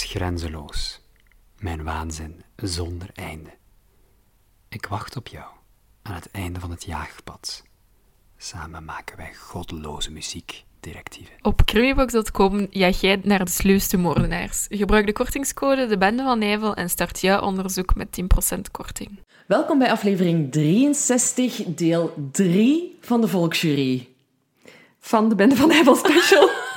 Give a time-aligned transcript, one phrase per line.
[0.00, 1.00] Is grenzeloos,
[1.58, 3.50] mijn waanzin zonder einde.
[4.68, 5.46] Ik wacht op jou
[6.02, 7.62] aan het einde van het jaagpad.
[8.36, 11.34] Samen maken wij goddeloze muziek, directieven.
[11.42, 14.66] Op creamybox.com jaag jij naar de sluwste moordenaars.
[14.68, 18.20] Gebruik de kortingscode De Bende van Nijvel en start jouw onderzoek met
[18.56, 19.18] 10% korting.
[19.46, 24.08] Welkom bij aflevering 63, deel 3 van de Volksjury.
[24.98, 26.50] Van de Bende van Nijvel special.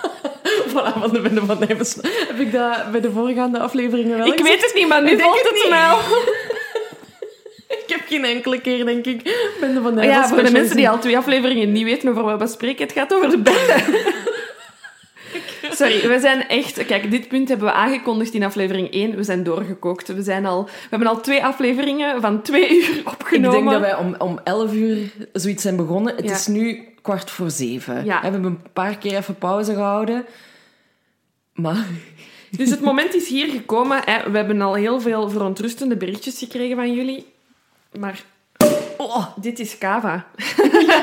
[0.74, 2.04] Voilà, van de Bende van Nijvel.
[2.28, 5.20] Heb ik dat bij de voorgaande afleveringen wel Ik weet het niet, maar nu Ik
[5.22, 6.00] valt het het wel.
[7.84, 10.90] Ik heb geen enkele keer, denk ik, Bende van Nijvel Ja, voor de mensen die
[10.90, 13.76] al twee afleveringen niet weten over wat we spreken, het gaat over de bende.
[15.72, 16.86] Sorry, we zijn echt...
[16.86, 19.16] Kijk, dit punt hebben we aangekondigd in aflevering 1.
[19.16, 20.08] We zijn doorgekookt.
[20.16, 23.52] We, zijn al, we hebben al twee afleveringen van twee uur Ik opgenomen.
[23.52, 24.98] denk dat wij om, om 11 uur
[25.34, 26.16] zoiets zijn begonnen.
[26.16, 26.32] Het Ja.
[26.34, 28.06] is nu kwart voor zeven.
[28.06, 28.18] Ja.
[28.22, 30.26] We hebben een paar keer even pauze gehouden.
[31.54, 31.86] Maar
[32.58, 34.02] Dus het moment is hier gekomen.
[34.06, 34.32] Hè.
[34.32, 37.26] We hebben al heel veel verontrustende berichtjes gekregen van jullie.
[38.00, 38.24] Maar...
[38.98, 40.26] Oh, dit is Kava.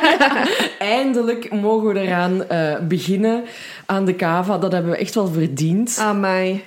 [0.78, 3.44] eindelijk mogen we eraan eh, beginnen
[3.86, 4.58] aan de cava.
[4.58, 5.98] Dat hebben we echt wel verdiend.
[5.98, 6.64] Amai.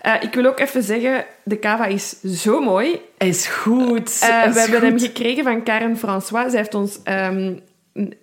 [0.00, 3.00] Eh ik wil ook even zeggen, de Kava is zo mooi.
[3.18, 4.08] Hij is goed.
[4.08, 6.50] Is we hebben hem gekregen van Karen François.
[6.50, 7.54] Zij heeft ons ehm,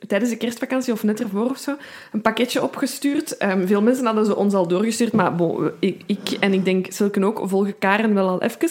[0.08, 1.76] tijdens de kerstvakantie of net ervoor of zo
[2.12, 3.38] een pakketje opgestuurd.
[3.38, 6.86] Ehm, veel mensen hadden ze ons al doorgestuurd, maar bon, ik, ik en ik denk
[6.90, 8.70] Silken ook volgen Karen wel al even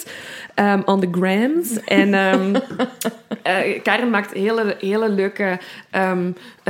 [0.55, 1.85] ehm, on the grams.
[1.85, 2.15] En
[3.43, 5.59] eh, Karen maakt hele, hele leuke
[5.91, 6.17] eh,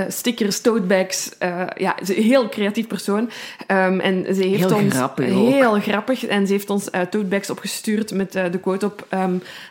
[0.09, 1.39] stickers, totebags.
[1.39, 3.31] Eh, ja, ze is een heel creatief persoon.
[3.67, 6.27] En ze heeft Heel ons grappig heel grappig.
[6.27, 9.07] En ze heeft ons totebags opgestuurd met de quote op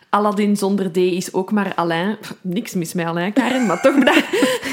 [0.10, 2.18] Aladdin zonder D is ook maar Alain.
[2.20, 3.96] Pff, niks mis met Alain, Karen, maar toch.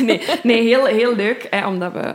[0.04, 2.14] Nee, nee heel, heel leuk, hè, omdat we...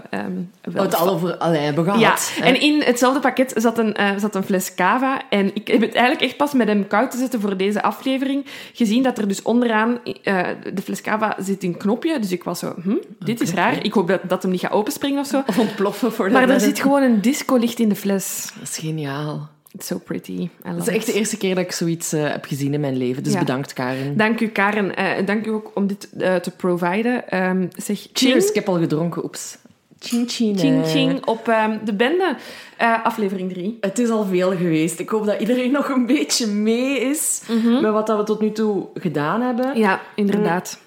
[0.61, 1.99] wel het al over Alain hebben gehad.
[1.99, 2.45] ja, hè.
[2.45, 5.21] en in hetzelfde pakket zat een, eh, zat een fles cava.
[5.29, 8.45] En ik heb het eigenlijk echt pas met hem koud te zetten voor deze aflevering
[8.73, 12.19] gezien dat er dus onderaan eh, de fles cava zit een knopje.
[12.19, 13.83] Dus ik was zo, hm, dit is raar.
[13.85, 15.43] Ik hoop dat, dat hem niet gaat openspringen of zo.
[15.47, 18.51] Of ontploffen voor de Maar er zit gewoon een discolicht in de fles.
[18.59, 19.49] Dat is geniaal.
[19.71, 20.49] It's so pretty.
[20.63, 22.97] Dat love is echt de eerste keer dat ik zoiets eh, heb gezien in mijn
[22.97, 23.23] leven.
[23.23, 23.39] Dus Ja.
[23.39, 24.17] bedankt, Karen.
[24.17, 24.95] Dank u, Karen.
[24.95, 27.29] Eh, En dank u ook om dit eh, te providen.
[27.29, 28.49] Ehm, zeg, Cheers.
[28.49, 29.23] Ik heb al gedronken.
[29.23, 29.57] Oeps.
[29.99, 30.59] Ching, ching.
[30.59, 32.35] ching, ching op ehm, de bende.
[32.77, 33.77] Eh, aflevering 3.
[33.81, 34.99] Het is al veel geweest.
[34.99, 37.41] Ik hoop dat iedereen nog een beetje mee is
[37.81, 39.77] met wat dat we tot nu toe gedaan hebben.
[39.77, 40.79] Ja, inderdaad.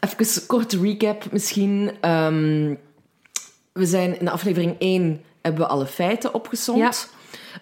[0.00, 1.90] Even een korte recap misschien.
[2.00, 2.74] Ehm,
[3.72, 7.10] we zijn in aflevering 1 hebben we alle feiten opgesomd.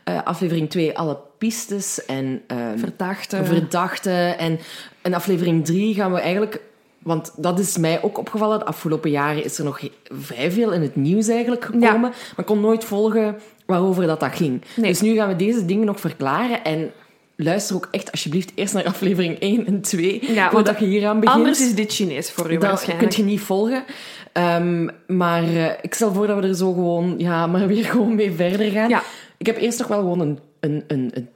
[0.04, 3.44] Eh, aflevering 2 alle pistes en ehm, Verdachte.
[3.44, 4.38] verdachten.
[4.38, 4.58] En
[5.02, 6.60] in aflevering 3 gaan we eigenlijk...
[6.98, 8.58] Want dat is mij ook opgevallen.
[8.58, 11.88] De afgelopen jaren is er nog vrij veel in het nieuws eigenlijk gekomen.
[11.88, 11.98] Ja.
[11.98, 13.36] Maar ik kon nooit volgen
[13.66, 14.62] waarover dat, dat ging.
[14.76, 14.90] Nee.
[14.90, 16.64] Dus nu gaan we deze dingen nog verklaren.
[16.64, 16.90] En
[17.36, 20.20] luister ook echt alsjeblieft eerst naar aflevering 1 en 2.
[20.26, 21.38] Ja, want voordat je hier aan begint.
[21.38, 23.14] Anders is dit Chinees voor u Dat waarschijnlijk.
[23.14, 23.84] kun je niet volgen.
[24.32, 28.14] Ehm, maar eh, ik stel voor dat we er zo gewoon, ja, maar weer gewoon
[28.14, 28.88] mee verder gaan.
[28.88, 29.02] Ja.
[29.42, 31.28] Ik heb eerst nog wel gewoon een, een, een, een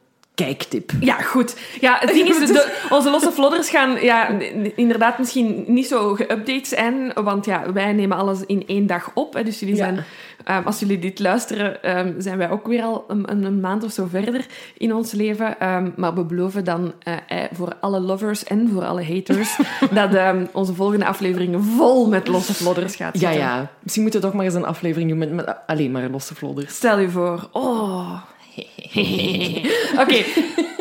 [0.44, 0.90] kijktip.
[1.00, 1.56] Ja, goed.
[1.80, 4.28] Ja, het ding is, de, onze losse vlodders gaan ja,
[4.74, 9.34] inderdaad misschien niet zo geüpdate zijn, want ja, wij nemen alles in één dag op.
[9.34, 9.84] Hè, dus jullie Ja.
[9.84, 10.04] zijn,
[10.44, 13.92] ehm, als jullie dit luisteren, ehm, zijn wij ook weer al een, een, maand of
[13.92, 15.60] zo verder in ons leven.
[15.60, 19.56] Ehm, maar we beloven dan eh, eh, voor alle lovers en voor alle haters
[20.10, 23.38] dat onze volgende aflevering vol met losse vlodders gaat Ja, zitten.
[23.46, 23.70] ja.
[23.82, 26.74] Misschien moeten we toch maar eens een aflevering doen met, met alleen maar losse vlodders.
[26.74, 27.48] Stel je voor.
[27.52, 28.22] Oh.
[30.02, 30.24] Oké,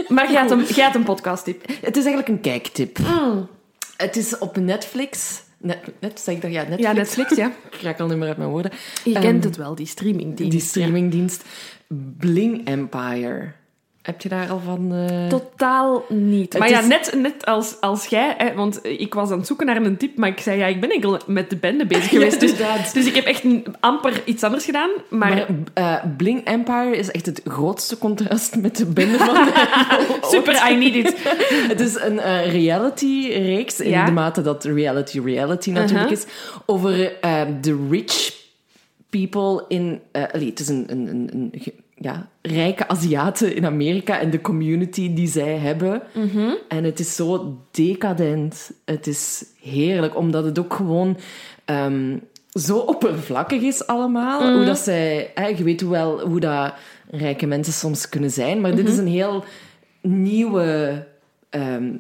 [0.07, 1.68] maar jij had een, jij had een podcasttip.
[1.68, 2.98] Het is eigenlijk een kijktip.
[3.00, 3.48] Mm.
[3.98, 5.44] Het is op Netflix.
[5.57, 6.83] Net, net zeg ik dat ja, Netflix.
[6.83, 7.51] Ja, Netflix, ja.
[7.72, 8.72] Ik raak al niet meer uit mijn woorden.
[9.04, 10.51] Je Ehm, kent het wel, die streamingdienst.
[10.51, 11.44] Die streamingdienst.
[12.18, 13.51] Bling Empire.
[14.06, 14.94] Heb je daar al van...
[14.94, 16.57] eh, Totaal niet.
[16.57, 19.75] Maar ja, net, net als, als jij, hè, want ik was aan het zoeken naar
[19.81, 22.40] een tip, maar ik zei ja, ik ben enkel met de bende bezig geweest.
[22.40, 22.54] dus,
[22.94, 24.90] dus ik heb echt een- amper iets anders gedaan.
[25.10, 29.36] Maar, Maar eh, Bling Empire is echt het grootste contrast met de bende van
[30.31, 31.13] super, I need it.
[31.72, 34.06] Het is een eh, reality-reeks, in Ja.
[34.06, 36.25] de mate dat reality reality natuurlijk Uh-huh.
[36.25, 36.25] is,
[36.66, 36.92] over
[37.62, 38.34] de rich
[39.10, 40.01] people in...
[40.34, 44.42] allee, het is een, een, een, een ge- ja, rijke Aziaten in Amerika en de
[44.42, 46.02] community die zij hebben.
[46.14, 46.50] Mhm.
[46.68, 48.72] En het is zo decadent.
[48.86, 51.18] Het is heerlijk, omdat het ook gewoon...
[51.66, 52.18] ehm,
[52.52, 54.42] zo oppervlakkig is allemaal.
[54.42, 54.54] Mhm.
[54.56, 55.32] Hoe dat zij...
[55.34, 56.74] Hè, je weet wel hoe dat
[57.10, 58.80] rijke mensen soms kunnen zijn, maar Mhm.
[58.80, 59.44] dit is een heel
[60.02, 61.04] nieuwe
[61.50, 61.92] ehm,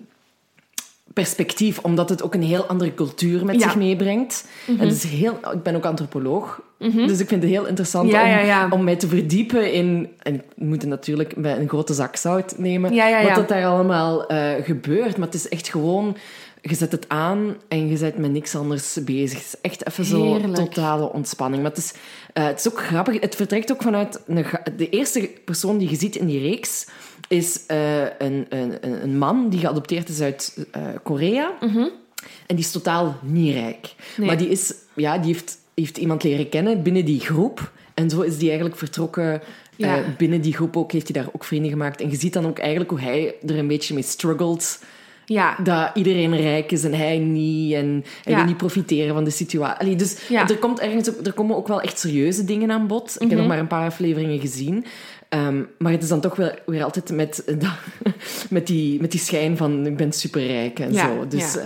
[1.15, 3.61] perspectief, omdat het ook een heel andere cultuur met Ja.
[3.61, 4.45] zich meebrengt.
[4.67, 8.21] En het is heel, ik ben ook antropoloog, dus ik vind het heel interessant Ja,
[8.39, 10.09] om, ja, om mij te verdiepen in...
[10.19, 12.95] En ik moet natuurlijk een grote zak zout nemen,
[13.25, 15.17] wat dat daar allemaal eh, gebeurt.
[15.17, 16.17] Maar het is echt gewoon...
[16.61, 19.37] Je zet het aan en je bent met niks anders bezig.
[19.37, 20.55] Het is echt even zo Heerlijk.
[20.55, 21.61] totale ontspanning.
[21.61, 21.93] Maar het is,
[22.33, 23.21] eh, het is ook grappig.
[23.21, 24.21] Het vertrekt ook vanuit...
[24.27, 24.45] Een,
[24.77, 26.85] de eerste persoon die je ziet in die reeks
[27.27, 31.51] is eh, een, een, een man die geadopteerd is uit eh, Korea.
[32.47, 33.93] En die is totaal niet rijk.
[33.97, 34.19] Mhm.
[34.19, 34.27] Nee.
[34.27, 37.71] Maar die, is, ja, die heeft, heeft iemand leren kennen binnen die groep.
[37.93, 39.41] En zo is die eigenlijk vertrokken.
[39.75, 39.97] Ja.
[39.97, 42.01] Eh, binnen die groep ook, heeft hij daar ook vrienden gemaakt.
[42.01, 44.79] En je ziet dan ook eigenlijk hoe hij er een beetje mee struggelt.
[45.25, 45.57] Ja.
[45.63, 47.73] Dat iedereen rijk is en hij niet.
[47.73, 48.37] En hij Ja.
[48.37, 49.95] wil niet profiteren van de situatie.
[49.95, 50.43] Dus Ja.
[50.43, 50.51] Mhm.
[50.51, 53.15] er, komt ergens er komen ook wel echt serieuze dingen aan bod.
[53.19, 54.85] Ik heb nog maar een paar afleveringen gezien.
[55.29, 57.43] Ehm, maar het is dan toch wel weer altijd met,
[58.49, 61.27] met, die, met die schijn van ik ben superrijk en zo.
[61.27, 61.59] Dus ja.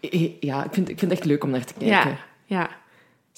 [0.00, 2.10] eh, ja, ik vind, ik vind het echt leuk om naar te kijken.
[2.10, 2.18] Ja.
[2.44, 2.70] Ja.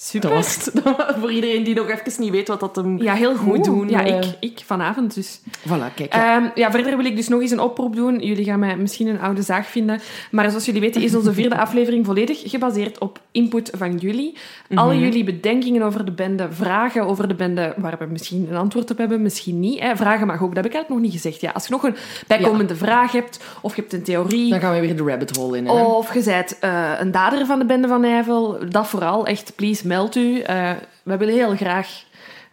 [0.03, 0.29] Super.
[0.29, 0.81] Dat was het.
[1.19, 3.47] Voor iedereen die nog even niet weet wat dat hem Ja, heel goed.
[3.47, 3.89] moet doen.
[3.89, 5.39] Ja, eh, ik, ik vanavond dus.
[5.67, 6.13] Voilà, kijk.
[6.13, 6.35] Ja.
[6.35, 8.19] Ehm, ja, verder wil ik dus nog eens een oproep doen.
[8.19, 10.01] Jullie gaan mij misschien een oude zaag vinden.
[10.31, 14.37] Maar zoals jullie weten is onze vierde aflevering volledig gebaseerd op input van jullie.
[14.73, 18.91] Alle jullie bedenkingen over de bende, vragen over de bende, waar we misschien een antwoord
[18.91, 19.79] op hebben, misschien niet.
[19.79, 19.95] Hè.
[19.95, 21.41] Vragen mag ook, dat heb ik eigenlijk nog niet gezegd.
[21.41, 21.95] Ja, als je nog een
[22.27, 25.57] bijkomende vraag hebt, of je hebt een theorie, Dan gaan we weer de rabbit hole
[25.57, 25.65] in.
[25.65, 25.71] Hè?
[25.71, 29.25] of je bent eh, een dader van de bende van Nijvel, dat vooral.
[29.25, 30.39] Echt, please, meld u.
[30.39, 30.71] Eh,
[31.03, 32.03] we willen heel graag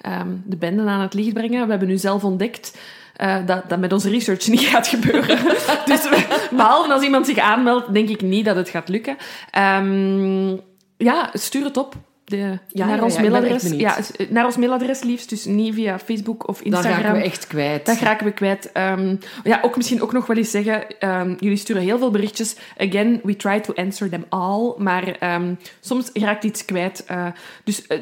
[0.00, 1.64] ehm, de bende aan het licht brengen.
[1.64, 2.78] We hebben nu zelf ontdekt
[3.16, 5.38] eh, dat dat met onze research niet gaat gebeuren.
[5.90, 6.08] dus
[6.50, 9.16] behalve als iemand zich aanmeldt, denk ik niet dat het gaat lukken.
[9.50, 10.56] Ehm,
[10.96, 11.94] ja, stuur het op.
[12.28, 13.62] De, Ja, naar ja, ons mailadres.
[13.62, 15.28] Ja, s- naar ons mailadres liefst.
[15.28, 16.92] Dus niet via Facebook of Instagram.
[17.00, 17.86] raken we echt kwijt.
[17.86, 18.72] Dat raken we kwijt.
[18.72, 22.56] Ehm, ja, ook misschien ook nog wel eens zeggen, ehm, jullie sturen heel veel berichtjes.
[22.78, 24.72] Again, we try to answer them all.
[24.78, 27.04] Maar ehm, soms raakt iets kwijt.
[27.06, 27.26] eh,
[27.64, 27.98] dus eh,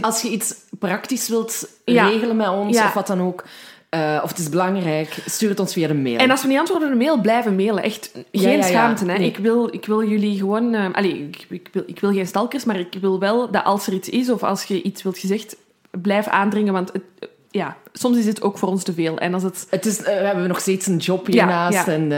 [0.00, 3.44] Als je iets praktisch wilt regelen met ons, of wat dan ook,
[3.88, 6.18] eh, of het is belangrijk, stuur het ons via de mail.
[6.18, 7.82] en als we niet antwoorden op de mail, blijven mailen.
[7.82, 8.62] Echt geen Ja, ja, ja.
[8.62, 9.04] schaamte.
[9.04, 9.18] Hè.
[9.18, 9.28] Nee.
[9.28, 10.92] Ik, wil, ik wil jullie gewoon...
[10.94, 13.92] allee, ik, ik, wil, ik wil geen stalkers, maar ik wil wel dat als er
[13.92, 15.56] iets is, of als je iets wilt gezegd,
[15.90, 16.72] blijf aandringen.
[16.72, 17.02] Want het,
[17.50, 19.18] ja, soms is het ook voor ons te veel.
[19.18, 19.66] En als het...
[19.70, 21.92] Het is, eh, we hebben nog steeds een job hiernaast ja.
[21.92, 22.10] en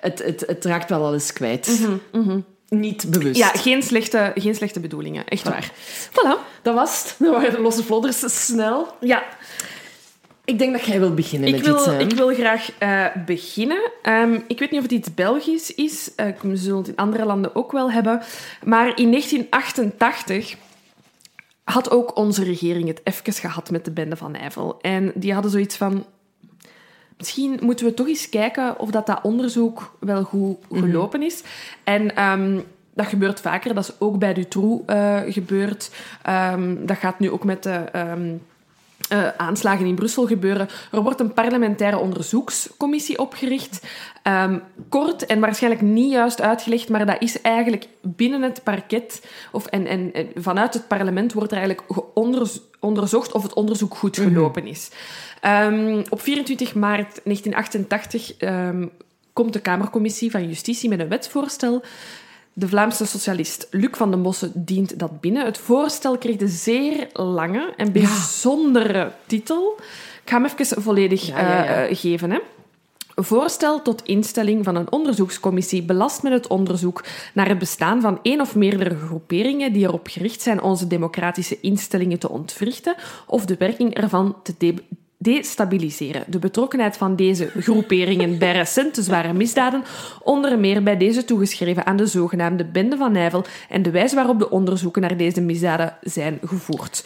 [0.00, 1.88] het, het, het raakt wel alles kwijt.
[2.68, 3.36] Niet bewust.
[3.36, 5.26] Ja, geen slechte, geen slechte bedoelingen.
[5.26, 5.70] Echt waar.
[6.10, 6.62] Voilà.
[6.62, 7.16] Dat was het.
[7.18, 8.86] Dat waren de losse vlodders snel.
[9.00, 9.22] Ja,
[10.46, 11.86] Ik denk dat jij wilt beginnen Ik met wil, iets.
[11.86, 11.98] hè.
[11.98, 13.90] ik wil graag eh, beginnen.
[14.02, 16.14] Ehm, ik weet niet of het iets Belgisch is.
[16.14, 18.22] Eh, we zullen het in andere landen ook wel hebben.
[18.64, 20.56] Maar in 1988
[21.64, 24.78] had ook onze regering het even gehad met de bende van Nijvel.
[24.80, 26.04] En die hadden zoiets van...
[27.16, 31.42] Misschien moeten we toch eens kijken of dat, dat onderzoek wel goed gelopen is.
[31.84, 32.58] En ehm,
[32.94, 33.74] dat gebeurt vaker.
[33.74, 35.90] Dat is ook bij Dutroux eh gebeurd.
[36.22, 37.84] Ehm, dat gaat nu ook met de...
[39.08, 40.68] eh, aanslagen in Brussel gebeuren.
[40.92, 43.86] Er wordt een parlementaire onderzoekscommissie opgericht.
[44.22, 44.58] Ehm,
[44.88, 49.86] kort en waarschijnlijk niet juist uitgelegd, maar dat is eigenlijk binnen het parket, of, en,
[49.86, 51.88] en, en vanuit het parlement wordt er eigenlijk
[52.80, 54.90] onderzocht of het onderzoek goed gelopen is.
[55.40, 58.86] Ehm, op 24 maart 1988 ehm,
[59.32, 61.82] komt de Kamercommissie van Justitie met een wetsvoorstel.
[62.58, 65.44] De Vlaamse socialist Luc van den Bossen dient dat binnen.
[65.44, 69.74] Het voorstel kreeg de zeer lange en bijzondere titel.
[70.22, 71.64] Ik ga hem even volledig Ja, ja, ja.
[71.64, 72.30] eh, eh, geven.
[72.30, 72.38] Hè.
[73.14, 78.40] Voorstel tot instelling van een onderzoekscommissie belast met het onderzoek naar het bestaan van één
[78.40, 82.94] of meerdere groeperingen die erop gericht zijn onze democratische instellingen te ontwrichten
[83.26, 84.56] of de werking ervan te
[85.18, 86.24] destabiliseren.
[86.26, 89.84] De betrokkenheid van deze groeperingen bij recente zware misdaden,
[90.22, 94.38] onder meer bij deze toegeschreven aan de zogenaamde Bende van Nijvel en de wijze waarop
[94.38, 97.04] de onderzoeken naar deze misdaden zijn gevoerd.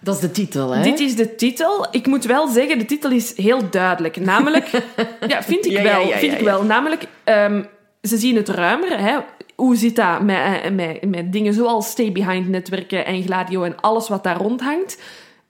[0.00, 0.82] Dat is de titel, hè?
[0.82, 1.86] Dit is de titel.
[1.90, 4.16] Ik moet wel zeggen, de titel is heel duidelijk.
[4.16, 4.70] Namelijk,
[5.28, 6.00] ja, vind ik Ja, wel.
[6.06, 6.62] ja, vind ik wel.
[6.64, 7.62] Namelijk, ehm,
[8.02, 8.98] ze zien het ruimer.
[8.98, 9.16] Hè.
[9.54, 14.24] Hoe zit dat met, eh, met, met dingen zoals stay-behind-netwerken en Gladio en alles wat
[14.24, 14.98] daar rondhangt?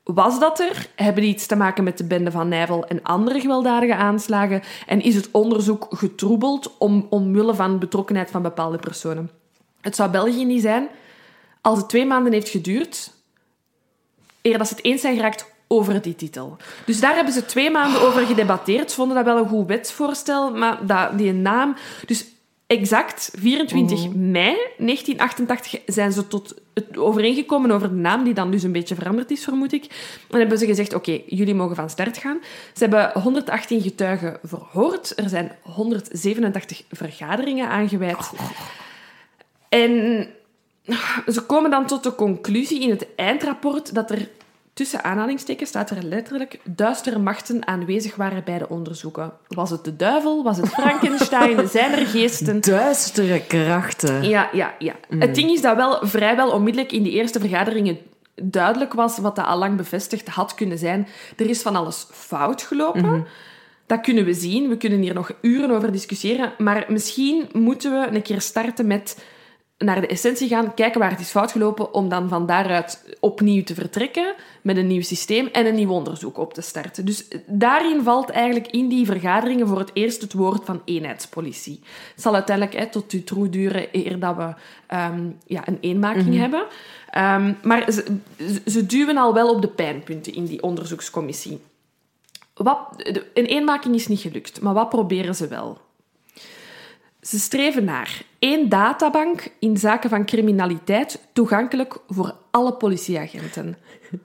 [0.05, 0.87] Was dat er?
[0.95, 4.63] Hebben die iets te maken met de bende van Nijvel en andere gewelddadige aanslagen?
[4.87, 9.31] En is het onderzoek getroebeld om, omwille van betrokkenheid van bepaalde personen?
[9.81, 10.89] Het zou België niet zijn
[11.61, 13.13] als het twee maanden heeft geduurd
[14.43, 16.57] eer dat ze het eens zijn geraakt over die titel.
[16.87, 18.91] Dus daar hebben ze twee maanden over gedebatteerd.
[18.91, 21.77] Ze vonden dat wel een goed wetsvoorstel, maar dat, die naam...
[22.07, 22.27] Dus
[22.73, 28.63] exact 24 mei 1988 zijn ze tot het overeengekomen over de naam, die dan dus
[28.63, 29.85] een beetje veranderd is, vermoed ik.
[30.31, 32.41] En hebben ze gezegd, oké, jullie mogen van start gaan.
[32.73, 35.19] Ze hebben 118 getuigen verhoord.
[35.19, 38.31] Er zijn 187 vergaderingen aangeweid.
[39.69, 40.27] En
[41.27, 44.29] ze komen dan tot de conclusie in het eindrapport dat er
[44.73, 49.33] tussen aanhalingstekens staat er letterlijk duistere machten aanwezig waren bij de onderzoeken.
[49.49, 50.43] Was het de duivel?
[50.43, 51.69] Was het Frankenstein?
[51.69, 52.61] Zijn er geesten?
[52.61, 54.23] Duistere krachten.
[54.23, 54.95] Ja, ja, ja.
[55.19, 57.99] Het ding is dat wel vrijwel onmiddellijk in die eerste vergaderingen
[58.35, 61.09] duidelijk was wat dat al lang bevestigd had kunnen zijn.
[61.37, 63.27] Er is van alles fout gelopen.
[63.87, 64.69] Dat kunnen we zien.
[64.69, 66.53] We kunnen hier nog uren over discussiëren.
[66.59, 69.25] Maar misschien moeten we een keer starten met
[69.83, 73.63] naar de essentie gaan, kijken waar het is fout gelopen, om dan van daaruit opnieuw
[73.63, 77.05] te vertrekken met een nieuw systeem en een nieuw onderzoek op te starten.
[77.05, 81.81] Dus daarin valt eigenlijk in die vergaderingen voor het eerst het woord van eenheidspolitie.
[82.15, 84.55] Het zal uiteindelijk hè, tot Dutroux duren eer dat we
[84.87, 86.67] ehm, ja, een eenmaking hebben.
[87.11, 88.05] Ehm, maar ze,
[88.67, 91.61] ze duwen al wel op de pijnpunten in die onderzoekscommissie.
[92.55, 92.79] Wat,
[93.35, 95.79] een eenmaking is niet gelukt, maar wat proberen ze wel?
[97.23, 103.77] Ze streven naar één databank in zaken van criminaliteit toegankelijk voor alle politieagenten.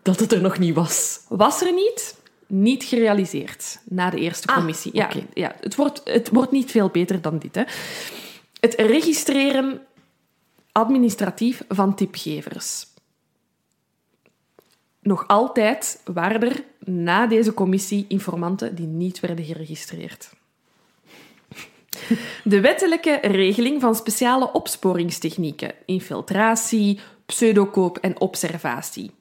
[0.01, 1.19] Dat het er nog niet was.
[1.29, 2.15] Was er niet?
[2.47, 4.95] Niet gerealiseerd na de eerste Ah, commissie.
[4.95, 5.23] ja, oké.
[5.33, 7.55] ja, het, wordt, het wordt niet veel beter dan dit.
[7.55, 7.63] Hè.
[8.59, 9.81] Het registreren
[10.71, 12.85] administratief van tipgevers.
[14.99, 20.29] Nog altijd waren er na deze commissie informanten die niet werden geregistreerd.
[22.43, 29.11] De wettelijke regeling van speciale opsporingstechnieken, infiltratie, pseudokoop en observatie.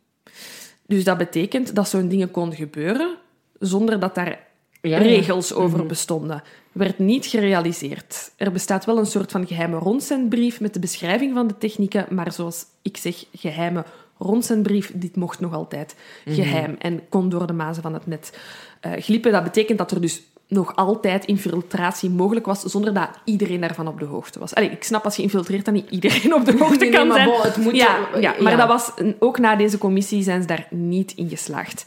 [0.87, 3.17] Dus dat betekent dat zo'n dingen kon gebeuren
[3.59, 4.45] zonder dat daar
[4.81, 4.99] Ja, ja.
[4.99, 6.43] regels over bestonden.
[6.73, 8.33] Werd niet gerealiseerd.
[8.37, 12.33] Er bestaat wel een soort van geheime rondzendbrief met de beschrijving van de technieken, maar
[12.33, 13.85] zoals ik zeg, geheime
[14.19, 18.39] rondzendbrief, dit mocht nog altijd geheim en kon door de mazen van het net
[18.81, 19.33] eh, glippen.
[19.33, 23.99] Dat betekent dat er dus nog altijd infiltratie mogelijk was, zonder dat iedereen daarvan op
[23.99, 24.55] de hoogte was.
[24.55, 27.09] Allee, ik snap als je infiltreert dat niet iedereen op de hoogte Nee, nee, kan
[27.09, 27.41] maar zijn.
[27.41, 28.59] het moet- ja, ja, maar ja.
[28.59, 31.85] dat was ook na deze commissie zijn ze daar niet in geslaagd.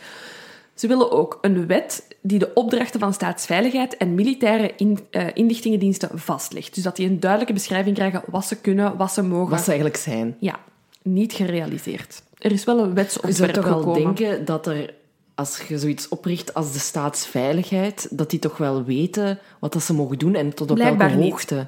[0.73, 6.09] Ze willen ook een wet die de opdrachten van staatsveiligheid en militaire in, eh, inlichtingendiensten
[6.19, 6.75] vastlegt.
[6.75, 9.49] Dus dat die een duidelijke beschrijving krijgen wat ze kunnen, wat ze mogen.
[9.49, 10.35] Wat ze eigenlijk zijn.
[10.39, 10.55] Ja,
[11.01, 12.21] niet gerealiseerd.
[12.37, 14.15] Er is wel een Je zou toch wel gekomen.
[14.15, 14.93] denken dat er,
[15.39, 19.93] als je zoiets opricht als de staatsveiligheid, dat die toch wel weten wat dat ze
[19.93, 21.31] mogen doen en tot op Blijkbaar welke niet.
[21.31, 21.67] hoogte.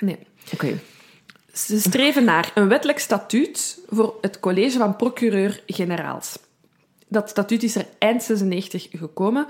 [0.00, 0.18] Nee.
[0.52, 0.78] Oké.
[1.52, 6.38] Ze streven naar een wettelijk statuut voor het college van procureur-generaals.
[7.08, 9.46] Dat statuut is er eind 96 gekomen.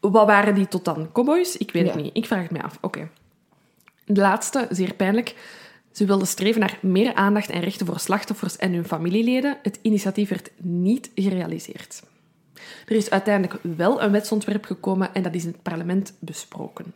[0.00, 1.12] Wat waren die tot dan?
[1.12, 1.56] Cowboys?
[1.56, 1.92] Ik weet Ja.
[1.92, 2.16] het niet.
[2.16, 2.78] Ik vraag het mij af.
[2.80, 3.08] Oké.
[4.06, 5.34] De laatste, zeer pijnlijk.
[5.92, 9.58] Ze wilden streven naar meer aandacht en rechten voor slachtoffers en hun familieleden.
[9.62, 12.02] Het initiatief werd niet gerealiseerd.
[12.86, 16.94] Er is uiteindelijk wel een wetsontwerp gekomen en dat is in het parlement besproken.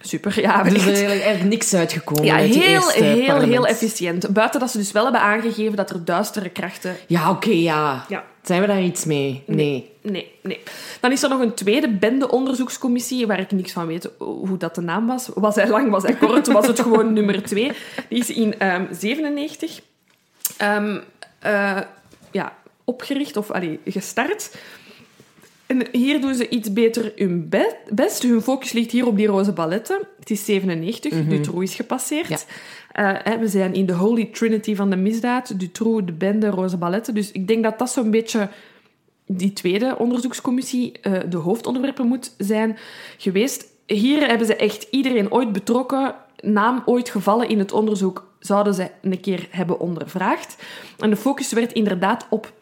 [0.00, 0.62] Super, ja.
[0.62, 3.52] Dus er is eigenlijk, niks uitgekomen Ja, uit heel, heel, parlement.
[3.52, 4.32] heel efficiënt.
[4.32, 6.96] Buiten dat ze dus wel hebben aangegeven dat er duistere krachten...
[7.06, 8.04] Ja, oké, ja.
[8.08, 8.24] Ja.
[8.42, 9.42] Zijn we daar iets mee?
[9.46, 9.90] Nee.
[10.02, 10.60] Nee, nee.
[11.00, 14.80] Dan is er nog een tweede bendeonderzoekscommissie, waar ik niks van weet hoe dat de
[14.80, 15.30] naam was.
[15.34, 17.72] Was hij lang, was hij kort, was het gewoon nummer twee.
[18.08, 19.80] Die is in ehm 97
[20.56, 20.98] ehm,
[21.38, 21.78] eh,
[22.30, 22.52] ja,
[22.90, 24.50] opgericht, of allee, gestart.
[25.66, 28.22] En hier doen ze iets beter hun be- best.
[28.22, 29.98] Hun focus ligt hier op die roze balletten.
[30.18, 32.46] Het is 97, Dutroux is gepasseerd.
[32.92, 33.24] Ja.
[33.24, 35.58] Eh, we zijn in de holy trinity van de misdaad.
[35.60, 37.14] Dutroux, de bende, roze balletten.
[37.14, 38.48] Dus ik denk dat dat zo'n beetje
[39.26, 42.78] die tweede onderzoekscommissie eh, de hoofdonderwerpen moet zijn
[43.18, 43.66] geweest.
[43.86, 48.90] Hier hebben ze echt iedereen ooit betrokken, naam ooit gevallen in het onderzoek, zouden ze
[49.02, 50.56] een keer hebben ondervraagd.
[50.98, 52.52] En de focus werd inderdaad op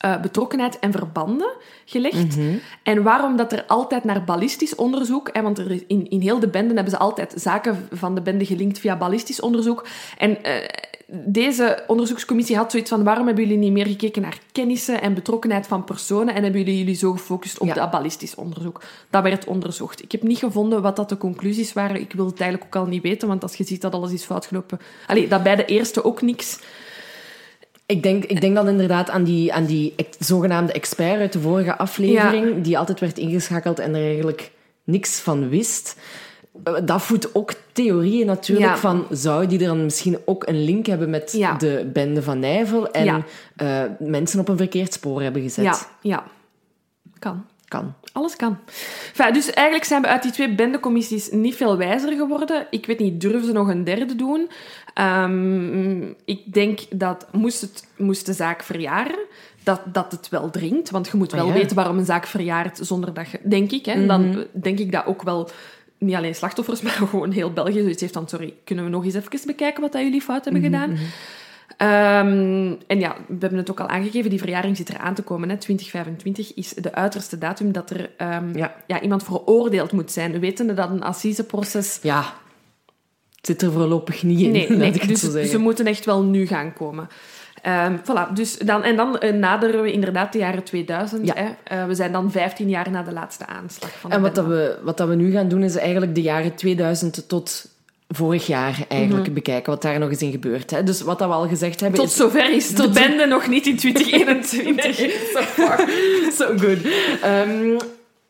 [0.00, 1.52] eh, betrokkenheid en verbanden
[1.84, 2.36] gelegd.
[2.82, 5.28] En waarom dat er altijd naar ballistisch onderzoek...
[5.32, 8.46] Hè, want er in, in heel de benden hebben ze altijd zaken van de bende
[8.46, 9.86] gelinkt via ballistisch onderzoek.
[10.18, 10.54] En eh,
[11.06, 13.04] deze onderzoekscommissie had zoiets van...
[13.04, 16.78] Waarom hebben jullie niet meer gekeken naar kennissen en betrokkenheid van personen en hebben jullie
[16.78, 17.74] jullie zo gefocust op Ja.
[17.74, 18.82] dat ballistisch onderzoek?
[19.10, 20.02] Dat werd onderzocht.
[20.02, 22.00] Ik heb niet gevonden wat dat de conclusies waren.
[22.00, 24.24] Ik wil het eigenlijk ook al niet weten, want als je ziet dat alles is
[24.24, 24.80] foutgelopen...
[25.06, 26.58] Allee, dat bij de eerste ook niks...
[27.90, 31.76] Ik denk, ik denk dan inderdaad aan die, aan die zogenaamde expert uit de vorige
[31.78, 34.50] aflevering, die altijd werd ingeschakeld en er eigenlijk
[34.84, 35.96] niks van wist.
[36.64, 38.76] Eh, Dat voedt ook theorieën natuurlijk Ja.
[38.76, 41.54] van, zou die dan misschien ook een link hebben met Ja.
[41.54, 43.24] de bende van Nijvel en
[43.56, 45.64] eh, mensen op een verkeerd spoor hebben gezet?
[45.64, 46.24] Ja, ja.
[47.18, 47.44] Kan.
[47.68, 47.94] kan.
[48.20, 48.58] Alles kan.
[49.08, 52.66] Enfin, dus eigenlijk zijn we uit die twee bendecommissies niet veel wijzer geworden.
[52.70, 54.50] Ik weet niet, durven ze nog een derde doen?
[54.94, 59.18] Ehm, ik denk dat moest, het, moest de zaak verjaren,
[59.62, 60.90] dat, dat het wel dringt.
[60.90, 61.52] Want je moet wel Ah, ja.
[61.52, 63.40] weten waarom een zaak verjaart zonder dat je...
[63.44, 64.06] Denk ik, hè.
[64.06, 65.50] Dan denk ik dat ook wel...
[65.98, 68.28] Niet alleen slachtoffers, maar gewoon heel België zoiets heeft van...
[68.28, 70.96] Sorry, kunnen we nog eens even bekijken wat dat jullie fout hebben gedaan?
[71.76, 75.22] Ehm, en ja, we hebben het ook al aangegeven, die verjaring zit er aan te
[75.22, 75.48] komen.
[75.48, 75.56] Hè.
[75.56, 78.74] 2025 is de uiterste datum dat er ehm, Ja.
[78.86, 80.40] ja, iemand veroordeeld moet zijn.
[80.40, 81.98] Wetende dat een assiseproces...
[82.02, 82.34] Ja,
[83.42, 85.46] zit er voorlopig niet in, Nee, ik het dus zeggen.
[85.46, 87.08] ze moeten echt wel nu gaan komen.
[87.62, 91.26] Ehm, voilà, dus dan, en dan eh, naderen we inderdaad de jaren 2000.
[91.26, 91.34] Ja.
[91.34, 91.48] Hè.
[91.64, 94.78] Eh, we zijn dan 15 jaar na de laatste aanslag van En wat, dat we,
[94.82, 97.68] wat dat we nu gaan doen, is eigenlijk de jaren 2000 tot
[98.12, 100.70] vorig jaar eigenlijk bekijken, wat daar nog eens in gebeurt.
[100.70, 100.82] Hè.
[100.82, 102.00] Dus wat dat we al gezegd hebben...
[102.00, 105.12] Tot zover is de Tot- bende nog niet in 2021.
[105.34, 105.88] so far,
[106.32, 106.78] so good.
[107.22, 107.76] Ehm,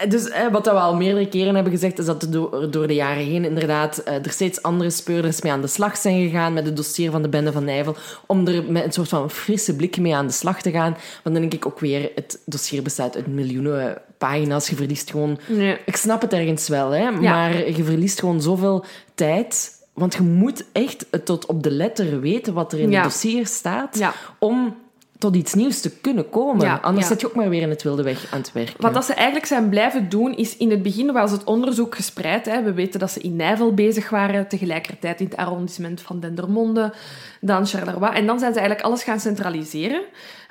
[0.09, 2.95] dus eh, wat we al meerdere keren hebben gezegd, is dat er door, door de
[2.95, 6.67] jaren heen inderdaad eh, er steeds andere speurders mee aan de slag zijn gegaan met
[6.67, 9.99] het dossier van de bende van Nijvel, om er met een soort van frisse blik
[9.99, 10.93] mee aan de slag te gaan.
[10.93, 14.69] Want dan denk ik ook weer, het dossier bestaat uit miljoenen pagina's.
[14.69, 15.39] Je verliest gewoon...
[15.49, 15.77] Nee.
[15.87, 19.79] Ik snap het ergens wel, hè, maar je verliest gewoon zoveel tijd...
[19.95, 22.95] Want je moet echt tot op de letter weten wat er in Ja.
[22.95, 24.13] het dossier staat, Ja.
[24.39, 24.77] om
[25.21, 26.67] tot iets nieuws te kunnen komen.
[26.67, 27.13] Ja, Anders ja.
[27.13, 28.75] zit je ook maar weer in het wilde weg aan het werken.
[28.79, 32.47] Wat dat ze eigenlijk zijn blijven doen, is in het begin was het onderzoek gespreid.
[32.47, 32.63] Hè.
[32.63, 36.93] We weten dat ze in Nijvel bezig waren, tegelijkertijd in het arrondissement van Dendermonde,
[37.41, 38.13] dan Charleroi.
[38.13, 40.03] En dan zijn ze eigenlijk alles gaan centraliseren.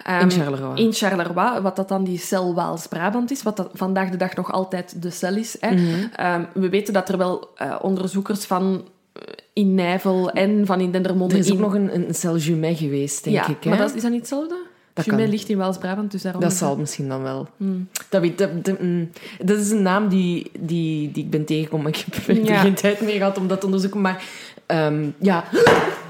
[0.03, 0.81] Ehm, In Charleroi.
[0.83, 4.51] In Charleroi, wat dat dan die cel Waals-Brabant is, wat dat vandaag de dag nog
[4.51, 5.57] altijd de cel is.
[5.59, 5.71] Hè.
[5.71, 6.07] Mhm.
[6.15, 9.21] Ehm, we weten dat er wel eh, onderzoekers van eh,
[9.59, 11.33] in Nijvel en van in Dendermonde...
[11.33, 13.63] Er is ook nog een, een cel Jumet geweest, denk ja, ik.
[13.63, 13.69] Hè?
[13.69, 14.55] maar dat, is dat niet hetzelfde?
[14.93, 15.29] Dat Jumet kan.
[15.29, 16.41] ligt in Waals-Brabant, dus daarom...
[16.41, 17.47] Dat zal misschien dan wel.
[17.57, 17.89] Hmm.
[18.09, 19.11] Dat, weet, dat, dat, mm,
[19.43, 21.87] dat is een naam die, die, die ik ben tegengekomen.
[21.87, 22.59] Ik heb er Ja.
[22.59, 24.01] geen tijd meer gehad om dat te onderzoeken.
[24.01, 24.23] Maar
[24.65, 25.43] ehm, ja.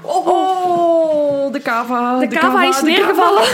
[0.02, 2.18] Oh, de kava.
[2.18, 3.42] De kava is de neergevallen.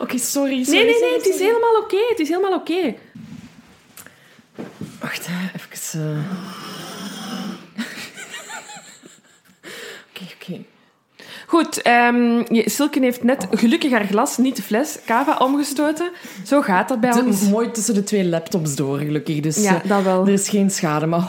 [0.00, 0.78] Oké, sorry, sorry.
[0.78, 1.96] Nee, nee, sorry, nee, het is helemaal oké.
[2.08, 2.94] Het is helemaal oké.
[5.00, 5.74] Wacht, even...
[6.00, 6.18] eh.
[10.10, 10.64] Oké, oké.
[11.46, 11.80] Goed,
[12.48, 16.10] je- Silken heeft net gelukkig haar glas, niet de fles, cava omgestoten.
[16.46, 17.42] Zo gaat dat bij Het ons.
[17.42, 19.40] is mooi tussen de twee laptops door, gelukkig.
[19.40, 20.26] Dus Ja, eh, dat wel.
[20.26, 21.24] er is geen schade, maar...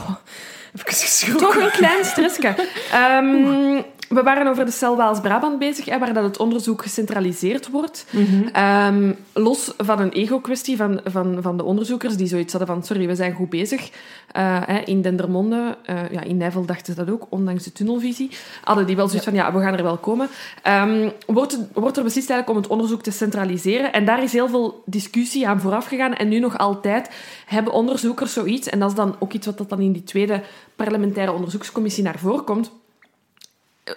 [1.38, 2.54] Toch een klein stressje.
[2.92, 8.06] Ehm, we waren over de cel Waals-Brabant bezig, hè, waar dat het onderzoek gecentraliseerd wordt.
[8.52, 13.06] Ehm, los van een ego-kwestie van, van, van de onderzoekers, die zoiets hadden van sorry,
[13.06, 13.90] we zijn goed bezig.
[14.32, 18.30] Eh, hè, in Dendermonde, eh, ja, in Nijvel dachten ze dat ook, ondanks de tunnelvisie,
[18.64, 20.28] hadden die wel zoiets van ja, we gaan er wel komen.
[20.62, 23.92] Ehm, wordt, wordt er beslist eigenlijk om het onderzoek te centraliseren.
[23.92, 26.14] En daar is heel veel discussie aan vooraf gegaan.
[26.14, 27.10] En nu nog altijd
[27.46, 30.42] hebben onderzoekers zoiets, en dat is dan ook iets wat dat dan in die tweede
[30.76, 32.70] parlementaire onderzoekscommissie naar voren komt.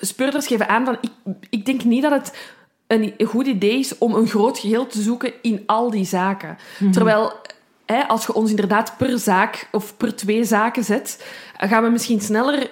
[0.01, 2.37] Speurders geven aan van, ik, ik denk niet dat het
[2.87, 6.57] een goed idee is om een groot geheel te zoeken in al die zaken.
[6.91, 7.31] Terwijl,
[7.85, 11.25] hè, als je ons inderdaad per zaak of per twee zaken zet,
[11.57, 12.69] gaan we misschien sneller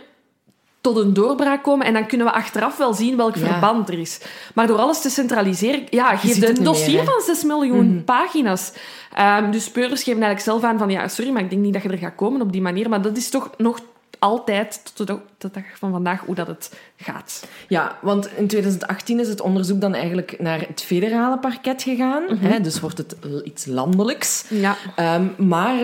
[0.81, 3.47] tot een doorbraak komen en dan kunnen we achteraf wel zien welk Ja.
[3.47, 4.19] verband er is.
[4.53, 7.43] Maar door alles te centraliseren, ja, geef ziet je het een dossier meer, van 6
[7.43, 8.73] miljoen pagina's.
[9.13, 11.83] Ehm, dus speurders geven eigenlijk zelf aan van, ja, sorry, maar ik denk niet dat
[11.83, 12.89] je er gaat komen op die manier.
[12.89, 13.79] Maar dat is toch nog
[14.19, 17.47] altijd, tot de, tot de dag van vandaag, hoe dat het gaat.
[17.67, 22.23] Ja, want in 2018 is het onderzoek dan eigenlijk naar het federale parket gegaan.
[22.37, 24.45] hè, dus wordt het iets landelijks.
[24.49, 24.75] Ja.
[24.95, 25.75] Ehm, maar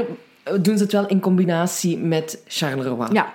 [0.62, 3.10] doen ze het wel in combinatie met Charleroi.
[3.12, 3.34] Ja,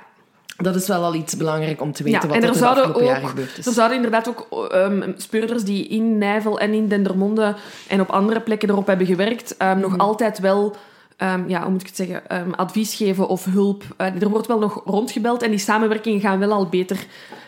[0.56, 2.26] Dat is wel al iets belangrijk om te weten ja.
[2.26, 3.66] wat en er er de afgelopen ook, jaren gebeurd is.
[3.66, 7.54] er zouden inderdaad ook ehm, speurders die in Nijvel en in Dendermonde
[7.88, 10.76] en op andere plekken erop hebben gewerkt, ehm, nog altijd wel...
[11.18, 12.28] ehm, ja, hoe moet ik het zeggen?
[12.28, 13.84] ehm, advies geven of hulp.
[13.96, 17.06] Eh, er wordt wel nog rondgebeld en die samenwerkingen gaan wel al beter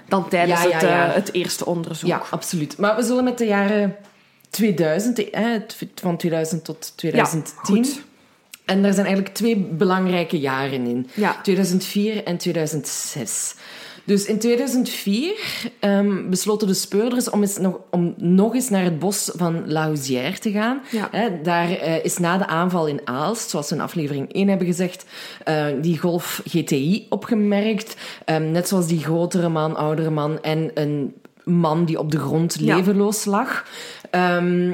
[0.08, 2.08] dan tijdens Ja, ja, Het, eh, het eerste onderzoek.
[2.08, 2.78] Ja, absoluut.
[2.78, 3.96] Maar we zullen met de jaren
[4.50, 7.84] 2000, hè, het- van 2000 tot 2010.
[7.84, 8.02] goed.
[8.64, 11.08] En daar zijn eigenlijk twee belangrijke jaren in.
[11.14, 11.36] Ja.
[11.42, 13.54] 2004 en 2006.
[14.10, 15.32] Dus in 2004
[15.80, 19.82] ehm, besloten de speurders om, eens nog, om nog eens naar het bos van La
[19.82, 20.80] Housière te gaan.
[20.90, 21.10] Ja.
[21.42, 25.04] Daar eh, is na de aanval in Aalst, zoals we in aflevering 1 hebben gezegd,
[25.44, 27.96] eh, die Golf GTI opgemerkt.
[28.24, 32.56] Ehm, net zoals die grotere man, oudere man en een man die op de grond
[32.60, 32.76] Ja.
[32.76, 33.64] levenloos lag.
[34.10, 34.72] Ehm,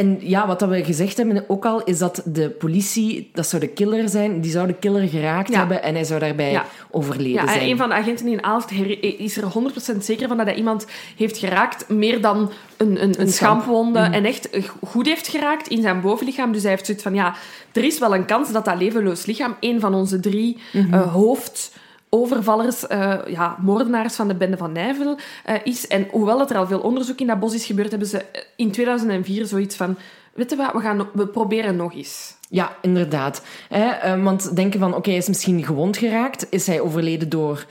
[0.00, 3.62] en ja, wat dat we gezegd hebben ook al, is dat de politie, dat zou
[3.62, 5.58] de killer zijn, die zou de killer geraakt Ja.
[5.58, 6.64] hebben en hij zou daarbij Ja.
[6.90, 7.68] overleden Ja, zijn.
[7.70, 10.86] een van de agenten in Aalst is er 100% zeker van dat hij iemand
[11.16, 13.30] heeft geraakt, meer dan een, een, een schamp.
[13.30, 14.48] schampwonde, en echt
[14.84, 16.52] goed heeft geraakt in zijn bovenlichaam.
[16.52, 17.34] Dus hij heeft zoiets van, ja,
[17.72, 20.56] er is wel een kans dat dat levenloos lichaam een van onze drie
[20.90, 21.12] eh,
[22.10, 25.86] hoofdovervallers, eh, ja, moordenaars van de bende van Nijvel eh, is.
[25.86, 28.70] En hoewel er al veel onderzoek in dat bos is gebeurd, hebben ze eh, in
[28.70, 29.96] 2004 zoiets van,
[30.32, 32.38] weet je wat, we, gaan, we proberen nog eens.
[32.48, 33.42] Ja, inderdaad.
[33.68, 36.46] Hè, eh, want denken van, oké, hij is misschien gewond geraakt.
[36.50, 37.66] Is hij overleden door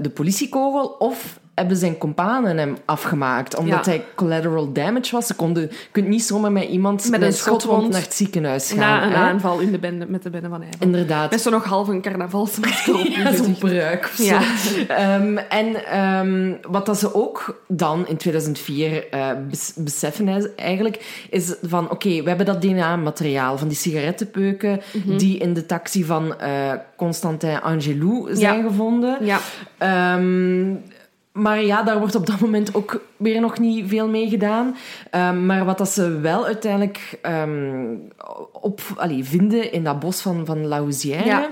[0.00, 0.86] de politiekogel?
[0.86, 3.56] Of hebben zijn companen hem afgemaakt?
[3.56, 3.90] Omdat Ja.
[3.90, 5.26] hij collateral damage was.
[5.26, 8.78] Ze konden, je kunt niet zomaar met iemand met, een schotwond naar het ziekenhuis gaan.
[8.78, 9.16] Na een hè.
[9.16, 10.78] aanval in de bende, met de bende van Nijvel.
[10.80, 11.30] Inderdaad.
[11.30, 13.06] Met zo nog half een carnavalsmasker op.
[13.20, 14.24] Ja, zo'n pruik of zo.
[14.24, 14.40] Ja.
[14.88, 21.54] Ehm, en ehm, wat dat ze ook dan in 2004 eh, bes- beseffen eigenlijk, is
[21.62, 25.16] van oké, we hebben dat DNA-materiaal van die sigarettenpeuken Mhm.
[25.16, 28.62] die in de taxi van eh, Constantin Angelou zijn Ja.
[28.68, 29.24] gevonden.
[29.24, 29.38] Ja,
[29.78, 30.70] Ehm,
[31.32, 34.76] maar ja, daar wordt op dat moment ook weer nog niet veel mee gedaan.
[35.10, 37.94] Ehm, maar wat dat ze wel uiteindelijk ehm,
[38.52, 41.24] op, allee, vinden in dat bos van, van La Housière...
[41.24, 41.48] Ja.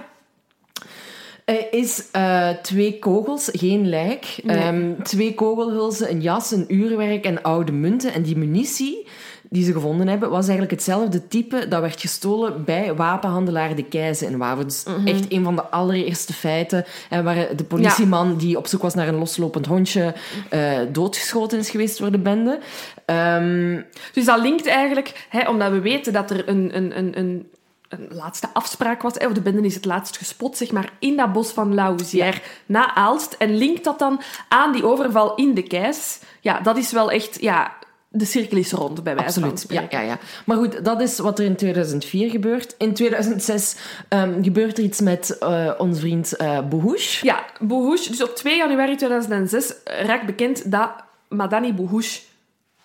[1.45, 4.39] eh, is eh, twee kogels, geen lijk.
[4.43, 4.57] Nee.
[4.57, 8.13] Ehm, twee kogelhulzen, een jas, een uurwerk en oude munten.
[8.13, 9.07] En die munitie
[9.51, 14.31] die ze gevonden hebben, was eigenlijk hetzelfde type dat werd gestolen bij wapenhandelaar De Keizer
[14.31, 14.65] in Waver.
[14.65, 15.07] Dus Mhm.
[15.07, 19.09] echt een van de allereerste feiten eh, waar de politieman die op zoek was naar
[19.09, 20.15] een loslopend hondje
[20.51, 22.59] eh, doodgeschoten is geweest door de bende.
[23.05, 23.81] Ehm,
[24.13, 27.49] Dus dat linkt eigenlijk, hè, omdat we weten dat er een, een, een, een,
[27.89, 31.17] een laatste afspraak was, hè, of de bende is het laatst gespot, zeg maar, in
[31.17, 33.33] dat bos van La Housière na Aalst.
[33.39, 36.19] En linkt dat dan aan die overval in de Keis.
[36.41, 37.73] Ja, dat is wel echt, ja,
[38.09, 40.07] de cirkel is rond, bij wijze van Absoluut, ja, spreken.
[40.07, 40.19] ja, ja.
[40.47, 42.75] Maar goed, dat is wat er in 2004 gebeurt.
[42.79, 43.77] In 2006
[44.09, 47.27] ehm, gebeurt er iets met eh onze vriend eh Bohouche.
[47.27, 50.91] Ja, Bohouche, dus op 2 januari 2006 raakt bekend dat
[51.29, 52.21] Madani Bohouche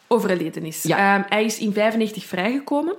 [0.08, 0.84] overleden is.
[0.84, 1.16] Ja.
[1.18, 2.96] Ehm, hij is in 95 vrijgekomen.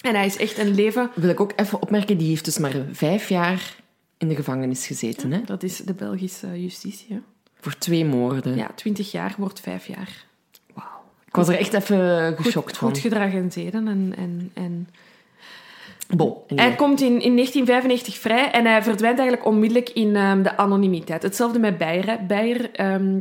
[0.00, 1.10] En hij is echt een leven...
[1.14, 3.76] Wil ik ook even opmerken, die heeft dus maar vijf jaar
[4.18, 5.32] in de gevangenis gezeten.
[5.32, 5.40] Hè?
[5.44, 7.20] Dat is de Belgische justitie, hè?
[7.60, 8.56] Voor twee moorden.
[8.56, 10.24] Ja, 20 jaar wordt 5 jaar.
[11.30, 12.88] Ik was er echt even geschokt Goed, van.
[12.88, 13.88] goed gedrag en zeden.
[13.88, 14.88] En, en, en...
[16.16, 20.56] Bon, Hij komt in, in 1995 vrij en hij verdwijnt eigenlijk onmiddellijk in ehm, de
[20.56, 21.22] anonimiteit.
[21.22, 22.06] Hetzelfde met Beyer.
[22.06, 22.16] hè.
[22.26, 23.18] Beyer, ehm,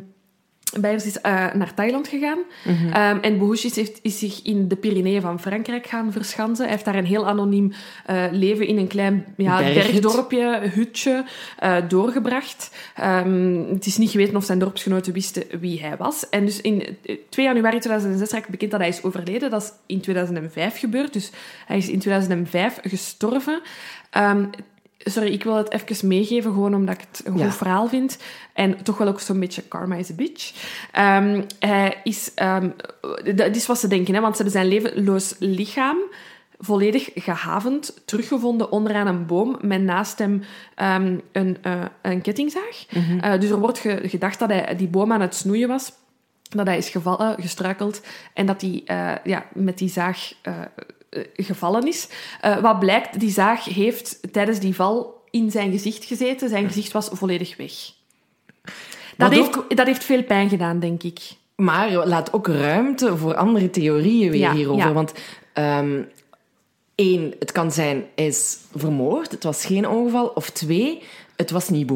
[0.80, 2.38] Beyers is eh, naar Thailand gegaan.
[2.66, 2.88] Mhm.
[2.94, 6.64] Ehm, en Bohouche heeft, is zich in de Pyreneeën van Frankrijk gaan verschansen.
[6.64, 7.72] Hij heeft daar een heel anoniem
[8.06, 11.26] eh, leven in een klein ja, bergdorpje, hutje,
[11.58, 12.76] eh, doorgebracht.
[12.96, 16.30] Ehm, het is niet geweten of zijn dorpsgenoten wisten wie hij was.
[16.30, 19.50] En dus in eh, 2 januari 2006 raakt bekend dat hij is overleden.
[19.50, 21.14] Dat is in 2005 gebeurd.
[21.14, 21.32] Dus
[21.66, 23.62] hij is in 2005 gestorven.
[24.10, 24.46] Ehm,
[25.00, 27.52] sorry, ik wil het even meegeven, gewoon omdat ik het een goed Ja.
[27.52, 28.18] verhaal vind.
[28.54, 30.54] En toch wel ook zo'n beetje karma is a bitch.
[30.92, 32.32] Ehm, hij is...
[32.36, 32.70] ehm,
[33.36, 35.98] dat is wat ze denken, hè, want ze hebben zijn levenloos lichaam
[36.62, 40.44] volledig gehavend teruggevonden onderaan een boom met naast hem
[40.76, 42.86] ehm, een, eh, een kettingzaag.
[43.22, 45.92] Eh, dus er wordt ge- gedacht dat hij die boom aan het snoeien was,
[46.50, 48.02] dat hij is gevallen, gestruikeld
[48.34, 50.34] en dat hij eh, ja, met die zaag
[51.36, 52.08] gevallen is.
[52.42, 56.50] Eh, wat blijkt, die zaag heeft tijdens die val in zijn gezicht gezeten.
[56.50, 57.72] Zijn gezicht was volledig weg.
[59.18, 61.20] Dat heeft, dat heeft veel pijn gedaan, denk ik.
[61.56, 64.86] Maar laat ook ruimte voor andere theorieën weer Ja, hierover.
[64.88, 64.94] ja.
[64.94, 65.14] Want
[65.54, 66.02] ehm,
[66.96, 69.32] één, het kan zijn, hij is vermoord.
[69.32, 70.28] Het was geen ongeval.
[70.28, 71.04] Of twee,
[71.36, 71.88] het was niet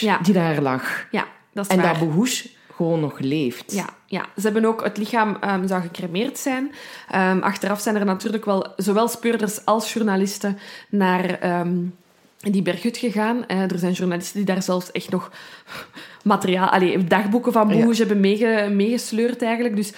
[0.00, 0.18] Ja.
[0.18, 1.06] die daar lag.
[1.10, 1.98] Ja, dat is En waar.
[1.98, 2.48] dat Bohouche
[2.82, 3.72] gewoon nog leeft.
[3.72, 6.72] Ja, ja, ze hebben ook het lichaam ehm, zou gecremeerd zijn.
[7.10, 11.76] Ehm, achteraf zijn er natuurlijk wel zowel speurders als journalisten naar ehm,
[12.38, 13.46] die berghut gegaan.
[13.46, 15.30] Eh, er zijn journalisten die daar zelfs echt nog
[16.24, 19.76] materiaal, allee, dagboeken van Boege hebben meege, meegesleurd eigenlijk.
[19.76, 19.92] Dus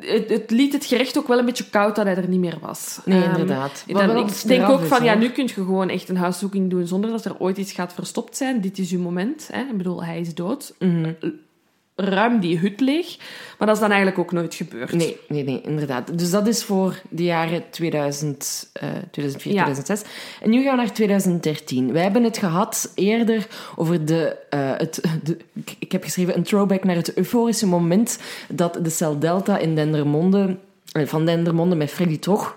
[0.00, 2.58] het, het liet het gerecht ook wel een beetje koud dat hij er niet meer
[2.60, 3.00] was.
[3.04, 3.84] Nee, inderdaad.
[3.86, 6.86] Dan- ik denk ook is, van, ja, nu kun je gewoon echt een huiszoeking doen
[6.86, 8.60] zonder dat er ooit iets gaat verstopt zijn.
[8.60, 9.48] Dit is uw moment.
[9.52, 9.60] Hè?
[9.60, 10.74] Ik bedoel, hij is dood.
[10.78, 11.12] Mhm.
[11.96, 13.16] Ruim die hut leeg.
[13.58, 14.92] Maar dat is dan eigenlijk ook nooit gebeurd.
[14.92, 16.18] Nee, nee, nee, inderdaad.
[16.18, 19.62] Dus dat is voor de jaren 2000, eh 2004, Ja.
[19.64, 20.10] 2006.
[20.42, 21.92] En nu gaan we naar 2013.
[21.92, 24.36] Wij hebben het gehad eerder over de...
[24.50, 28.90] eh, het, de ik, ik heb geschreven een throwback naar het euforische moment dat de
[28.90, 30.56] cel Delta in Dendermonde,
[30.92, 32.56] eh, van Dendermonde met Freddy Toch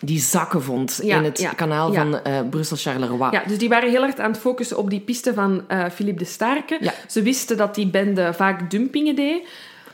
[0.00, 2.00] die zakken vond Ja, in het ja, kanaal ja.
[2.00, 3.30] van eh Brussel-Charleroi.
[3.30, 6.22] Ja, dus die waren heel hard aan het focussen op die piste van eh Philippe
[6.22, 6.92] de Starke.
[7.08, 9.46] Ze wisten dat die bende vaak dumpingen deed.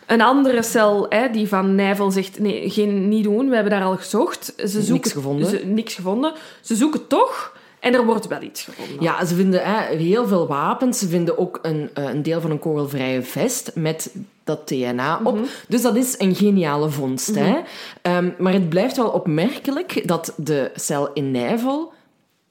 [0.06, 3.84] Een andere cel hè, die van Nijvel zegt, nee, geen, niet doen, we hebben daar
[3.84, 4.52] al gezocht.
[4.56, 5.48] Ze zoeken, Niks gevonden.
[5.48, 6.32] Ze, niks gevonden.
[6.60, 9.02] Ze zoeken toch en er wordt wel iets gevonden.
[9.02, 10.98] Ja, ze vinden hè, heel veel wapens.
[10.98, 15.38] Ze vinden ook een, eh, een deel van een kogelvrije vest met dat DNA op.
[15.68, 17.34] Dus dat is een geniale vondst.
[17.34, 17.56] hè?
[18.02, 21.92] Ehm, maar het blijft wel opmerkelijk dat de cel in Nijvel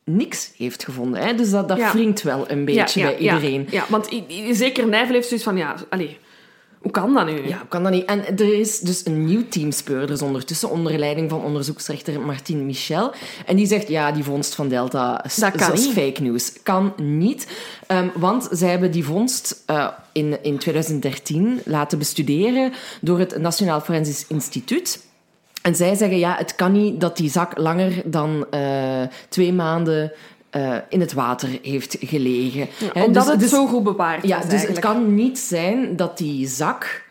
[0.03, 1.21] niks heeft gevonden.
[1.21, 1.35] Hè?
[1.35, 1.91] Dus dat, dat Ja.
[1.91, 3.67] wringt wel een beetje bij iedereen.
[3.69, 4.09] Ja, ja, want
[4.51, 6.17] zeker Nijvel heeft zoiets van, ja, allee,
[6.85, 7.47] hoe kan dat nu?
[7.47, 8.05] Ja, hoe kan dat niet?
[8.05, 13.13] En er is dus een nieuw team speurders ondertussen, onder leiding van onderzoeksrechter Martin Michel.
[13.45, 16.53] En die zegt, ja, die vondst van Delta is, Dat kan is fake news.
[16.63, 17.47] Kan niet.
[17.87, 22.71] Ehm, want zij hebben die vondst eh, in, in 2013 laten bestuderen
[23.01, 25.05] door het Nationaal Forensisch Instituut.
[25.61, 30.11] En zij zeggen, ja, het kan niet dat die zak langer dan eh, twee maanden
[30.55, 32.67] eh, in het water heeft gelegen.
[32.93, 36.17] Omdat dus- het dus- zo goed bewaard Ja, is dus het kan niet zijn dat
[36.17, 37.03] die zak...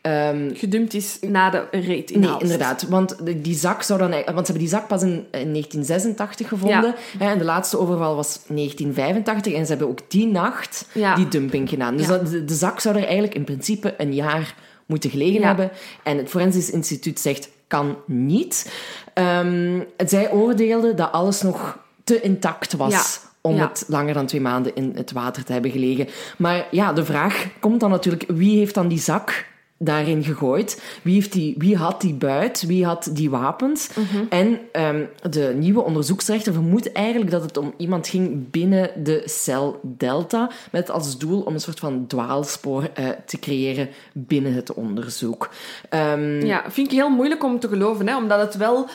[0.00, 2.82] ehm, gedumpt is na de reet in Nee, inderdaad.
[2.88, 4.10] Want die zak zou dan...
[4.10, 6.94] Want ze hebben die zak pas in, in 1986 gevonden.
[7.18, 9.52] Hè, en de laatste overval was 1985.
[9.52, 11.14] En ze hebben ook die nacht Ja.
[11.14, 11.96] die dumping gedaan.
[11.96, 12.12] Dus Ja.
[12.18, 14.54] dat, de, de zak zou er eigenlijk in principe een jaar
[14.86, 15.46] moeten gelegen Ja.
[15.46, 15.70] hebben.
[16.02, 18.72] En het Forensisch Instituut zegt, kan niet.
[19.14, 22.92] Ehm, zij oordeelden dat alles nog te intact was...
[22.92, 23.02] Ja.
[23.40, 23.68] om Ja.
[23.68, 26.08] het langer dan twee maanden in het water te hebben gelegen.
[26.38, 28.24] Maar ja, de vraag komt dan natuurlijk...
[28.28, 29.46] Wie heeft dan die zak
[29.78, 30.82] daarin gegooid?
[31.02, 32.64] Wie, heeft die, wie had die buit?
[32.66, 33.88] Wie had die wapens?
[33.94, 34.24] Mhm.
[34.28, 39.80] En ehm, de nieuwe onderzoeksrechter vermoedt eigenlijk dat het om iemand ging binnen de cel
[39.82, 45.50] Delta, met als doel om een soort van dwaalspoor eh, te creëren binnen het onderzoek.
[45.88, 48.88] Ehm, Ja, vind ik heel moeilijk om te geloven, hè, omdat het wel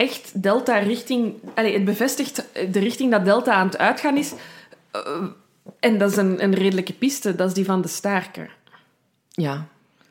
[0.00, 1.34] echt Delta richting...
[1.54, 4.32] Allee, het bevestigt de richting dat Delta aan het uitgaan is.
[4.90, 5.00] Eh,
[5.80, 8.56] en dat is een, een redelijke piste, dat is die van de Staarker.
[9.30, 9.66] ja.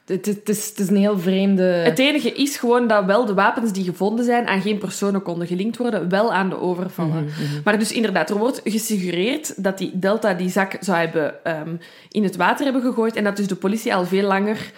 [0.06, 1.63] Het, is, het is een heel vreemde...
[1.63, 5.47] Het enige is gewoon dat wel de wapens die gevonden zijn aan geen personen konden
[5.47, 7.30] gelinkt worden, wel aan de overvallen.
[7.63, 11.75] Maar dus inderdaad, er wordt gesuggereerd dat die Delta die zak zou hebben ehm,
[12.10, 14.71] in het water hebben gegooid en dat dus de politie al veel langer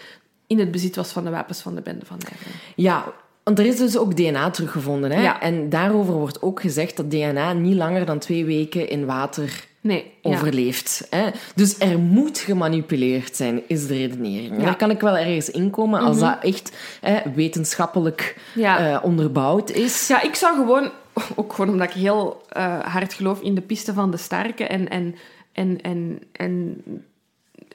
[0.47, 2.51] in het bezit was van de wapens van de bende van Nijvel.
[2.75, 3.13] Ja,
[3.43, 5.11] want er is dus ook DNA teruggevonden.
[5.11, 5.21] Hè?
[5.21, 5.41] Ja.
[5.41, 10.11] En daarover wordt ook gezegd dat DNA niet langer dan twee weken in water Nee,
[10.21, 10.29] ja.
[10.29, 11.07] overleeft.
[11.09, 11.29] Hè?
[11.55, 14.49] Dus er moet gemanipuleerd zijn, is de redenering.
[14.49, 14.55] Ja.
[14.55, 14.63] Mhm.
[14.63, 20.07] Daar kan ik wel ergens inkomen als dat echt hè, wetenschappelijk eh, onderbouwd is.
[20.07, 20.91] Ja, ik zou gewoon,
[21.35, 24.89] ook gewoon omdat ik heel eh, hard geloof in de piste van de sterke en,
[24.89, 25.15] en,
[25.51, 26.83] en, en, en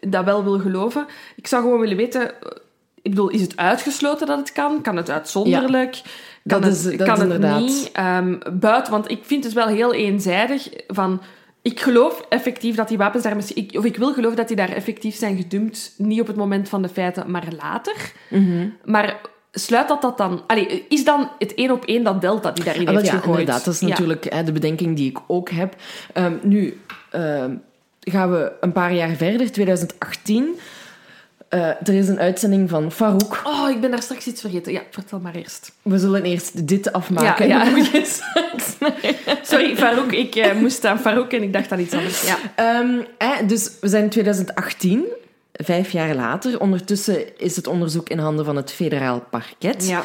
[0.00, 2.32] dat wel wil geloven, ik zou gewoon willen weten,
[3.06, 4.82] ik bedoel, is het uitgesloten dat het kan?
[4.82, 5.90] Kan het uitzonderlijk?
[5.92, 6.02] Kan
[6.42, 7.60] dat het, is- dat kan is het inderdaad.
[7.60, 7.90] niet?
[7.92, 11.20] Ehm, buiten, want ik vind het wel heel eenzijdig van...
[11.62, 13.56] Ik geloof effectief dat die wapens daar misschien...
[13.56, 15.94] Ik, of ik wil geloven dat die daar effectief zijn gedumpt.
[15.96, 18.12] Niet op het moment van de feiten, maar later.
[18.30, 18.68] Mhm.
[18.84, 19.20] Maar
[19.52, 20.42] sluit dat dat dan...
[20.46, 23.38] Allee, is dan het één op één dat delta die daarin Ah, heeft ja, gegooid?
[23.38, 23.64] inderdaad.
[23.64, 23.88] Dat is Ja.
[23.88, 25.74] natuurlijk hè, de bedenking die ik ook heb.
[26.12, 27.54] Ehm, nu ehm,
[28.00, 30.58] gaan we een paar jaar verder, 2018.
[31.48, 33.42] Eh, er is een uitzending van Farouk.
[33.44, 34.72] Oh, ik ben daar straks iets vergeten.
[34.72, 35.72] Ja, vertel maar eerst.
[35.82, 37.48] We zullen eerst dit afmaken.
[37.48, 37.64] Ja,
[39.42, 40.12] Sorry, Farouk.
[40.12, 42.26] Ik eh, moest aan Farouk en ik dacht aan iets anders.
[42.26, 42.36] Ja.
[42.54, 45.04] Ehm, dus we zijn in 2018,
[45.52, 46.60] vijf jaar later.
[46.60, 49.88] Ondertussen is het onderzoek in handen van het federaal parket.
[49.88, 50.02] ja.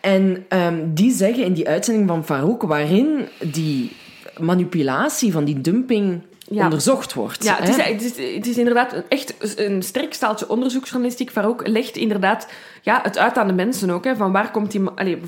[0.00, 3.96] En ehm, die zeggen in die uitzending van Farouk, waarin die
[4.40, 6.64] manipulatie van die dumping Ja.
[6.64, 7.44] onderzocht wordt.
[7.44, 11.30] Ja, het is, het, is, het is inderdaad echt een sterk staaltje onderzoeksjournalistiek.
[11.30, 12.48] Farouk legt inderdaad
[12.82, 14.04] ja, het uit aan de mensen ook.
[14.04, 14.82] Hè, van, waar komt die,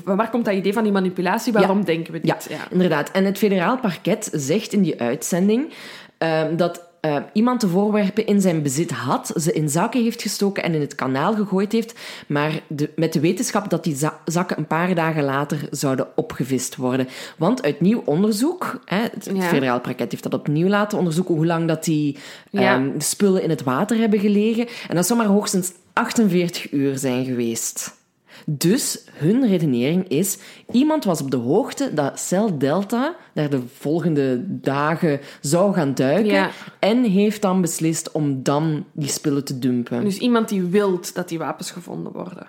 [0.05, 1.53] van waar komt dat idee van die manipulatie?
[1.53, 2.47] Waarom denken we dit?
[2.49, 2.57] Ja.
[2.69, 3.11] inderdaad.
[3.11, 5.73] En het federaal parket zegt in die uitzending
[6.17, 10.63] ehm, dat eh, iemand de voorwerpen in zijn bezit had, ze in zakken heeft gestoken
[10.63, 14.57] en in het kanaal gegooid heeft, maar de, met de wetenschap dat die za- zakken
[14.57, 17.07] een paar dagen later zouden opgevist worden.
[17.37, 19.41] Want uit nieuw onderzoek, hè, het Ja.
[19.41, 22.17] federaal parket heeft dat opnieuw laten onderzoeken, hoe lang dat die
[22.49, 22.75] Ja.
[22.75, 24.67] ehm, spullen in het water hebben gelegen.
[24.87, 27.99] En dat zou maar hoogstens 48 uur zijn geweest.
[28.45, 30.37] Dus hun redenering is:
[30.71, 36.33] iemand was op de hoogte dat cel Delta daar de volgende dagen zou gaan duiken
[36.33, 36.49] Ja.
[36.79, 40.03] en heeft dan beslist om dan die spullen te dumpen.
[40.03, 42.47] Dus iemand die wilt dat die wapens gevonden worden.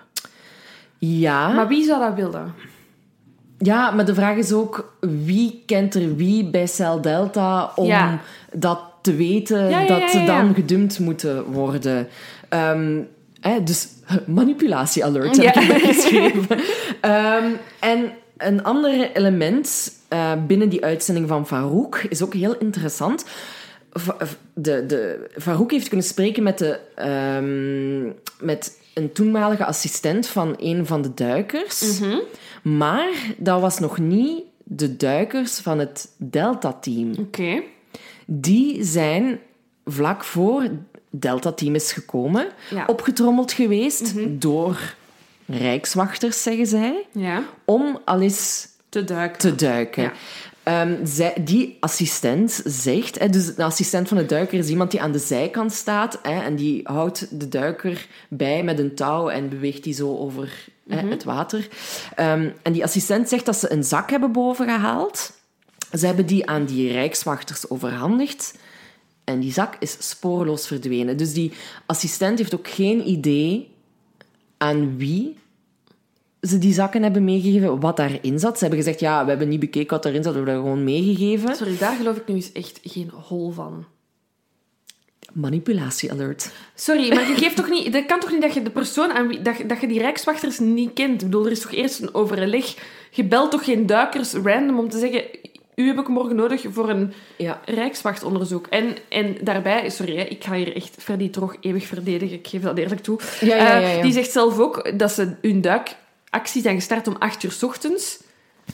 [0.97, 2.53] ja, Maar wie zou dat willen?
[3.57, 8.19] ja, maar de vraag is ook: wie kent er wie bij cel Delta om Ja.
[8.53, 12.07] dat te weten Ja, ja, dat ze dan gedumpt moeten worden?
[12.49, 13.01] Ehm,
[13.49, 13.87] hè, dus
[14.25, 15.61] manipulatie-alert heb Ja.
[15.75, 16.59] ik geschreven.
[17.01, 23.25] Ehm, en een ander element eh, binnen die uitzending van Farouk is ook heel interessant.
[24.53, 28.03] De, de, Farouk heeft kunnen spreken met, de, ehm,
[28.45, 31.99] met een toenmalige assistent van een van de duikers.
[32.61, 37.11] Maar dat was nog niet de duikers van het Delta-team.
[37.19, 37.61] Oké.
[38.25, 39.39] Die zijn
[39.85, 40.67] vlak voor
[41.15, 42.83] Delta-team is gekomen, Ja.
[42.87, 44.93] opgetrommeld geweest door
[45.47, 47.43] rijkswachters, zeggen zij, Ja.
[47.65, 49.39] om al eens Te duiken.
[49.39, 50.03] te duiken.
[50.03, 50.11] Ja.
[50.63, 55.01] Ehm, zij, die assistent zegt, hè, dus de assistent van de duiker is iemand die
[55.01, 59.49] aan de zijkant staat hè, en die houdt de duiker bij met een touw en
[59.49, 61.67] beweegt die zo over hè, het water.
[62.15, 65.31] Ehm, en die assistent zegt dat ze een zak hebben boven gehaald.
[65.97, 68.53] Ze hebben die aan die rijkswachters overhandigd.
[69.23, 71.17] En die zak is spoorloos verdwenen.
[71.17, 71.51] Dus die
[71.85, 73.71] assistent heeft ook geen idee
[74.57, 75.37] aan wie
[76.41, 78.57] ze die zakken hebben meegegeven, wat daarin zat.
[78.57, 80.83] Ze hebben gezegd, ja, we hebben niet bekeken wat erin zat, we hebben dat gewoon
[80.83, 81.55] meegegeven.
[81.55, 83.85] Sorry, daar geloof ik nu eens echt geen hol van.
[85.33, 86.51] Manipulatie alert.
[86.75, 87.93] Sorry, maar je geeft toch niet...
[87.93, 89.41] Dat kan toch niet dat je de persoon aan wie...
[89.41, 91.21] Dat, je- dat je die rijkswachters niet kent?
[91.21, 92.75] Ik bedoel, er is toch eerst een overleg?
[93.11, 95.23] Je belt toch geen duikers random om te zeggen...
[95.75, 97.59] U heb ik morgen nodig voor een Ja.
[97.65, 98.67] rijkswachtonderzoek.
[98.67, 99.89] En, en daarbij...
[99.89, 102.37] Sorry, ik ga hier echt Freddy Trog eeuwig verdedigen.
[102.37, 103.19] Ik geef dat eerlijk toe.
[103.39, 107.15] Ja, ja, ja, Eh, die zegt zelf ook dat ze hun duikactie zijn gestart om
[107.19, 108.21] acht uur 's ochtends.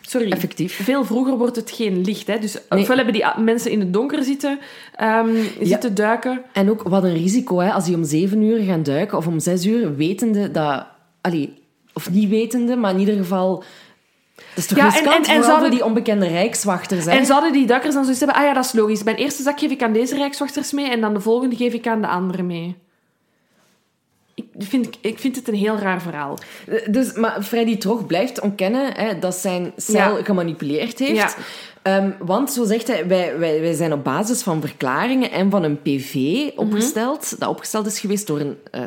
[0.01, 0.31] Sorry.
[0.31, 0.83] Effectief.
[0.83, 2.27] Veel vroeger wordt het geen licht.
[2.27, 2.39] Hè?
[2.39, 4.59] Dus ofwel hebben die mensen in het donker zitten,
[4.95, 6.41] ehm, zitten duiken.
[6.53, 9.39] En ook wat een risico, hè, als die om zeven uur gaan duiken of om
[9.39, 10.85] zes uur, wetende dat...
[11.21, 11.53] Allee,
[11.93, 13.63] of niet wetende, maar in ieder geval...
[14.49, 14.85] Dat is toch Ja,
[15.27, 17.05] en- zouden- die onbekende rijkswachters.
[17.05, 17.11] Hè?
[17.11, 18.37] En zouden die duikers dan zoiets hebben?
[18.37, 19.03] Ah ja, dat is logisch.
[19.03, 21.87] Mijn eerste zak geef ik aan deze rijkswachters mee en dan de volgende geef ik
[21.87, 22.75] aan de andere mee.
[24.35, 26.37] Ik vind, ik vind het een heel raar verhaal.
[26.89, 30.23] Dus, maar Freddy Trog blijft ontkennen hè, dat zijn cel Ja.
[30.23, 31.15] gemanipuleerd heeft.
[31.15, 31.29] Ja.
[31.81, 35.63] Ehm, want, zo zegt hij, wij, wij, wij zijn op basis van verklaringen en van
[35.63, 36.15] een PV
[36.55, 38.81] opgesteld, dat opgesteld is geweest door een, eh,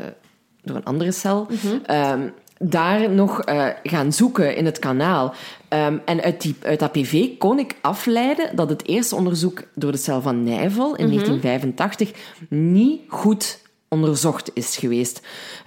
[0.62, 1.47] door een andere cel,
[1.87, 2.29] ehm,
[2.64, 5.35] daar nog eh, gaan zoeken in het kanaal.
[5.68, 9.92] Ehm, en uit, die, uit dat PV kon ik afleiden dat het eerste onderzoek door
[9.92, 12.11] de cel van Nijvel in 1985
[12.48, 15.20] niet goed onderzocht is geweest.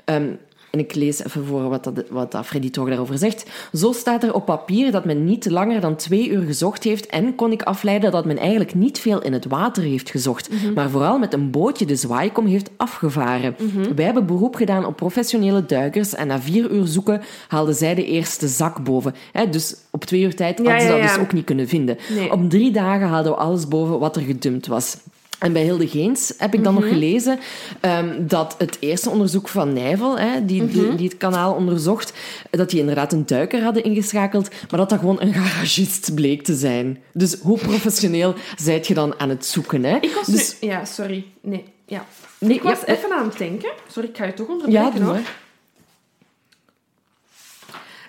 [0.06, 0.34] Ehm,
[0.76, 3.46] en ik lees even voor wat, dat, wat dat Freddy toch daarover zegt.
[3.74, 7.36] Zo staat er op papier dat men niet langer dan twee uur gezocht heeft en
[7.36, 11.18] kon ik afleiden dat men eigenlijk niet veel in het water heeft gezocht, maar vooral
[11.18, 13.56] met een bootje de zwaaikom heeft afgevaren.
[13.96, 18.06] Wij hebben beroep gedaan op professionele duikers en na vier uur zoeken haalden zij de
[18.06, 19.14] eerste zak boven.
[19.52, 21.14] Dus op twee uur tijd hadden ze ja, dat ja.
[21.14, 21.98] dus ook niet kunnen vinden.
[22.16, 22.32] Nee.
[22.32, 24.98] Op drie dagen haalden we alles boven wat er gedumpt was.
[25.46, 27.40] En bij Hilde Geens heb ik dan nog gelezen
[27.80, 32.14] ehm, dat het eerste onderzoek van Nijvel, hè, die, die, die het kanaal onderzocht,
[32.50, 36.56] dat die inderdaad een duiker hadden ingeschakeld, maar dat dat gewoon een garagist bleek te
[36.56, 37.04] zijn.
[37.14, 39.84] Dus hoe professioneel zijt je dan aan het zoeken?
[39.84, 39.96] Hè?
[39.96, 40.68] Ik was dus, nu...
[40.68, 41.26] Ja, sorry.
[41.42, 42.06] Nee, ja.
[42.38, 43.72] nee, Ik was ja, even aan het denken.
[43.92, 45.20] Sorry, ik ga je toch onderbreken, ja, hoor.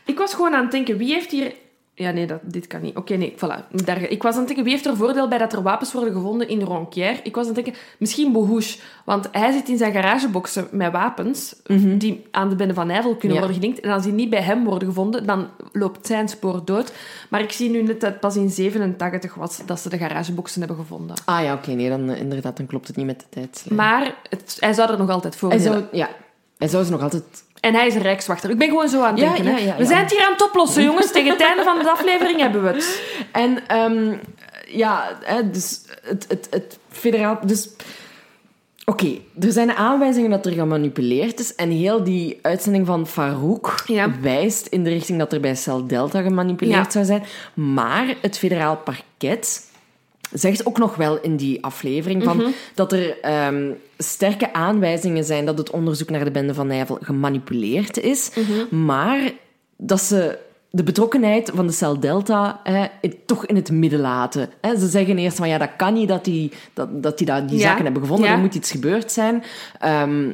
[0.05, 1.53] Ik was gewoon aan het denken, wie heeft hier...
[1.99, 2.97] Ja, nee, dat, dit kan niet.
[2.97, 3.69] Oké, nee, voilà.
[3.85, 6.13] Daar, ik was aan het denken, wie heeft er voordeel bij dat er wapens worden
[6.13, 7.21] gevonden in Ronquière?
[7.23, 8.79] Ik was aan het denken, misschien Bohouche.
[9.05, 11.57] Want hij zit in zijn garageboxen met wapens
[11.99, 13.45] die aan de bende van Nijvel kunnen Ja.
[13.45, 13.81] worden gelinkt.
[13.81, 16.93] En als die niet bij hem worden gevonden, dan loopt zijn spoor dood.
[17.31, 20.59] Maar ik zie nu net dat het pas in 87 was dat ze de garageboxen
[20.61, 21.17] hebben gevonden.
[21.25, 23.65] Ah ja, oké, nee, dan, eh, inderdaad, dan klopt het niet met de tijd.
[23.71, 26.09] Maar het, hij zou er nog altijd voor Hij zou, ja,
[26.59, 27.25] hij zou ze nog altijd...
[27.67, 28.51] En hij is een rijkswachter.
[28.51, 29.45] Ik ben gewoon zo aan het denken.
[29.45, 29.57] ja, hè.
[29.57, 31.13] ja, we zijn het hier aan het oplossen, jongens.
[31.13, 33.03] Tegen het einde van de aflevering hebben we het.
[33.33, 34.15] En ehm,
[34.67, 37.39] ja, hè, dus het, het, het federaal...
[37.45, 37.69] Dus,
[38.85, 41.55] Oké, er zijn aanwijzingen dat er gemanipuleerd is.
[41.55, 44.11] En heel die uitzending van Farouk Ja.
[44.21, 46.91] wijst in de richting dat er bij Cel Delta gemanipuleerd Ja.
[46.91, 47.25] zou zijn.
[47.55, 49.71] Maar het federaal parket
[50.33, 52.49] zegt ook nog wel in die aflevering van Mhm.
[52.75, 57.99] dat er ehm, sterke aanwijzingen zijn dat het onderzoek naar de bende van Nijvel gemanipuleerd
[57.99, 58.31] is.
[58.35, 58.85] Mhm.
[58.85, 59.33] Maar
[59.77, 60.39] dat ze
[60.71, 62.61] de betrokkenheid van de cel Delta
[63.27, 64.51] toch in het midden laten.
[64.61, 64.79] Hè.
[64.79, 67.59] Ze zeggen eerst van ja, dat kan niet dat die, dat, dat die, dat die
[67.59, 67.69] Ja.
[67.69, 68.27] zaken hebben gevonden.
[68.29, 68.35] Ja.
[68.35, 69.43] Er moet iets gebeurd zijn.
[69.81, 70.31] Ehm,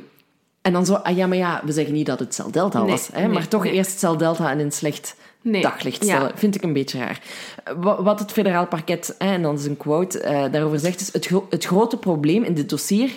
[0.62, 2.90] en dan zo, ah ja, maar ja, we zeggen niet dat het cel Delta Nee,
[2.90, 3.08] was.
[3.12, 3.72] Hè, nee, maar toch nee.
[3.72, 5.62] eerst cel Delta en in slecht Nee.
[5.62, 6.16] daglicht Ja.
[6.16, 6.32] stellen.
[6.38, 7.20] Vind ik een beetje raar.
[7.64, 11.12] Eh, wa- Wat het federaal parket, en dan is een quote, eh, daarover zegt, is
[11.12, 13.10] het, gro- het grote probleem in dit dossier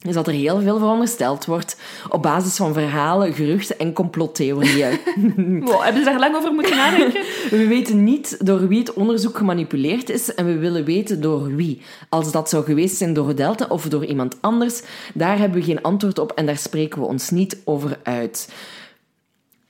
[0.00, 1.76] is dat er heel veel verondersteld wordt
[2.08, 4.98] op basis van verhalen, geruchten en complottheorieën.
[5.64, 7.20] Wow, hebben ze daar lang over moeten nadenken?
[7.58, 11.82] we weten niet door wie het onderzoek gemanipuleerd is en we willen weten door wie.
[12.08, 14.82] Als dat zou geweest zijn door Delta of door iemand anders,
[15.14, 18.48] daar hebben we geen antwoord op en daar spreken we ons niet over uit.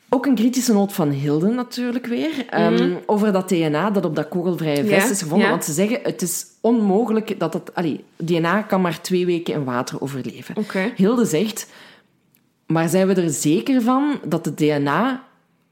[0.09, 2.47] Ook een kritische noot van Hilde natuurlijk weer.
[2.51, 4.91] ehm, over dat DNA dat op dat kogelvrije Mhm.
[4.93, 5.45] Ja, vest is gevonden.
[5.47, 5.53] ja.
[5.53, 7.75] Want ze zeggen, het is onmogelijk dat het...
[7.75, 10.55] Allee, DNA kan maar twee weken in water overleven.
[10.97, 11.67] Hilde zegt,
[12.67, 15.25] maar zijn we er zeker van dat het DNA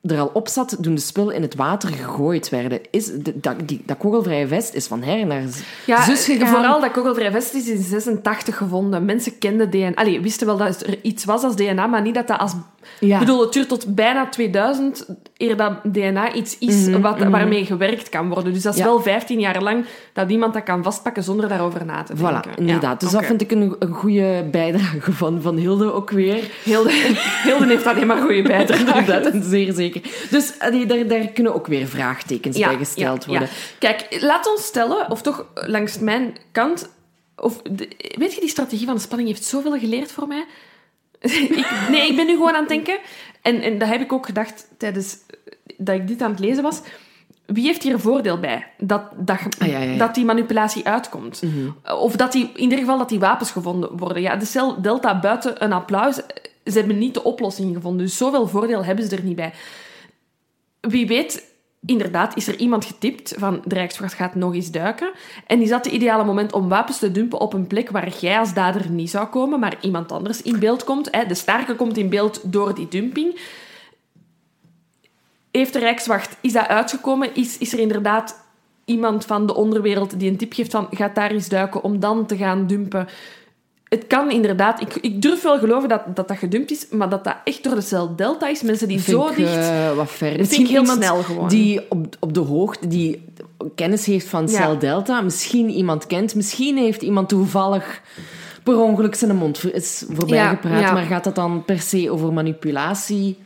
[0.02, 2.80] er al op zat toen de spul in het water gegooid werden?
[2.90, 5.42] Is de- dat, die, dat kogelvrije vest is van her naar
[5.86, 6.54] Ja, zus eh, gegaan.
[6.54, 9.04] vooral dat kogelvrij vest is in 86 gevonden.
[9.04, 9.94] Mensen kenden DNA.
[9.94, 12.52] Allee, wisten wel dat er iets was als DNA, maar niet dat dat als...
[13.00, 13.14] Ja.
[13.14, 15.06] Ik bedoel, het duurt tot bijna 2000
[15.36, 18.52] eer dat DNA iets is wat, waarmee gewerkt kan worden.
[18.52, 18.94] Dus dat is Mhm, Ja.
[18.94, 22.42] wel 15 jaar lang dat iemand dat kan vastpakken zonder daarover na te denken.
[22.52, 23.00] Voilà, inderdaad.
[23.00, 26.50] Dus dat vind ik een, een goede bijdrage van, van Hilde ook weer.
[26.62, 26.90] Hilde,
[27.44, 30.00] Hilde heeft alleen maar goede en zeer zeker.
[30.30, 33.48] Dus allee, daar, daar kunnen ook weer vraagtekens bij gesteld worden.
[33.78, 36.92] Kijk, laat ons stellen, of toch langs mijn kant...
[37.36, 40.44] Of, de- weet je, die strategie van de spanning heeft zoveel geleerd voor mij.
[41.58, 42.98] ik, nee, ik ben nu gewoon aan het denken.
[43.42, 45.16] En, en dat heb ik ook gedacht tijdens
[45.76, 46.80] dat ik dit aan het lezen was.
[47.46, 49.98] Wie heeft hier een voordeel bij dat, dat, Ah, ja, ja, ja.
[49.98, 51.42] dat die manipulatie uitkomt?
[51.98, 54.22] Of dat die, in ieder geval dat die wapens gevonden worden.
[54.22, 56.14] Ja, de cel Delta buiten een applaus,
[56.64, 58.06] ze hebben niet de oplossing gevonden.
[58.06, 59.52] Dus zoveel voordeel hebben ze er niet bij.
[60.80, 61.44] Wie weet,
[61.86, 65.12] inderdaad, is er iemand getipt van de Rijkswacht gaat nog eens duiken.
[65.46, 68.38] En is dat het ideale moment om wapens te dumpen op een plek waar jij
[68.38, 71.12] als dader niet zou komen, maar iemand anders in beeld komt.
[71.28, 73.40] De sterke komt in beeld door die dumping.
[75.50, 77.34] Heeft de Rijkswacht, is dat uitgekomen?
[77.34, 78.42] Is, is er inderdaad
[78.84, 82.26] iemand van de onderwereld die een tip geeft van gaat daar eens duiken om dan
[82.26, 83.08] te gaan dumpen?
[83.94, 84.80] Het kan inderdaad...
[84.80, 87.74] Ik, ik durf wel geloven dat, dat dat gedumpt is, maar dat dat echt door
[87.74, 88.62] de cel Delta is.
[88.62, 89.56] Mensen die Vind zo ik, dicht...
[89.56, 90.26] eh, wat ver.
[90.28, 91.48] vind Misschien ik heel iemand snel gewoon.
[91.48, 93.24] die op, op de hoogte, die
[93.74, 94.48] kennis heeft van Ja.
[94.62, 98.00] cel delta, misschien iemand kent, misschien heeft iemand toevallig
[98.62, 100.92] per ongeluk zijn mond is voorbij Ja, gepraat, ja.
[100.92, 103.38] maar gaat dat dan per se over manipulatie?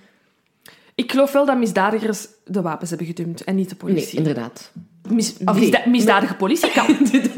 [0.99, 4.18] Ik geloof wel dat misdadigers de wapens hebben gedumpt en niet de Nee, politie.
[4.22, 4.72] inderdaad.
[5.09, 5.72] Mis- nee.
[5.86, 6.86] misdadige politie kan.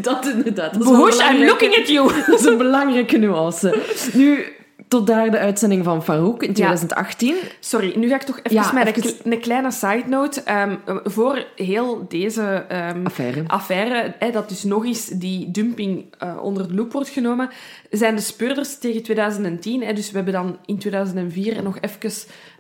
[0.01, 0.75] dat inderdaad.
[0.75, 2.11] Dat I'm looking at you.
[2.27, 3.79] Dat is een belangrijke nuance.
[4.13, 4.45] Nu,
[4.89, 7.37] tot daar de uitzending van Farouk in 2018.
[7.61, 10.41] Sorry, nu ga ik toch even Ja, met een even- kle- een kleine side note.
[10.43, 13.43] Ehm, voor heel deze ehm, Affaire.
[13.47, 17.49] affaire, dat dus nog eens die dumping eh, onder de loep wordt genomen,
[17.91, 19.83] zijn de speurders tegen 2010.
[19.83, 22.13] Hè, dus we hebben dan in 2004 nog even...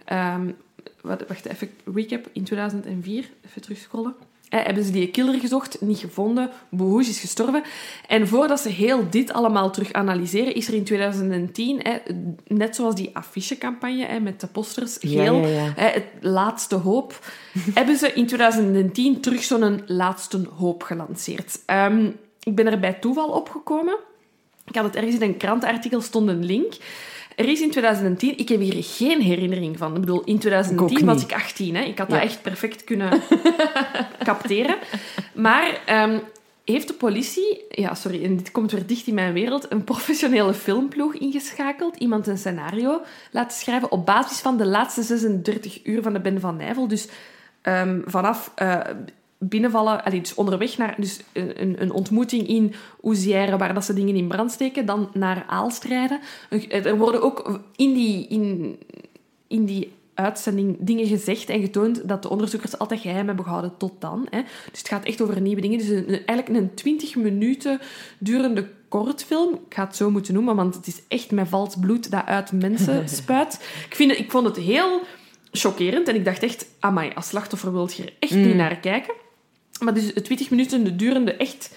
[0.04, 0.50] ehm,
[1.02, 2.28] wat, wacht, even recap.
[2.32, 4.14] In 2004, even terugscrollen.
[4.50, 6.50] Hè, hebben ze die killer gezocht, niet gevonden.
[6.68, 7.62] Bouhouj is gestorven.
[8.06, 11.98] En voordat ze heel dit allemaal terug analyseren, is er in 2010, hè,
[12.46, 15.72] net zoals die affichecampagne hè, met de posters, geel, ja, ja.
[15.76, 17.18] hè, het laatste hoop,
[17.74, 21.60] hebben ze in 2010 terug zo'n laatste hoop gelanceerd.
[21.66, 22.10] Ehm,
[22.42, 23.96] ik ben er bij toeval opgekomen.
[24.66, 26.74] Ik had het ergens in een krantenartikel stond een link.
[27.40, 29.94] Er is in 2010, ik heb hier geen herinnering van.
[29.94, 31.74] Ik bedoel, in 2010 Ik ook was ik 18.
[31.74, 31.82] Hè.
[31.82, 32.14] Ik had Ja.
[32.14, 33.22] dat echt perfect kunnen
[34.24, 34.76] capteren.
[35.34, 36.18] Maar ehm,
[36.64, 40.54] heeft de politie, ja sorry, en dit komt weer dicht in mijn wereld, een professionele
[40.54, 46.12] filmploeg ingeschakeld, iemand een scenario laten schrijven op basis van de laatste 36 uur van
[46.12, 46.88] de Ben van Nijvel.
[46.88, 47.08] Dus
[47.62, 48.80] ehm, vanaf eh,
[49.42, 53.94] binnenvallen, allee, dus onderweg naar dus een, een- een ontmoeting in Oezière, waar dat ze
[53.94, 56.20] dingen in brand steken, dan naar Aalstrijden.
[56.70, 58.78] Er worden ook in die, in,
[59.48, 63.92] in die uitzending dingen gezegd en getoond dat de onderzoekers altijd geheim hebben gehouden tot
[63.98, 64.26] dan.
[64.30, 64.40] Hè.
[64.70, 65.78] Dus het gaat echt over nieuwe dingen.
[65.78, 67.80] Dus een, eigenlijk een 20 minuten
[68.18, 69.54] durende kortfilm.
[69.54, 72.52] Ik ga het zo moeten noemen, want het is echt met vals bloed dat uit
[72.52, 73.54] mensen spuit.
[73.88, 75.00] Ik, vind ik vond het heel
[75.52, 79.14] chockerend en ik dacht echt, amai, als slachtoffer wil je er echt niet naar kijken.
[79.80, 81.70] Maar dus het 20 minuten durende echt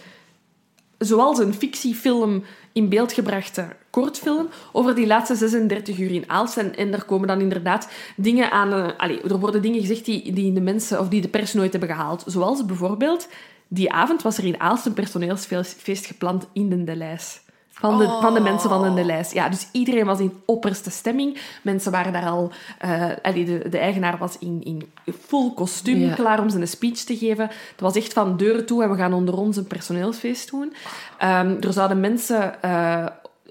[0.98, 6.58] zoals een fictiefilm in beeld gebrachte kortfilm over die laatste 36 uur in Aalst.
[6.58, 8.98] En, er komen dan inderdaad dingen aan...
[8.98, 11.90] allee, er worden dingen gezegd die, die de mensen of die de pers nooit hebben
[11.90, 12.24] gehaald.
[12.28, 13.28] Zoals bijvoorbeeld,
[13.68, 17.43] die avond was er in Aalst een personeelsfeest gepland in de Delijs.
[17.84, 19.32] Van de, van de mensen van de Delijs.
[19.32, 21.38] Ja, dus iedereen was in opperste stemming.
[21.62, 22.52] Mensen waren daar al...
[22.80, 24.92] eh, allee, de, de eigenaar was in, in
[25.26, 26.14] full kostuum Ja.
[26.14, 27.44] klaar om zijn speech te geven.
[27.48, 30.74] Het was echt van deuren toe en we gaan onder ons een personeelsfeest doen.
[31.18, 33.06] Ehm, er zouden mensen eh,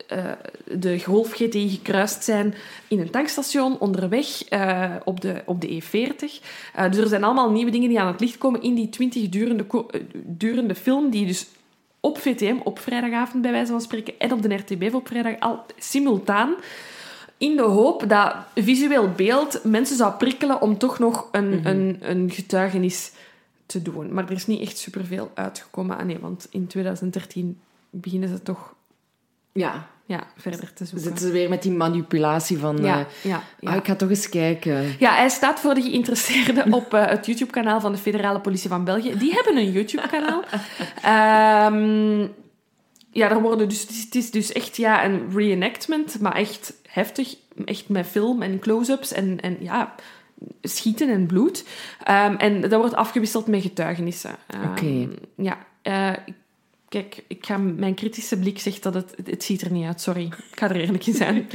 [0.09, 0.19] eh,
[0.73, 2.55] de Golf GTI gekruist zijn
[2.89, 4.27] in een tankstation onderweg
[5.05, 6.45] op, de, op de E40.
[6.75, 9.29] Eh, dus er zijn allemaal nieuwe dingen die aan het licht komen in die 20
[9.29, 9.65] durende,
[10.15, 11.47] durende film, die dus
[12.03, 15.65] op VTM op vrijdagavond bij wijze van spreken en op de RTB op vrijdag al
[15.79, 16.55] simultaan
[17.37, 22.31] in de hoop dat visueel beeld mensen zou prikkelen om toch nog een, een, een
[22.31, 23.13] getuigenis
[23.67, 24.13] te doen.
[24.13, 25.99] Maar er is niet echt superveel uitgekomen.
[25.99, 28.75] Ah nee, want in 2013 beginnen ze toch...
[29.53, 29.89] Ja.
[30.05, 31.09] Ja, verder te We zoeken.
[31.09, 32.77] zitten weer met die manipulatie van...
[32.83, 33.71] ja, eh, ja, ja.
[33.71, 34.95] ah, ik ga toch eens kijken.
[34.99, 38.85] Ja, hij staat voor de geïnteresseerden op eh, het YouTube-kanaal van de Federale Politie van
[38.85, 39.19] België.
[39.19, 40.43] Die hebben een YouTube-kanaal.
[41.03, 42.21] Ehm,
[43.11, 46.73] ja, daar worden dus, het is- het is dus echt ja, een reenactment, maar echt
[46.89, 47.35] heftig.
[47.65, 49.95] Echt met film en close-ups en, en ja,
[50.63, 51.65] schieten en bloed.
[52.05, 54.31] Ehm, en dat wordt afgewisseld met getuigenissen.
[54.47, 55.09] Ehm, Oké.
[55.37, 56.11] Ja, eh,
[56.93, 60.01] Kijk, ik ga, mijn kritische blik zegt dat het, het ziet er niet uit.
[60.01, 61.47] Sorry, ik ga er eerlijk in zijn.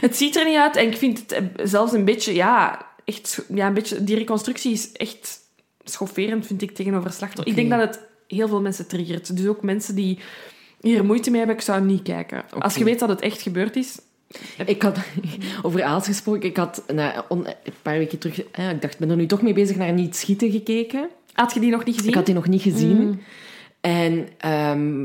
[0.00, 3.44] het ziet er niet uit en ik vind het eh, zelfs een beetje, ja, echt,
[3.54, 5.38] ja, een beetje, die reconstructie is echt
[5.84, 7.48] schofferend, vind ik, tegenover slachtoffer.
[7.48, 9.36] Ik denk dat het heel veel mensen triggert.
[9.36, 10.18] Dus ook mensen die
[10.80, 12.44] hier moeite mee hebben, ik zou niet kijken.
[12.58, 13.98] Als je weet dat het echt gebeurd is,
[14.66, 14.98] Ik had
[15.62, 16.48] over Aals gesproken.
[16.48, 18.42] Ik had na, on- een paar weken terug...
[18.50, 21.08] eh, ik dacht, ben er nu toch mee bezig naar Niet Schieten gekeken.
[21.32, 22.10] had je die nog niet gezien?
[22.10, 22.96] Ik had die nog niet gezien.
[23.06, 23.20] Mm.
[23.80, 25.02] En ehm,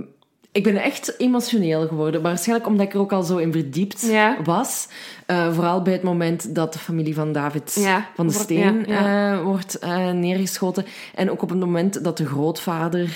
[0.51, 2.21] ik ben echt emotioneel geworden.
[2.21, 4.37] Waarschijnlijk omdat ik er ook al zo in verdiept Ja.
[4.43, 4.87] was.
[5.25, 8.83] Eh, vooral bij het moment dat de familie van David Ja, van de wordt- Steen
[8.87, 10.85] ja, eh, wordt eh, neergeschoten.
[11.15, 13.15] En ook op het moment dat de grootvader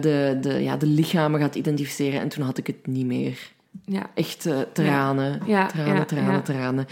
[0.00, 2.20] de, de, ja, de lichamen gaat identificeren.
[2.20, 3.38] En toen had ik het niet meer.
[3.84, 4.02] ja.
[4.14, 6.86] Echt tranen, Ja, tranen, tranen, tranen.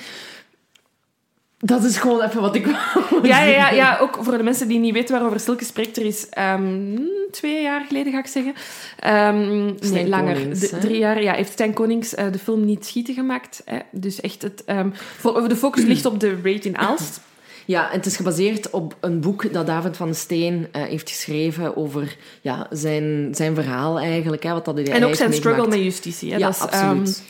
[1.61, 4.69] Dat is gewoon even wat ik wou Ja, ja, ja, ja, ook voor de mensen
[4.69, 5.97] die niet weten waarover Silke spreekt.
[5.97, 6.99] Er is ehm,
[7.31, 8.55] twee jaar geleden, ga ik zeggen.
[8.99, 10.35] Ehm, nee, langer.
[10.35, 11.33] Konings, drie jaar, ja.
[11.35, 13.63] Heeft Stijn Konings eh, de film Niet Schieten gemaakt.
[13.65, 13.79] Hè?
[13.91, 17.21] Dus echt, het, ehm, fo- de focus ligt op de raid in Aalst.
[17.65, 21.11] Ja, en het is gebaseerd op een boek dat David van de Steen eh, heeft
[21.11, 24.43] geschreven over ja, zijn, zijn verhaal eigenlijk.
[24.43, 26.33] Hè, wat dat hij En ook zijn struggle met justitie.
[26.33, 26.37] Hè?
[26.39, 27.23] Ja, Dat is, absoluut.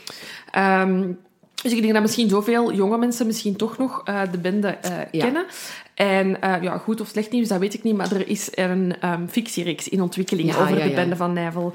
[1.63, 4.91] Dus ik denk dat misschien zoveel jonge mensen misschien toch nog eh, de bende eh,
[5.11, 5.23] Ja.
[5.23, 5.45] kennen.
[5.93, 8.95] En eh, ja, goed of slecht nieuws, dat weet ik niet, maar er is een
[8.99, 11.73] ehm fictiereeks in ontwikkeling Ja, over ja, de bende van Nijvel.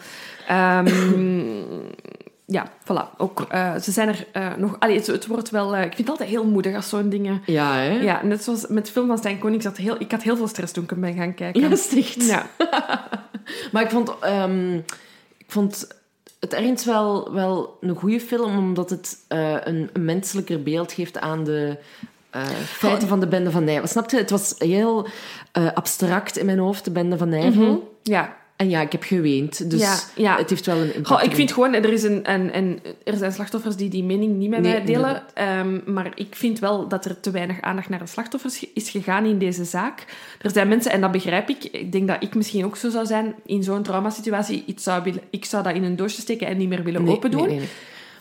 [0.48, 1.42] Ehm,
[2.56, 3.16] ja, voilà.
[3.16, 3.46] Ook,
[3.82, 4.26] ze zijn er
[4.58, 4.76] nog...
[4.78, 5.76] Allee, het, het wordt wel...
[5.76, 7.42] ik vind het altijd heel moedig als zo'n dingen...
[7.46, 8.00] Ja, hè?
[8.00, 9.64] Ja, net zoals met de film van Stijn Konings.
[9.64, 11.60] Had heel, ik had heel veel stress toen ik hem ben gaan kijken.
[11.60, 12.26] Ja, echt.
[12.26, 12.46] Ja.
[13.72, 14.74] Maar ik vond, ehm,
[15.36, 15.86] ik vond
[16.44, 21.18] het ergens wel, wel een goede film, omdat het eh, een, een menselijker beeld geeft
[21.18, 21.78] aan de
[22.30, 23.86] eh, feiten van de Bende van Nijvel.
[23.86, 24.16] Snap je?
[24.16, 25.06] Het was heel
[25.52, 27.98] eh, abstract in mijn hoofd, de Bende van Nijvel.
[28.02, 28.36] ja.
[28.56, 30.36] En ja, ik heb geweend, dus Ja, ja.
[30.36, 31.06] het heeft wel een impact.
[31.06, 34.36] Goh, ik vind gewoon, er, is een, een, een, er zijn slachtoffers die die mening
[34.36, 35.22] niet met Nee, mij delen.
[35.34, 39.24] Ehm, maar ik vind wel dat er te weinig aandacht naar de slachtoffers is gegaan
[39.24, 40.04] in deze zaak.
[40.40, 43.06] Er zijn mensen, en dat begrijp ik, ik denk dat ik misschien ook zo zou
[43.06, 44.62] zijn in zo'n traumasituatie.
[44.66, 47.14] Ik zou, willen, ik zou dat in een doosje steken en niet meer willen Nee,
[47.14, 47.40] open doen.
[47.40, 47.68] nee, nee, nee.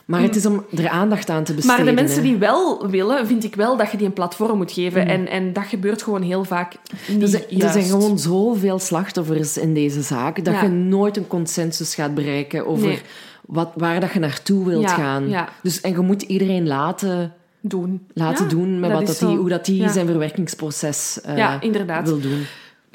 [0.06, 1.78] Maar het is om er aandacht aan te besteden.
[1.86, 2.30] Maar de mensen hè.
[2.30, 5.02] die wel willen, vind ik wel dat je die een platform moet geven.
[5.04, 5.08] Mm.
[5.10, 6.76] En, en dat gebeurt gewoon heel vaak
[7.08, 10.62] niet Er zijn, er zijn gewoon zoveel slachtoffers in deze zaak dat Ja.
[10.64, 13.02] je nooit een consensus gaat bereiken over Nee.
[13.46, 15.30] wat, waar dat je naartoe wilt Ja, gaan.
[15.30, 15.50] ja.
[15.62, 18.08] Dus, en je moet iedereen laten, doen.
[18.14, 19.92] laten Ja, doen met wat dat die, hoe dat Ja.
[19.92, 22.08] zijn verwerkingsproces eh, Ja, inderdaad.
[22.08, 22.44] wil doen.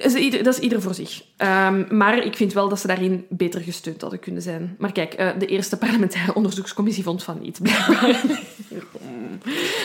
[0.03, 1.23] Dat is ieder, dat is ieder voor zich.
[1.37, 4.75] Ehm, maar ik vind wel dat ze daarin beter gesteund hadden kunnen zijn.
[4.79, 8.21] Maar kijk, eh, de eerste parlementaire onderzoekscommissie vond van niet, blijkbaar.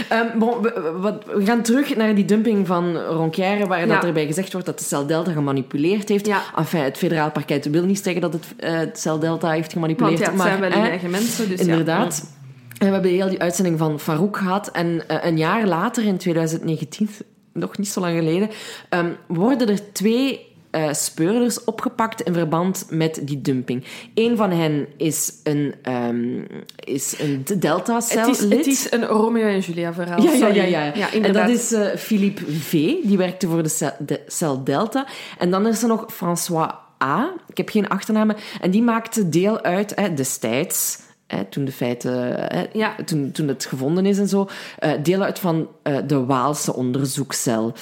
[0.09, 4.03] Ehm, bon, we, we- wat- we gaan terug naar die dumping van Ronquière, waar dat
[4.03, 6.26] erbij gezegd wordt dat de cel Delta gemanipuleerd heeft.
[6.26, 6.41] Ja.
[6.55, 9.74] Enfin, het federaal parket wil niet zeggen dat het, eh, het cel Delta heeft Want
[9.74, 10.20] gemanipuleerd.
[10.20, 11.49] ja, het maar, zijn wel hun eigen mensen.
[11.49, 12.32] Dus Inderdaad.
[12.78, 14.72] En we hebben heel die uitzending van Farouk gehad.
[14.72, 17.09] En eh, een jaar later, in 2019,
[17.54, 18.49] nog niet zo lang geleden,
[18.89, 23.84] ehm, worden er twee eh, speurders opgepakt in verband met die dumping.
[24.14, 26.41] Eén van hen is een, ehm
[26.76, 27.56] is een Ja.
[27.56, 30.22] Delta-cel Het is, het is een Romeo en Julia verhaal.
[30.22, 30.91] ja, ja, ja, ja.
[30.95, 32.72] ja en dat is eh, Philippe V,
[33.04, 35.08] die werkte voor de cel, de cel Delta.
[35.38, 36.72] En dan is er nog François
[37.04, 40.99] A, ik heb geen achternamen, en die maakte deel uit hè, destijds,
[41.36, 42.14] hè, toen de feiten,
[42.56, 42.96] hè, Ja.
[43.06, 44.48] toen, toen het gevonden is en zo,
[44.80, 47.74] eh, deel uit van eh, de Waalse onderzoekscel.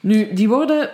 [0.00, 0.90] Nu, die worden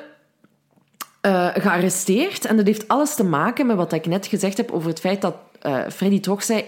[1.20, 2.44] eh, gearresteerd.
[2.44, 5.20] En dat heeft alles te maken met wat ik net gezegd heb over het feit
[5.20, 5.34] dat
[5.88, 6.64] Freddy Trog zei...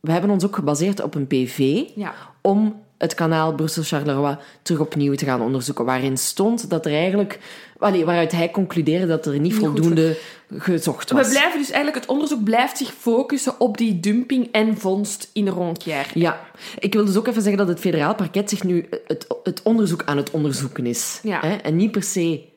[0.00, 2.14] We hebben ons ook gebaseerd op een PV Ja.
[2.40, 5.84] om het kanaal Brussel-Charleroi terug opnieuw te gaan onderzoeken.
[5.84, 7.38] Waarin stond dat er eigenlijk...
[7.78, 10.16] Waaruit hij concludeerde dat er niet, voldoende
[10.58, 11.26] gezocht was.
[11.26, 15.48] We blijven dus eigenlijk, het onderzoek blijft zich focussen op die dumping en vondst in
[15.48, 16.08] Ronquière.
[16.14, 16.40] Ja,
[16.78, 20.02] ik wil dus ook even zeggen dat het federaal parket zich nu het, het onderzoek
[20.04, 21.20] aan het onderzoeken is.
[21.22, 21.40] Ja.
[21.40, 21.54] Hè?
[21.54, 22.48] En niet per se...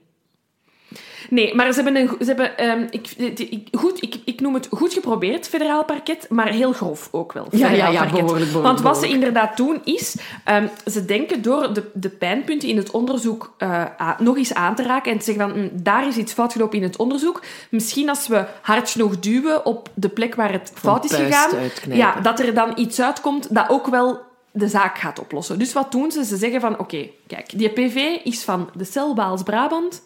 [1.29, 2.09] Nee, maar ze hebben een...
[2.19, 6.47] Ze hebben, ehm, ik, ik- goed, ik, ik noem het goed geprobeerd, federaal parket, maar
[6.47, 7.47] heel grof ook wel.
[7.51, 11.73] Ja, ja, ja, behoorlijk, behoorlijk, Want wat ze inderdaad doen is, ehm, ze denken door
[11.73, 13.83] de, de pijnpunten in het onderzoek eh,
[14.19, 16.77] nog eens aan te raken en te zeggen van, hm, daar is iets fout gelopen
[16.77, 17.41] in het onderzoek.
[17.69, 21.49] Misschien als we hard genoeg duwen op de plek waar het fout is gegaan,
[21.97, 24.19] ja, dat er dan iets uitkomt dat ook wel
[24.51, 25.59] de zaak gaat oplossen.
[25.59, 26.25] Dus wat doen ze?
[26.25, 30.03] Ze zeggen van, oké, kijk, die PV is van de cel Waals-Brabant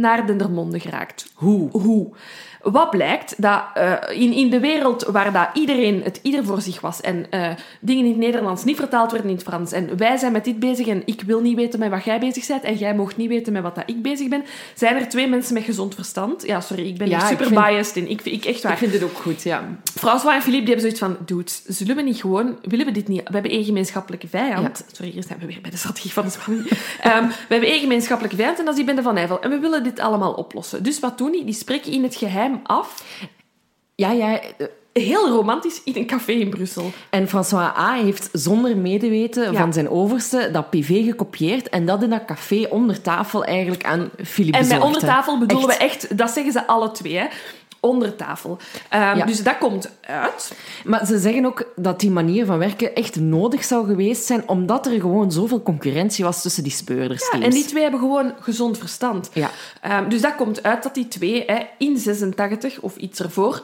[0.00, 1.32] naar Dendermonde geraakt.
[1.34, 1.70] Hoe?
[1.70, 2.14] Hoe?
[2.62, 3.42] Wat blijkt?
[3.42, 7.26] Dat eh, in, in de wereld waar dat iedereen het ieder voor zich was en
[7.30, 7.48] eh,
[7.80, 10.58] dingen in het Nederlands niet vertaald werden in het Frans en wij zijn met dit
[10.58, 13.28] bezig en ik wil niet weten met wat jij bezig bent en jij mocht niet
[13.28, 14.44] weten met wat dat ik bezig ben,
[14.74, 16.46] zijn er twee mensen met gezond verstand.
[16.46, 18.10] Ja, sorry, ik ben Ja, hier super vind- biased in.
[18.10, 18.72] Ik, ik echt waar.
[18.72, 19.62] Ik vind dit ook goed, ja.
[19.94, 23.08] François en Philippe die hebben zoiets van, dudes, zullen we niet gewoon, willen we dit
[23.08, 24.84] niet, we hebben één gemeenschappelijke vijand.
[24.92, 26.68] Sorry, hier zijn we weer bij de strategie van de spanning.
[27.00, 29.40] Ehm, we hebben één gemeenschappelijke vijand en dat is die Bende van Nijvel.
[29.40, 30.82] En we willen dit allemaal oplossen.
[30.82, 31.44] Dus wat doen die?
[31.44, 33.04] Die spreken in het geheim af,
[33.94, 34.40] Ja, ja.
[34.40, 36.90] eh, heel romantisch, in een café in Brussel.
[37.10, 37.92] En François A.
[37.94, 39.60] heeft zonder medeweten Ja.
[39.60, 44.10] van zijn overste dat PV gekopieerd en dat in dat café onder tafel eigenlijk aan
[44.24, 45.78] Philippe En bij bezorgd, onder tafel bedoelen Echt.
[45.78, 47.26] we echt, dat zeggen ze alle twee, hè.
[47.80, 48.58] Onder tafel.
[48.88, 49.24] Ehm, Ja.
[49.26, 50.52] Dus dat komt uit.
[50.84, 54.86] Maar ze zeggen ook dat die manier van werken echt nodig zou geweest zijn, omdat
[54.86, 57.44] er gewoon zoveel concurrentie was tussen die speurdersteams.
[57.44, 59.30] En die twee hebben gewoon gezond verstand.
[59.32, 59.50] Ja.
[59.80, 63.62] Ehm, dus dat komt uit dat die twee hè, in 86 of iets ervoor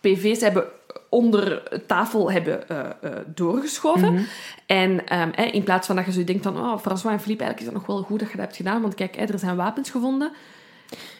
[0.00, 0.64] PV's hebben
[1.08, 4.26] onder tafel hebben eh, eh, doorgeschoven.
[4.66, 7.44] En ehm, hè, in plaats van dat je zo denkt van oh, François en Philippe,
[7.44, 9.38] eigenlijk is dat nog wel goed dat je dat hebt gedaan, want kijk, hè, er
[9.38, 10.32] zijn wapens gevonden.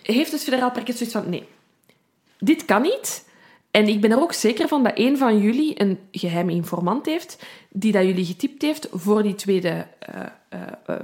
[0.03, 1.49] Heeft het federaal parket zoiets van nee,
[2.39, 3.24] dit kan niet.
[3.70, 7.45] En ik ben er ook zeker van dat een van jullie een geheime informant heeft,
[7.68, 10.97] die dat jullie getypt heeft voor die tweede eh, eh,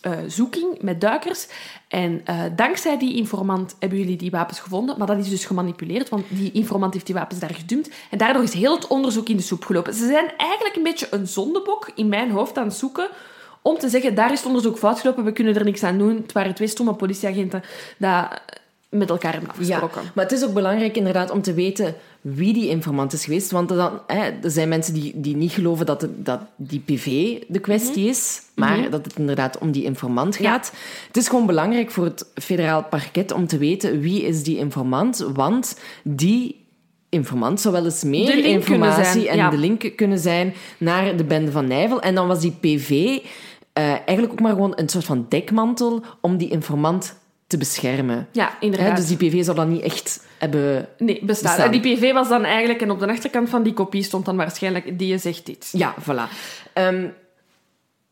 [0.00, 1.46] eh, zoeking met duikers.
[1.88, 2.24] En
[2.56, 6.52] dankzij die informant hebben jullie die wapens gevonden, maar dat is dus gemanipuleerd, want die
[6.52, 7.90] informant heeft die wapens daar gedumpt.
[8.10, 9.94] En daardoor is heel het onderzoek in de soep gelopen.
[9.94, 13.08] Ze zijn eigenlijk een beetje een zondebok in mijn hoofd aan het zoeken
[13.62, 16.16] om te zeggen, daar is het onderzoek fout gelopen, we kunnen er niks aan doen.
[16.16, 17.62] Het waren twee stomme politieagenten
[17.98, 18.40] dat
[18.92, 20.10] met elkaar hebben Ja, afgesproken.
[20.14, 23.50] maar het is ook belangrijk inderdaad om te weten wie die informant is geweest.
[23.50, 27.04] Want dan, hè, er zijn mensen die, die niet geloven dat, het, dat die PV
[27.48, 30.50] de kwestie is, maar dat het inderdaad om die informant Ja.
[30.50, 30.72] gaat.
[31.06, 35.26] Het is gewoon belangrijk voor het federaal parket om te weten wie is die informant,
[35.34, 36.60] want die
[37.08, 39.50] informant zou wel eens meer informatie en ja.
[39.50, 42.00] de link kunnen zijn naar de bende van Nijvel.
[42.02, 42.90] En dan was die PV
[43.72, 47.20] eh, eigenlijk ook maar gewoon een soort van dekmantel om die informant
[47.52, 48.28] te beschermen.
[48.32, 48.96] Ja, Hè, inderdaad.
[48.96, 50.88] dus die PV zou dat niet echt hebben...
[50.98, 51.56] Nee, bestaat.
[51.56, 51.72] bestaan.
[51.72, 52.80] En die PV was dan eigenlijk...
[52.80, 54.98] En op de achterkant van die kopie stond dan waarschijnlijk...
[54.98, 55.68] Die je zegt dit.
[55.72, 56.32] Ja, voilà.
[56.72, 57.06] Ehm,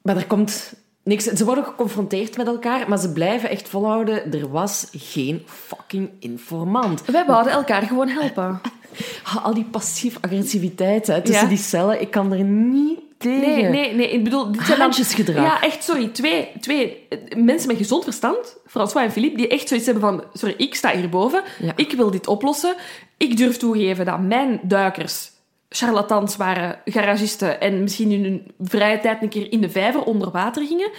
[0.03, 0.73] maar er komt
[1.05, 1.25] niks...
[1.25, 4.33] Ze worden geconfronteerd met elkaar, maar ze blijven echt volhouden.
[4.33, 7.05] Er was geen fucking informant.
[7.05, 8.61] Wij wouden elkaar gewoon helpen.
[9.43, 11.47] Al die passief-agressiviteit tussen Ja.
[11.47, 13.41] die cellen, ik kan er niet tegen.
[13.41, 14.11] Nee, nee, nee.
[14.11, 14.53] Ik bedoel...
[14.53, 15.35] Dit zijn dan-.
[15.35, 16.09] Ja, echt, sorry.
[16.09, 20.25] Twee, twee eh, mensen met gezond verstand, François en Philippe, die echt zoiets hebben van...
[20.33, 21.43] Sorry, ik sta hierboven.
[21.59, 21.73] Ja.
[21.77, 22.75] Ik wil dit oplossen.
[23.17, 25.31] Ik durf toegeven dat mijn duikers
[25.69, 30.31] charlatans waren, garagisten en misschien in hun vrije tijd een keer in de vijver onder
[30.31, 30.91] water gingen.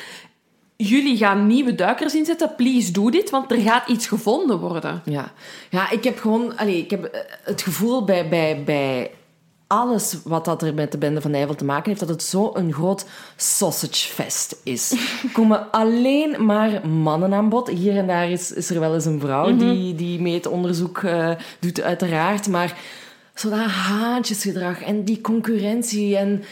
[0.76, 2.56] Jullie gaan nieuwe duikers inzetten.
[2.56, 5.02] Please do dit, want er gaat iets gevonden worden.
[5.06, 5.32] Ja,
[5.70, 6.58] ja ik heb gewoon...
[6.58, 9.12] Allee, ik heb eh, het gevoel bij, bij, bij
[9.72, 12.74] alles wat dat er met de bende van Nijvel te maken heeft, dat het zo'n
[12.74, 13.06] groot
[13.36, 14.92] sausagefest is.
[14.92, 17.70] Er komen alleen maar mannen aan bod.
[17.70, 20.98] Hier en daar is, is er wel eens een vrouw die, die mee het onderzoek
[20.98, 22.48] eh, doet, uiteraard.
[22.48, 22.78] Maar
[23.36, 26.44] zo dat haantjesgedrag en die concurrentie en...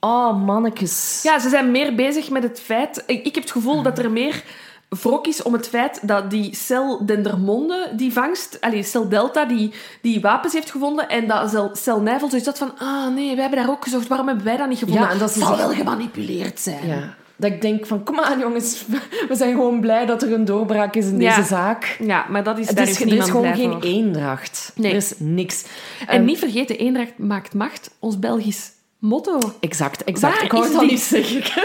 [0.00, 1.20] Oh, mannetjes.
[1.22, 3.02] Ja, ze zijn meer bezig met het feit...
[3.06, 4.44] Ik, ik heb het gevoel dat er meer
[4.88, 8.56] wrok is om het feit dat die cel Dendermonde, die vangst...
[8.60, 9.72] Allee, cel Delta, die,
[10.02, 12.72] die wapens heeft gevonden en dat cel, cel Nijvel zoiets had van...
[12.78, 14.08] Ah, nee, wij hebben daar ook gezocht.
[14.08, 15.02] Waarom hebben wij dat niet gevonden?
[15.02, 16.86] Ja, en dat zal wel gemanipuleerd zijn.
[16.86, 17.14] Ja.
[17.36, 18.84] Dat ik denk van, kom aan jongens,
[19.28, 21.36] we zijn gewoon blij dat er een doorbraak is in Ja.
[21.36, 21.96] deze zaak.
[22.00, 23.82] Ja, maar dat is, daar is, is, er is gewoon geen voor.
[23.82, 24.72] eendracht.
[24.74, 24.90] Nee.
[24.90, 25.64] Er is niks.
[26.06, 27.90] En Ehm, niet vergeten, eendracht maakt macht.
[27.98, 29.38] Ons Belgisch motto.
[29.60, 30.34] Exact, exact.
[30.34, 31.42] Waar ik wou is het al niet zeggen.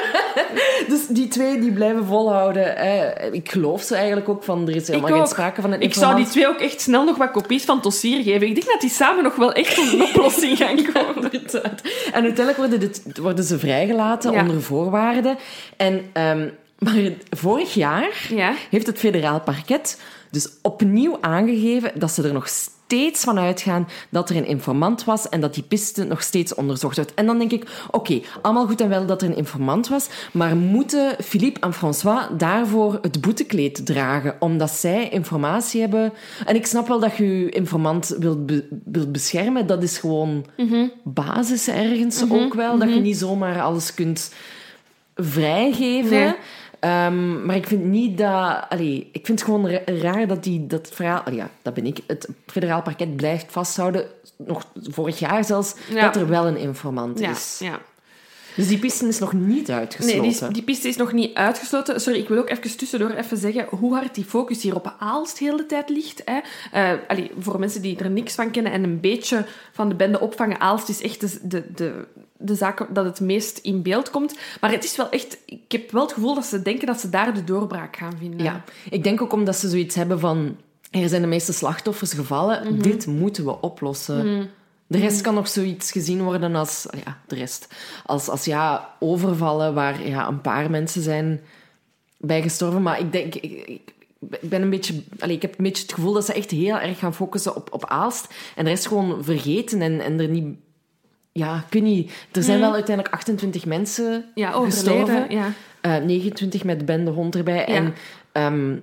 [0.88, 2.64] dus die twee die blijven volhouden.
[2.76, 3.12] Hè.
[3.32, 5.30] Ik geloof ze eigenlijk ook van, er is helemaal Ik geen ook.
[5.30, 8.24] sprake van een Ik zou die twee ook echt snel nog wat kopies van Tossier
[8.24, 8.48] geven.
[8.48, 11.32] Ik denk dat die samen nog wel echt tot een oplossing gaan komen.
[11.32, 11.82] Inderdaad.
[12.06, 14.42] En uiteindelijk worden, dit, worden ze vrijgelaten Ja.
[14.42, 15.38] onder voorwaarden.
[15.78, 16.48] En ehm,
[16.80, 16.94] Maar
[17.30, 18.54] vorig jaar Ja.
[18.70, 20.02] heeft het federaal parket
[20.32, 22.78] dus opnieuw aangegeven dat ze er nog steeds
[23.14, 27.14] van uitgaan dat er een informant was en dat die piste nog steeds onderzocht wordt.
[27.14, 30.56] En dan denk ik, oké, allemaal goed en wel dat er een informant was, maar
[30.56, 36.14] moeten Philippe en François daarvoor het boetekleed dragen, omdat zij informatie hebben?
[36.46, 40.46] En ik snap wel dat je je informant wilt, be- wilt beschermen, dat is gewoon
[41.04, 44.34] basis ergens ook wel, dat je niet zomaar alles kunt
[45.16, 46.10] vrijgeven.
[46.20, 46.34] Nee.
[46.80, 48.66] Ehm, maar ik vind niet dat...
[48.70, 51.20] Allee, ik vind het gewoon ra- raar dat die, dat het verhaal...
[51.20, 52.00] allee, ja, dat ben ik.
[52.08, 54.06] Het federaal parket blijft vasthouden,
[54.38, 56.02] nog vorig jaar zelfs, Ja.
[56.02, 57.60] dat er wel een informant Ja, is.
[57.64, 57.80] ja.
[58.60, 60.22] Dus die piste is nog niet uitgesloten.
[60.22, 62.02] Nee, die, die piste is nog niet uitgesloten.
[62.02, 65.38] Sorry, ik wil ook even tussendoor even zeggen hoe hard die focus hier op Aalst
[65.38, 66.22] heel de tijd ligt.
[66.26, 66.40] Hè.
[66.72, 70.20] Eh, allee, voor mensen die er niks van kennen en een beetje van de bende
[70.20, 72.06] opvangen, Aalst is echt de, de, de,
[72.38, 74.36] de zaak dat het meest in beeld komt.
[74.62, 75.38] Maar het is wel echt...
[75.46, 78.44] Ik heb wel het gevoel dat ze denken dat ze daar de doorbraak gaan vinden.
[78.44, 80.58] Ja, ik denk ook omdat ze zoiets hebben van...
[80.92, 82.82] Er zijn de meeste slachtoffers gevallen, Mhm.
[82.82, 84.50] dit moeten we oplossen.
[84.90, 86.88] De rest kan nog zoiets gezien worden als...
[87.06, 87.68] Ja, de rest.
[88.06, 91.42] Als, als ja, overvallen waar ja, een paar mensen zijn
[92.18, 92.82] bij gestorven.
[92.82, 93.36] Maar ik denk...
[93.36, 93.94] Ik, ik,
[94.42, 95.04] ben een beetje...
[95.20, 97.74] Allee, ik heb een beetje het gevoel dat ze echt heel erg gaan focussen op,
[97.74, 98.34] op Aalst.
[98.56, 100.58] En de rest gewoon vergeten en, en er niet...
[101.32, 102.12] Ja, ik weet niet.
[102.32, 104.22] Er zijn wel uiteindelijk 28 mensen Mhm.
[104.36, 105.02] Ja, gestorven.
[105.02, 105.38] overleden.
[105.38, 105.54] Ja.
[105.82, 107.58] Eh, 29 met bende hond erbij.
[107.58, 107.66] Ja.
[107.66, 107.94] En,
[108.32, 108.78] ehm,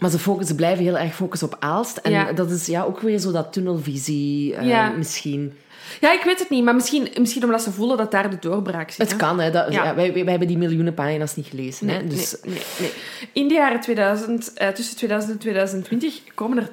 [0.00, 1.96] maar ze, focussen, ze blijven heel erg focussen op Aalst.
[1.96, 2.32] En Ja.
[2.32, 4.90] dat is ja, ook weer zo dat tunnelvisie eh, Ja.
[4.90, 5.52] misschien.
[6.00, 6.64] ja, ik weet het niet.
[6.64, 8.98] Maar misschien, misschien omdat ze voelen dat daar de doorbraak zit.
[8.98, 9.16] Het hè.
[9.16, 9.50] kan, hè.
[9.50, 9.94] Dat, Ja.
[9.94, 11.86] wij, wij hebben die miljoenen pagina's niet gelezen.
[11.86, 12.06] Nee, hè.
[12.06, 12.92] Dus, nee, nee, nee.
[13.32, 16.70] In de jaren 2000, eh, tussen 2000 en 2020, komen er,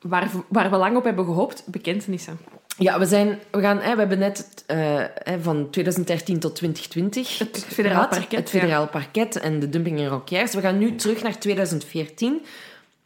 [0.00, 2.38] waar, waar we lang op hebben gehoopt, bekentenissen.
[2.80, 5.04] Ja, we, zijn, we, gaan, hè, we hebben net eh,
[5.40, 8.10] van 2013 tot 2020 Het federaal gehad.
[8.18, 10.54] parket, Het federaal parket en de dumping in Roquiers.
[10.54, 12.42] We gaan nu terug naar 2014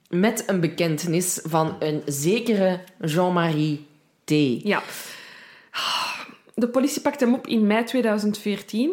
[0.09, 3.87] met een bekentenis van een zekere Jean-Marie
[4.25, 4.31] T.
[4.63, 4.83] Ja.
[6.55, 8.93] De politie pakt hem op in mei 2014.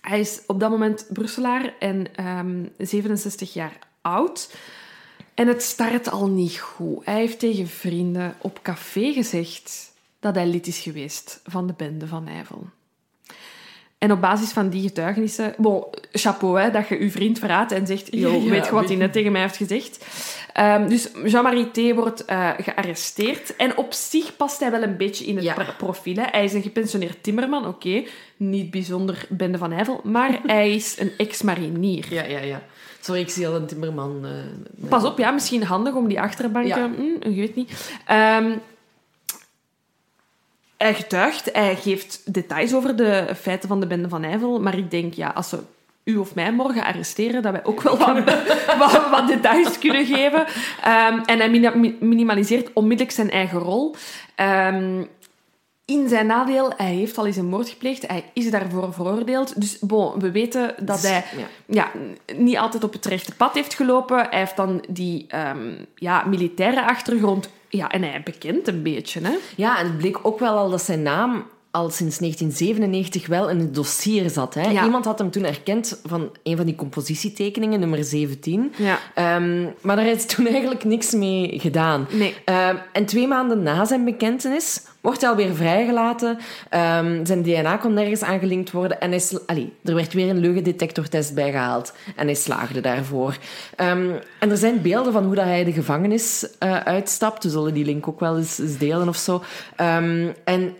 [0.00, 4.54] Hij is op dat moment Brusselaar en ehm, 67 jaar oud.
[5.34, 7.04] En het start al niet goed.
[7.04, 9.89] Hij heeft tegen vrienden op café gezegd
[10.20, 12.66] dat hij lid is geweest van de bende van Nijvel.
[13.98, 15.54] En op basis van die getuigenissen...
[15.56, 18.08] Bon, chapeau, hè, dat je je vriend verraadt en zegt...
[18.14, 20.04] Yo, Ja, ja, weet je wat hij net tegen mij heeft gezegd?
[20.52, 21.94] Ehm, dus Jean-Marie T.
[21.94, 23.56] wordt eh, gearresteerd.
[23.56, 25.66] En op zich past hij wel een beetje in het Ja.
[25.78, 26.14] profiel.
[26.16, 26.22] Hè.
[26.30, 28.02] Hij is een gepensioneerd timmerman, oké.
[28.36, 30.00] Niet bijzonder bende van Nijvel.
[30.04, 32.06] Maar hij is een ex-marinier.
[32.14, 32.62] Ja, ja, ja.
[33.00, 34.20] Sorry, ik zie al een timmerman.
[34.24, 36.68] eh, Pas op, ja, misschien handig om die achterbanken...
[36.78, 36.90] Ja.
[36.96, 37.90] hm, je weet niet.
[38.06, 38.50] Ehm,
[40.82, 44.60] hij getuigt, hij geeft details over de feiten van de bende van Nijvel.
[44.60, 45.58] Maar ik denk, ja, als ze
[46.04, 48.24] u of mij morgen arresteren, dat wij ook wel wat,
[48.78, 50.44] wat, wat details kunnen geven.
[50.82, 51.50] Ehm, en hij
[52.00, 53.94] minimaliseert onmiddellijk zijn eigen rol.
[54.34, 55.02] Ehm,
[55.84, 58.06] in zijn nadeel, hij heeft al eens een moord gepleegd.
[58.06, 59.60] Hij is daarvoor veroordeeld.
[59.60, 61.24] Dus bon, we weten dat hij
[61.66, 61.90] Ja.
[62.36, 64.16] niet altijd op het rechte pad heeft gelopen.
[64.30, 67.50] Hij heeft dan die ehm, ja, militaire achtergrond.
[67.72, 69.36] Ja, en hij bekent een beetje, hè?
[69.56, 73.58] Ja, en het bleek ook wel al dat zijn naam al sinds 1997 wel in
[73.58, 74.54] het dossier zat.
[74.54, 74.70] Hè?
[74.70, 74.84] Ja.
[74.84, 78.72] Iemand had hem toen erkend van een van die compositietekeningen, nummer 17.
[78.76, 78.98] Ja.
[79.14, 82.06] Ehm, maar daar is toen eigenlijk niks mee gedaan.
[82.12, 82.34] Nee.
[82.44, 86.38] Ehm, en twee maanden na zijn bekentenis wordt hij alweer vrijgelaten.
[86.68, 89.00] Ehm, zijn DNA kon nergens aangelinkt worden.
[89.00, 91.92] En hij sla- Allee, er werd weer een leugendetectortest bijgehaald.
[92.16, 93.36] En hij slaagde daarvoor.
[93.76, 97.44] En er zijn beelden van hoe dat hij de gevangenis eh, uitstapt.
[97.44, 99.42] We zullen die link ook wel eens, eens delen of zo.
[100.44, 100.74] En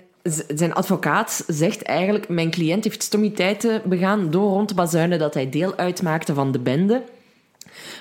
[0.54, 2.28] zijn advocaat zegt eigenlijk...
[2.28, 6.58] Mijn cliënt heeft stommiteiten begaan door rond te bazuinen dat hij deel uitmaakte van de
[6.58, 7.02] bende.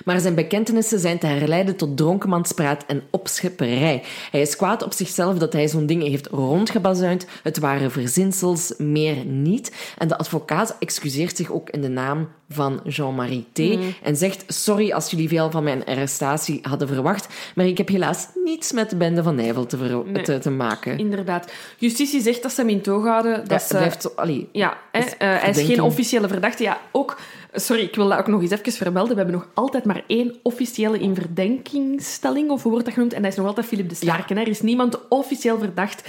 [0.04, 4.02] Maar zijn bekentenissen zijn te herleiden tot dronkenmanspraat en opschepperij.
[4.30, 7.26] Hij is kwaad op zichzelf dat hij zo'n dingen heeft rondgebazuind.
[7.42, 9.72] Het waren verzinsels, meer niet.
[9.98, 13.58] En de advocaat excuseert zich ook in de naam van Jean-Marie T.
[14.02, 18.28] En zegt, sorry als jullie veel van mijn arrestatie hadden verwacht, maar ik heb helaas
[18.44, 20.22] niets met de bende van Nijvel te, Nee.
[20.22, 20.98] te, te maken.
[20.98, 21.52] Inderdaad.
[21.78, 23.38] Justitie zegt dat ze hem in toog houden.
[23.38, 23.76] Dat Ja, ze...
[23.76, 26.62] blijft, allee, Ja, hè, Dus eh, hij is geen officiële verdachte.
[26.62, 27.18] Ja, ook...
[27.52, 29.16] Sorry, ik wil dat ook nog eens even vermelden.
[29.16, 33.12] We hebben nog altijd maar één officiële in verdenkingsstelling, of hoe wordt dat genoemd?
[33.12, 34.36] En dat is nog altijd Philip de Starken.
[34.36, 34.42] hè.
[34.42, 36.08] Er is niemand officieel verdacht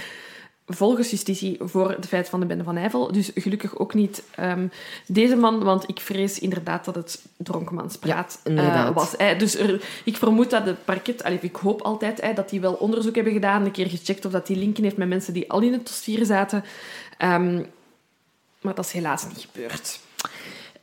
[0.66, 3.12] volgens justitie voor de feit van de bende van Nijvel.
[3.12, 4.66] Dus gelukkig ook niet ehm,
[5.06, 9.14] deze man, want ik vrees inderdaad dat het dronkenmanspraat Ja, eh, was.
[9.16, 9.36] hè.
[9.36, 12.72] Dus er, ik vermoed dat het parket, allee, ik hoop altijd hè, dat die wel
[12.72, 15.60] onderzoek hebben gedaan, een keer gecheckt of dat die linken heeft met mensen die al
[15.60, 16.64] in het dossier zaten.
[17.18, 17.62] Ehm,
[18.60, 20.00] maar dat is helaas niet gebeurd.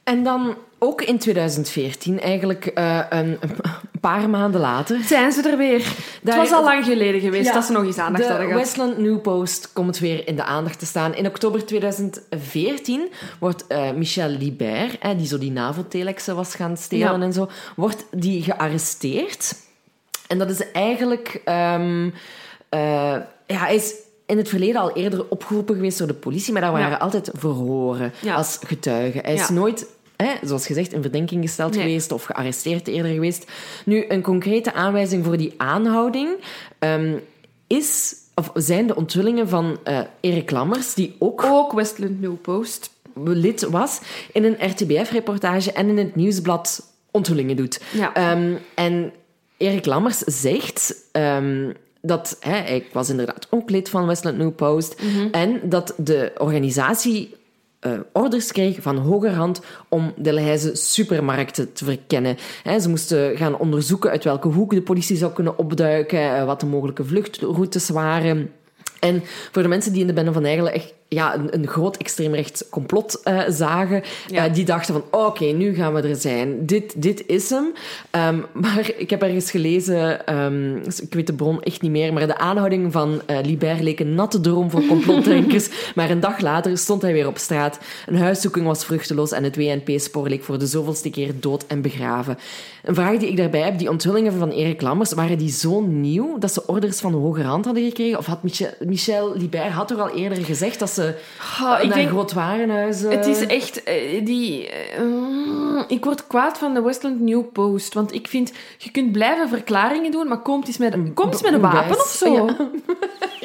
[0.09, 3.55] En dan ook in 2014, eigenlijk eh, een, een
[4.01, 4.99] paar maanden later.
[5.03, 5.79] Zijn ze er weer?
[6.21, 8.47] Daar- het was al lang geleden geweest Ja, dat ze nog eens aandacht de hadden
[8.47, 8.61] gehad.
[8.63, 11.15] Westland New Post komt weer in de aandacht te staan.
[11.15, 17.19] In oktober 2014 wordt eh, Michel Libert, hè, die zo die NAVO-telexen was gaan stelen
[17.19, 17.25] Ja.
[17.25, 19.55] en zo, wordt die gearresteerd.
[20.27, 21.41] En dat is eigenlijk...
[21.45, 22.09] ehm,
[22.69, 22.79] eh,
[23.47, 23.93] ja, hij is
[24.25, 26.97] in het verleden al eerder opgeroepen geweest door de politie, maar daar waren Ja.
[26.97, 29.19] altijd verhoren als getuige.
[29.21, 29.85] Hij is nooit...
[30.23, 31.83] Hè, zoals gezegd, in verdenking gesteld Nee.
[31.83, 33.51] geweest of gearresteerd eerder geweest.
[33.85, 36.29] Nu, een concrete aanwijzing voor die aanhouding
[36.79, 37.17] ehm,
[37.67, 42.91] is, of zijn de onthullingen van eh, Erik Lammers, die ook Ook Westland New Post.
[43.23, 44.01] lid was
[44.33, 47.81] in een RTBF-reportage en in het nieuwsblad onthullingen doet.
[47.91, 48.13] Ja.
[48.13, 49.11] Ehm, en
[49.57, 55.01] Erik Lammers zegt ehm, dat hè, hij was inderdaad ook lid van Westland New Post
[55.31, 57.37] en dat de organisatie
[57.79, 62.37] eh, orders kreeg van hogerhand om de Lehijze supermarkten te verkennen.
[62.79, 66.65] Ze moesten gaan onderzoeken uit welke hoek de politie zou kunnen opduiken, eh, wat de
[66.65, 68.51] mogelijke vluchtroutes waren.
[68.99, 69.21] En
[69.51, 72.69] voor de mensen die in de Bende van Eigelen echt ja, een, een groot extreemrechts
[72.69, 74.45] complot eh, zagen, Ja.
[74.45, 76.65] eh, die dachten van oké, nu gaan we er zijn.
[76.65, 77.73] Dit, dit is hem.
[78.09, 82.27] Ehm, maar ik heb ergens gelezen, ehm, ik weet de bron echt niet meer, maar
[82.27, 85.69] de aanhouding van eh Libert leek een natte droom voor complotdenkers.
[85.95, 87.79] maar een dag later stond hij weer op straat.
[88.05, 92.37] Een huiszoeking was vruchteloos en het WNP-spoor leek voor de zoveelste keer dood en begraven.
[92.83, 96.37] Een vraag die ik daarbij heb, die onthullingen van Erik Lammers, waren die zo nieuw
[96.37, 98.17] dat ze orders van de hoge hand hadden gekregen?
[98.17, 101.97] Of had Michel, Michel Libert had toch al eerder gezegd dat ze Oh, ik naar
[101.97, 102.13] denk- eh,
[103.11, 104.69] Het is echt eh, die.
[104.69, 107.93] eh, ik word kwaad van de Westland New Post.
[107.93, 111.53] Want ik vind, je kunt blijven verklaringen doen, maar kom eens met, kom eens met
[111.53, 112.45] een wapen of zo.
[112.45, 112.55] Ja.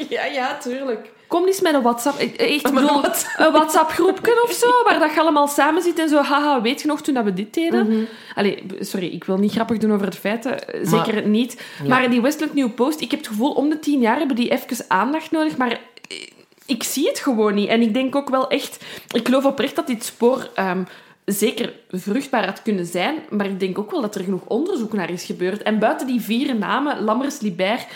[0.09, 1.13] Ja, ja, tuurlijk.
[1.27, 2.19] Kom eens met een WhatsApp.
[2.19, 2.25] eh,
[2.55, 3.05] Echt, ik bedoel,
[3.37, 6.17] een WhatsApp-groepje of zo, waar dat je allemaal samen zit en zo.
[6.23, 8.09] Haha, weet je nog toen dat we dit deden?
[8.35, 10.69] Allee, b- sorry, ik wil niet grappig doen over de feiten.
[10.69, 11.63] eh, Maar- Zeker niet.
[11.83, 11.89] Ja.
[11.89, 14.51] Maar die Westland New Post, ik heb het gevoel, om de tien jaar hebben die
[14.51, 15.57] even aandacht nodig.
[15.57, 15.79] Maar eh,
[16.67, 17.69] ik zie het gewoon niet.
[17.69, 18.85] En ik denk ook wel echt...
[19.15, 20.49] Ik geloof oprecht dat dit spoor...
[20.55, 20.83] ehm,
[21.25, 25.11] Zeker vruchtbaar had kunnen zijn, maar ik denk ook wel dat er genoeg onderzoek naar
[25.11, 25.63] is gebeurd.
[25.63, 27.87] En buiten die vier namen, Lammers, Libert,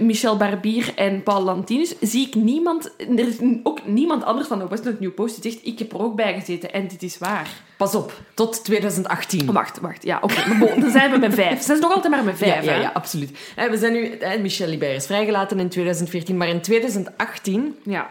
[0.00, 2.90] Michel Barbier en Paul Lantinus, zie ik niemand...
[2.98, 6.02] Er is ook niemand anders van de Westland New Post die zegt ik heb er
[6.02, 7.48] ook bij gezeten en dit is waar.
[7.76, 9.48] Pas op, tot 2018.
[9.48, 10.02] Oh, wacht, wacht.
[10.04, 10.56] Ja, oké.
[10.58, 11.58] Bon, dan zijn we met vijf.
[11.58, 13.38] Ze zijn nog altijd maar met vijf, ja, ja, absoluut.
[13.56, 14.08] Eh, We zijn nu...
[14.10, 18.10] eh, Michel Libert is vrijgelaten in 2014, maar in 2018 Ja.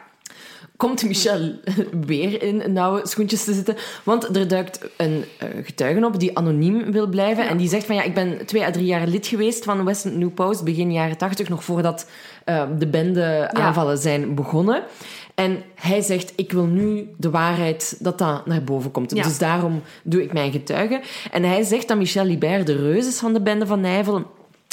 [0.82, 1.52] Komt Michel
[2.08, 3.76] weer in nauwe schoentjes te zitten.
[4.04, 7.48] Want er duikt een eh, getuige op die anoniem wil blijven.
[7.48, 10.18] En die zegt van ja, ik ben twee à drie jaar lid geweest van Western
[10.18, 10.64] New Post.
[10.64, 12.08] Begin jaren tachtig, nog voordat
[12.46, 14.84] eh, de bende aanvallen zijn begonnen.
[15.36, 19.16] En hij zegt, ik wil nu de waarheid, dat dat naar boven komt.
[19.16, 19.24] Ja.
[19.24, 21.02] Dus daarom doe ik mijn getuige.
[21.32, 24.26] En hij zegt dat Michel Libert de reus is van de bende van Nijvel.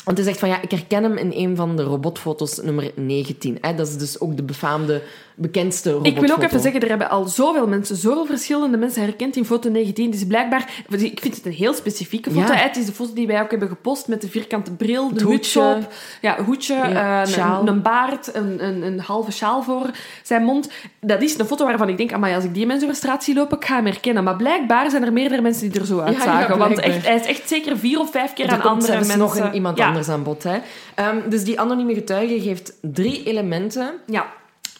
[0.08, 3.58] Want hij zegt van ja, ik herken hem in een van de robotfoto's, nummer 19.
[3.60, 3.74] Hè?
[3.74, 5.02] Dat is dus ook de befaamde,
[5.34, 6.20] bekendste robotfoto.
[6.20, 9.44] Ik wil ook even zeggen, er hebben al zoveel mensen, zoveel verschillende mensen herkend in
[9.44, 10.10] foto 19.
[10.10, 12.52] Dus blijkbaar, ik vind het een heel specifieke foto.
[12.52, 12.58] Ja.
[12.58, 15.60] Het is de foto die wij ook hebben gepost met de vierkante bril, de hoedje
[15.60, 15.92] op.
[16.20, 19.90] Ja, hoedje, Ja, eh, een, een baard, een, een, een halve sjaal voor
[20.22, 20.68] zijn mond.
[21.00, 23.34] Dat is een foto waarvan ik denk, amai, als ik die mensen over straat zie
[23.34, 24.24] lopen, ik ga hem herkennen.
[24.24, 26.58] Maar blijkbaar zijn er meerdere mensen die er zo uitzagen.
[26.58, 29.18] want echt, hij is echt zeker vier of vijf keer Er aan andere mensen.
[29.18, 29.97] nog een, iemand ja.
[29.98, 30.42] Anders aan bod.
[30.42, 30.58] Hè?
[30.94, 34.32] Ehm, dus die anonieme getuige geeft drie elementen Ja,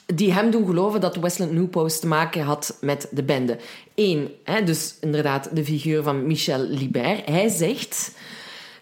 [0.06, 3.58] die hem doen geloven dat Westland New Post te maken had met de bende.
[3.94, 7.26] Eén, hè, dus inderdaad de figuur van Michel Libert.
[7.26, 8.12] Hij zegt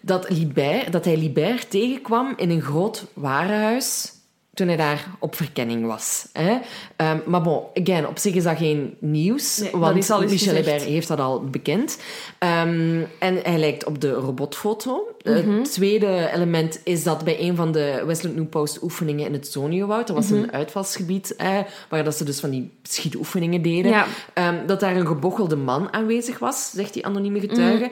[0.01, 4.11] dat, Libert, dat hij Libert tegenkwam in een groot warenhuis
[4.57, 6.27] toen hij daar op verkenning was.
[6.33, 6.57] Hè?
[6.95, 10.57] Ehm, maar bon, again, op zich is dat geen nieuws, Nee, want Michel gezegd.
[10.57, 11.97] Libert heeft dat al bekend.
[12.37, 15.07] Ehm, en hij lijkt op de robotfoto.
[15.23, 15.35] Mhm.
[15.49, 19.47] Het tweede element is dat bij een van de Westland New Post oefeningen in het
[19.47, 20.35] Zoniowoud, dat was Mhm.
[20.43, 21.57] een uitvalsgebied, eh,
[21.89, 24.05] waar dat ze dus van die schietoefeningen deden, Ja.
[24.33, 27.89] ehm, dat daar een gebochelde man aanwezig was, zegt die anonieme getuige.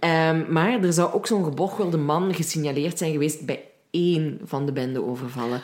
[0.00, 0.52] Mhm.
[0.52, 5.04] Maar er zou ook zo'n gebochelde man gesignaleerd zijn geweest bij één van de bende
[5.04, 5.60] overvallen.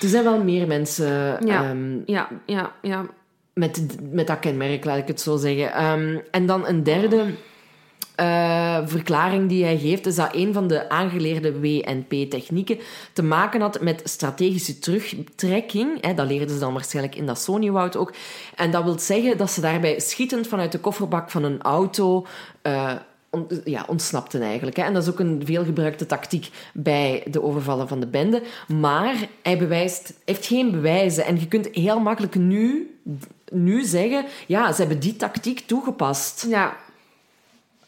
[0.00, 1.62] Er zijn wel meer mensen Ja.
[1.64, 3.06] ehm, ja, ja, ja.
[3.52, 5.72] met, met dat kenmerk, laat ik het zo zeggen.
[5.72, 7.24] Ehm, en dan een derde
[8.14, 12.78] eh, verklaring die hij geeft, is dat een van de aangeleerde WNP-technieken
[13.12, 16.04] te maken had met strategische terugtrekking.
[16.04, 18.12] Hè, dat leerden ze dan waarschijnlijk in dat Sonywoud ook.
[18.54, 22.26] En dat wil zeggen dat ze daarbij schietend vanuit de kofferbak van een auto...
[22.62, 22.92] eh,
[23.64, 24.76] ja, ontsnapten eigenlijk.
[24.76, 24.82] Hè.
[24.82, 28.42] En dat is ook een veelgebruikte tactiek bij de overvallen van de bende.
[28.66, 31.24] Maar hij bewijst, heeft geen bewijzen.
[31.24, 32.92] En je kunt heel makkelijk nu
[33.52, 36.46] nu zeggen, ja, ze hebben die tactiek toegepast.
[36.48, 36.76] Ja.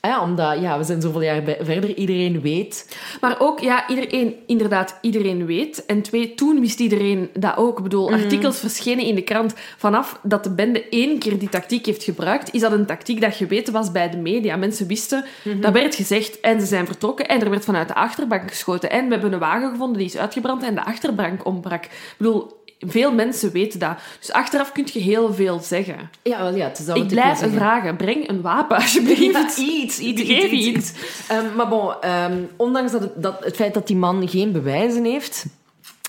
[0.03, 2.98] Ja, omdat, ja, we zijn zoveel jaar verder, iedereen weet.
[3.20, 5.86] Maar ook, ja, iedereen, inderdaad, iedereen weet.
[5.86, 7.76] En twee, toen wist iedereen dat ook.
[7.76, 9.55] Ik bedoel, artikels verschenen in de krant.
[9.76, 13.34] Vanaf dat de bende één keer die tactiek heeft gebruikt, is dat een tactiek dat
[13.34, 14.57] geweten was bij de media.
[14.57, 15.24] Mensen wisten,
[15.61, 17.28] dat werd gezegd en ze zijn vertrokken.
[17.28, 18.90] En er werd vanuit de achterbank geschoten.
[18.90, 21.84] En we hebben een wagen gevonden die is uitgebrand en de achterbank ontbrak.
[21.84, 23.99] Ik bedoel, veel mensen weten dat.
[24.18, 26.11] Dus achteraf kun je heel veel zeggen.
[26.22, 29.57] Ja, wel, ja, het is Ik blijf vragen, breng een wapen alsjeblieft.
[29.57, 30.93] Ja, iets, iets, Geef iets.
[31.28, 35.05] Ehm, maar bon, ehm, ondanks dat het, dat het feit dat die man geen bewijzen
[35.05, 35.47] heeft,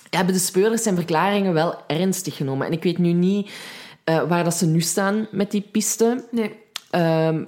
[0.10, 2.68] hebben de speurders zijn verklaringen wel ernstig genomen.
[2.68, 3.52] En ik weet nu niet
[4.04, 6.24] eh, waar dat ze nu staan met die piste.
[6.32, 6.54] Nee.
[6.90, 7.44] Ehm,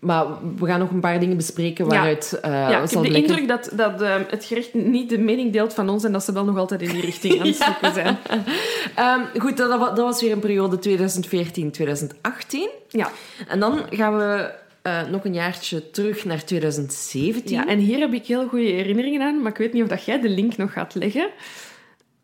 [0.00, 0.26] maar
[0.56, 3.70] we gaan nog een paar dingen bespreken waaruit eh Ja, ik heb de indruk dat,
[3.72, 6.56] dat eh, het gerecht niet de mening deelt van ons en dat ze wel nog
[6.56, 8.18] altijd in die richting aan het zoeken zijn.
[8.94, 12.16] Ehm, goed, dat, dat was weer een periode 2014-2018.
[12.88, 13.10] Ja.
[13.48, 14.50] En dan gaan we
[14.82, 17.56] eh, nog een jaartje terug naar 2017.
[17.56, 20.04] ja, en hier heb ik heel goede herinneringen aan, maar ik weet niet of dat
[20.04, 21.30] jij de link nog gaat leggen.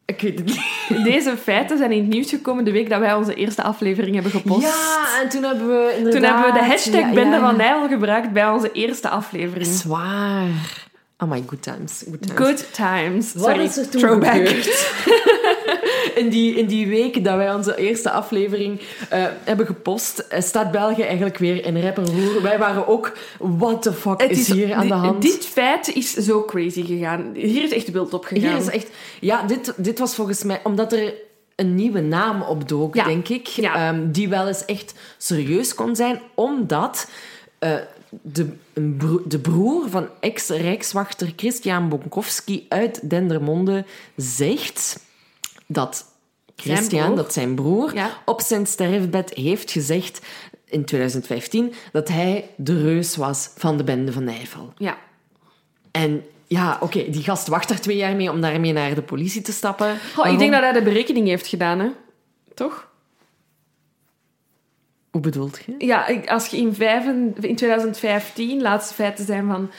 [0.07, 1.04] Ik weet het niet.
[1.04, 4.32] Deze feiten zijn in het nieuws gekomen de week dat wij onze eerste aflevering hebben
[4.32, 4.62] gepost.
[4.62, 6.22] Ja, en toen hebben we inderdaad...
[6.22, 7.57] Toen hebben we de hashtag Ja, Bende ja, van.
[7.57, 9.66] Nijl gebruikt bij onze eerste aflevering.
[9.66, 10.84] Zwaar.
[11.18, 12.04] Oh my, good times.
[12.09, 12.38] Good times.
[12.38, 13.32] Good times.
[13.34, 14.32] Wat Sorry, is er toen throwback.
[14.32, 14.66] gebeurd?
[16.14, 18.80] in, die, in die week dat wij onze eerste aflevering
[19.11, 22.42] eh, hebben gepost, eh, staat België eigenlijk weer in rep en roer.
[22.42, 25.22] Wij waren ook, what the fuck is, hier aan de hand?
[25.22, 27.30] Dit feit is zo crazy gegaan.
[27.34, 28.48] Hier is echt wild op gegaan.
[28.50, 28.88] Hier is echt...
[29.20, 30.61] Ja, dit, dit was volgens mij...
[30.64, 31.14] Omdat er
[31.57, 33.04] een nieuwe naam opdook, Ja.
[33.04, 33.46] denk ik.
[33.46, 33.74] Ja.
[33.88, 36.20] ehm, die wel eens echt serieus kon zijn.
[36.34, 37.11] Omdat
[37.59, 37.74] eh,
[38.22, 43.84] de, een bro- de broer van ex-rijkswachter Christian Bonkowski uit Dendermonde
[44.16, 45.04] zegt
[45.67, 46.05] dat
[46.57, 47.93] Christian, dat zijn broer,
[48.25, 50.21] op zijn sterfbed heeft gezegd
[50.64, 54.73] in 2015 dat hij de reus was van de bende van Nijvel.
[54.77, 54.99] Ja.
[55.91, 59.43] En ja, oké, die gast wacht er twee jaar mee om daarmee naar de politie
[59.43, 59.99] te stappen.
[60.17, 61.89] Oh, ik denk dat hij de berekening heeft gedaan, hè?
[62.55, 62.89] Toch?
[65.11, 65.87] Hoe bedoelt je?
[65.87, 67.05] Ja, als je in, vijf,
[67.41, 69.71] 2015, laatste feiten zijn van...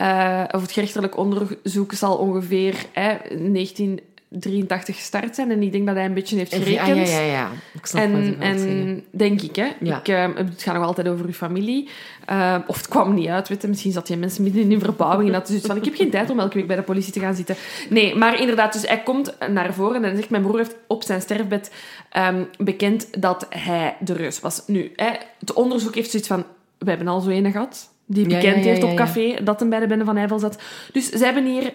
[0.00, 4.00] Uh, of het gerechtelijk onderzoek zal ongeveer eh, 19
[4.32, 5.50] 83 gestart zijn.
[5.50, 6.98] En ik denk dat hij een beetje heeft gerekend.
[6.98, 7.50] Ah, ja, ja, ja.
[7.74, 9.04] Ik snap en, wat en zeggen.
[9.10, 9.68] denk ik, hè.
[9.80, 9.98] Ja.
[9.98, 11.88] Ik, ehm, het gaat nog altijd over uw familie.
[12.24, 13.68] Ehm, of het kwam niet uit, weet.
[13.68, 15.26] Misschien zat hij mensen midden in verbouwing.
[15.26, 17.12] En dat is dus van, ik heb geen tijd om elke week bij de politie
[17.12, 17.56] te gaan zitten.
[17.88, 20.30] Nee, maar inderdaad, dus hij komt naar voren en zegt...
[20.30, 21.72] Mijn broer heeft op zijn sterfbed
[22.10, 24.62] ehm, bekend dat hij de reus was.
[24.66, 26.44] Nu, hè, het onderzoek heeft zoiets van...
[26.78, 29.86] We hebben al zo ene gehad die bekend heeft op café, dat hem bij de
[29.86, 30.62] Bende van Eiffel zat.
[30.92, 31.72] Dus ze hebben hier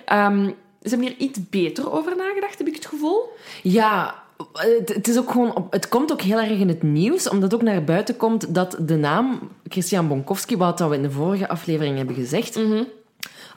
[0.84, 3.30] ze hebben hier iets beter over nagedacht, heb ik het gevoel.
[3.63, 4.23] Ja,
[4.53, 5.67] het, het is ook gewoon...
[5.69, 8.95] Het komt ook heel erg in het nieuws, omdat ook naar buiten komt dat de
[8.95, 12.84] naam Christian Bonkowski, wat we in de vorige aflevering hebben gezegd, Mhm.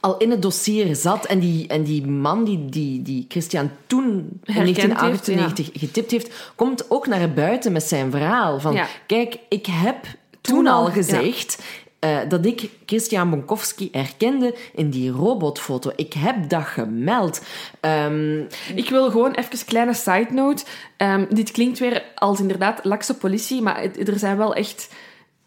[0.00, 1.26] al in het dossier zat.
[1.26, 4.04] En die, en die man die, die, die Christian toen
[4.44, 8.60] in Herkend 1998 getipt heeft, komt ook naar buiten met zijn verhaal.
[8.60, 8.86] Van, Ja.
[9.06, 9.96] kijk, ik heb
[10.40, 11.62] toen, Toen al al, gezegd...
[12.00, 15.92] eh, dat ik Christian Bonkowski herkende in die robotfoto.
[15.96, 17.42] Ik heb dat gemeld.
[17.80, 18.40] Ehm,
[18.74, 20.64] Ik wil gewoon even een kleine side note.
[20.96, 24.88] Ehm, dit klinkt weer als inderdaad lakse politie, maar er zijn wel echt.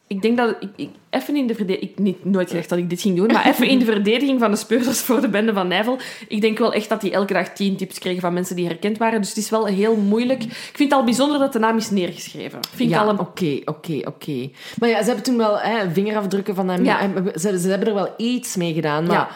[0.08, 1.92] Ik denk dat ik, ik even in de verdediging.
[1.92, 4.52] Ik niet nooit gezegd dat ik dit ging doen, maar even in de verdediging van
[4.52, 5.98] de speurders voor de bende van Nijvel.
[6.28, 8.98] Ik denk wel echt dat die elke dag tien tips kregen van mensen die herkend
[8.98, 9.20] waren.
[9.20, 10.44] Dus het is wel heel moeilijk.
[10.44, 12.60] Ik vind het al bijzonder dat de naam is neergeschreven.
[12.74, 14.50] Vind ja, oké, oké, oké.
[14.80, 16.84] Maar ja, ze hebben toen wel hè, vingerafdrukken van hem.
[16.86, 17.12] Ja.
[17.36, 19.30] Ze, ze hebben er wel iets mee gedaan, maar Ja.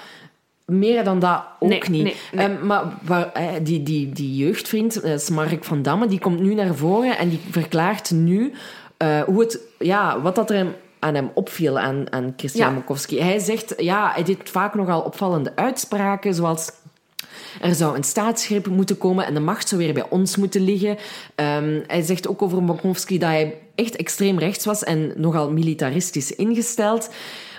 [0.65, 2.03] meer dan dat ook Nee, niet.
[2.03, 2.45] nee, nee.
[2.45, 3.31] Ehm, maar waar,
[3.63, 7.39] die, die, die jeugdvriend, eh, Smark van Damme, die komt nu naar voren en die
[7.49, 8.53] verklaart nu
[8.97, 12.73] eh, hoe het, ja, wat dat er hem, aan hem opviel, aan, aan Christian Ja.
[12.75, 13.19] Mokowski.
[13.21, 16.71] Hij zegt, ja, hij deed vaak nogal opvallende uitspraken, zoals...
[17.61, 20.97] Er zou een staatsgreep moeten komen en de macht zou weer bij ons moeten liggen.
[21.35, 26.35] Ehm, hij zegt ook over Bonkowski dat hij echt extreem rechts was en nogal militaristisch
[26.35, 27.09] ingesteld.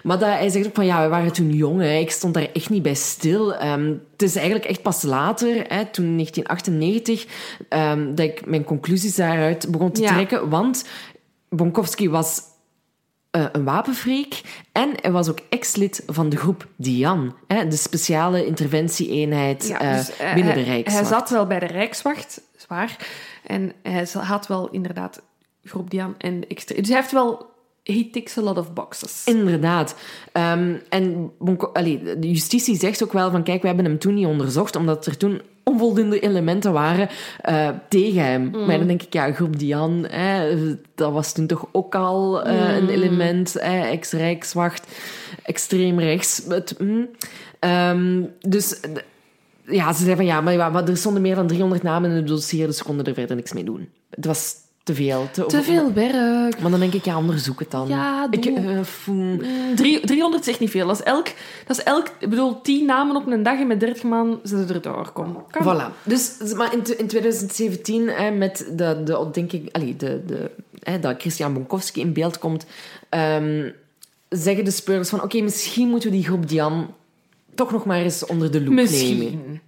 [0.02, 1.96] Maar dat, hij zegt ook van, ja, we waren toen jong, hè.
[1.98, 3.54] ik stond daar echt niet bij stil.
[3.54, 7.26] Ehm, het is eigenlijk echt pas later, hè, toen 1998,
[7.68, 10.12] ehm, dat ik mijn conclusies daaruit begon te Ja.
[10.12, 10.48] trekken.
[10.48, 10.84] Want
[11.48, 12.42] Bonkowski was
[13.30, 14.40] eh, een wapenfreak.
[14.72, 19.96] En hij was ook ex-lid van de groep Dian, hè, de speciale interventie-eenheid Ja, eh,
[19.96, 21.08] dus, eh, binnen de Rijkswacht.
[21.08, 22.96] Hij zat wel bij de Rijkswacht, zwaar.
[23.46, 25.22] En hij had wel inderdaad
[25.64, 26.76] groep Dian en extra.
[26.76, 27.56] Dus hij heeft wel.
[27.82, 29.24] He ticks a lot of boxes.
[29.24, 29.94] Inderdaad.
[30.32, 31.32] Ehm, en
[31.72, 35.06] allee, de justitie zegt ook wel van, kijk, we hebben hem toen niet onderzocht, omdat
[35.06, 37.08] er toen onvoldoende elementen waren
[37.40, 38.42] eh, tegen hem.
[38.42, 38.66] Mm.
[38.66, 40.56] Maar dan denk ik, ja, groep Dian, hè,
[40.94, 42.88] dat was toen toch ook al eh, een Mm.
[42.88, 43.52] element.
[43.52, 44.86] hè, Ex-Rijkswacht,
[45.42, 46.42] extreem rechts.
[46.48, 47.08] Het, mm.
[47.58, 48.80] Ehm, dus
[49.66, 52.26] ja, ze zei van ja, maar, maar er stonden meer dan 300 namen in het
[52.26, 53.88] dossier, dus ze konden er verder niks mee doen.
[54.10, 54.54] Het was
[54.88, 55.28] te veel.
[55.32, 56.60] Te, Te veel werk.
[56.60, 57.88] Maar dan denk ik, ja, onderzoek het dan.
[57.88, 58.56] Ja, ik, doe.
[58.58, 59.40] eh, foem.
[59.76, 60.86] Drie- 300 zegt niet veel.
[60.86, 61.26] Dat is elk,
[61.66, 64.64] dat is elk ik bedoel, 10 namen op een dag en met 30 man ze
[64.68, 65.42] er doorkomen.
[65.50, 65.62] Kan.
[65.76, 66.04] Voilà.
[66.04, 70.50] Dus, maar in, in 2017, hè, met de, de denk ik, allee, de, de,
[70.82, 72.66] hè, dat Christian Bonkowski in beeld komt,
[73.08, 73.70] ehm,
[74.28, 76.94] zeggen de speurders van, oké, misschien moeten we die groep Dian
[77.54, 79.60] toch nog maar eens onder de loep nemen.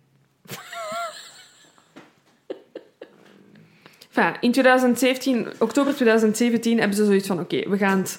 [4.14, 8.18] Enfin, in 2017, oktober 2017 hebben ze zoiets van: oké, we gaan het.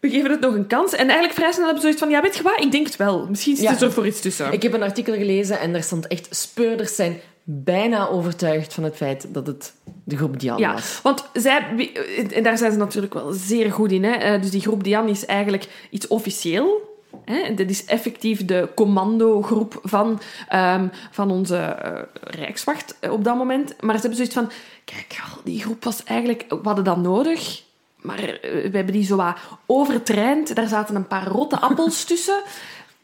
[0.00, 0.92] We geven het nog een kans.
[0.92, 2.60] En eigenlijk vrij snel hebben ze zoiets van: ja, weet je wat?
[2.60, 3.26] Ik denk het wel.
[3.28, 4.52] Misschien zit er voor iets tussen.
[4.52, 8.96] Ik heb een artikel gelezen en daar stond echt, speurders zijn bijna overtuigd van het
[8.96, 9.72] feit dat het
[10.04, 11.00] de groep Dian Ja, was.
[11.02, 11.90] want zij,
[12.32, 14.04] en daar zijn ze natuurlijk wel zeer goed in.
[14.04, 14.10] Hè?
[14.12, 16.94] Eh, Dus die groep Dian is eigenlijk iets officieel.
[17.24, 17.54] Hè?
[17.54, 23.74] Dit is effectief de commandogroep van, ehm, van onze eh, Rijkswacht eh, op dat moment.
[23.80, 24.50] Maar ze hebben zoiets van...
[24.84, 26.44] Kijk, die groep was eigenlijk...
[26.48, 27.62] We hadden dat nodig,
[27.96, 29.36] maar eh, we hebben die zo wat
[29.66, 30.54] overtraind.
[30.54, 32.42] Daar zaten een paar rotte appels tussen.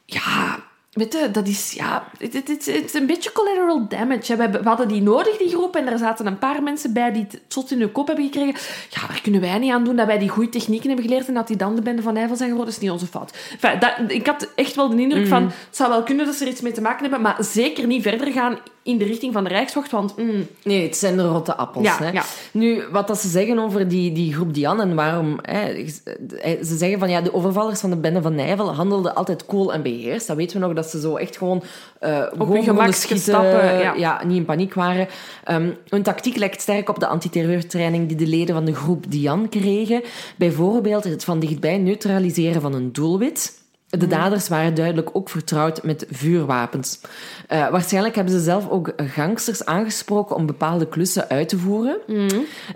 [0.05, 0.71] Ja...
[0.93, 4.37] Weet je, dat is, ja, het, het, het, het is een beetje collateral damage.
[4.37, 7.41] We, hadden die nodig, die groep, en er zaten een paar mensen bij die het
[7.49, 8.55] zot in hun kop hebben gekregen.
[8.91, 11.35] Ja, daar kunnen wij niet aan doen dat wij die goede technieken hebben geleerd en
[11.35, 12.75] dat die dan de bende van Nijvel zijn geworden.
[12.75, 13.37] Dat is niet onze fout.
[13.53, 16.45] Enfin, dat, ik had echt wel de indruk van, het zou wel kunnen dat ze
[16.45, 19.45] er iets mee te maken hebben, maar zeker niet verder gaan in de richting van
[19.45, 21.85] de Rijkswacht, want mm, Nee, het zijn de rotte appels.
[21.85, 22.11] Ja, hè.
[22.11, 22.25] ja.
[22.53, 25.39] Nu, wat dat ze zeggen over die, die groep Dian en waarom...
[25.43, 25.87] Hè,
[26.65, 29.83] ze zeggen van ja, de overvallers van de bende van Nijvel handelden altijd cool en
[29.83, 30.27] beheerst.
[30.27, 31.63] Dat weten we nog, dat ze zo echt gewoon...
[31.99, 34.25] eh gewoon hun konden gemakske schieten, stappen, ja.
[34.25, 35.09] niet in paniek waren.
[35.45, 39.49] Ehm, hun tactiek lijkt sterk op de antiterreurtraining die de leden van de groep Dian
[39.49, 40.03] kregen.
[40.37, 43.61] Bijvoorbeeld het van dichtbij neutraliseren van een doelwit.
[43.99, 47.01] De daders waren duidelijk ook vertrouwd met vuurwapens.
[47.49, 51.99] Eh, waarschijnlijk hebben ze zelf ook gangsters aangesproken om bepaalde klussen uit te voeren.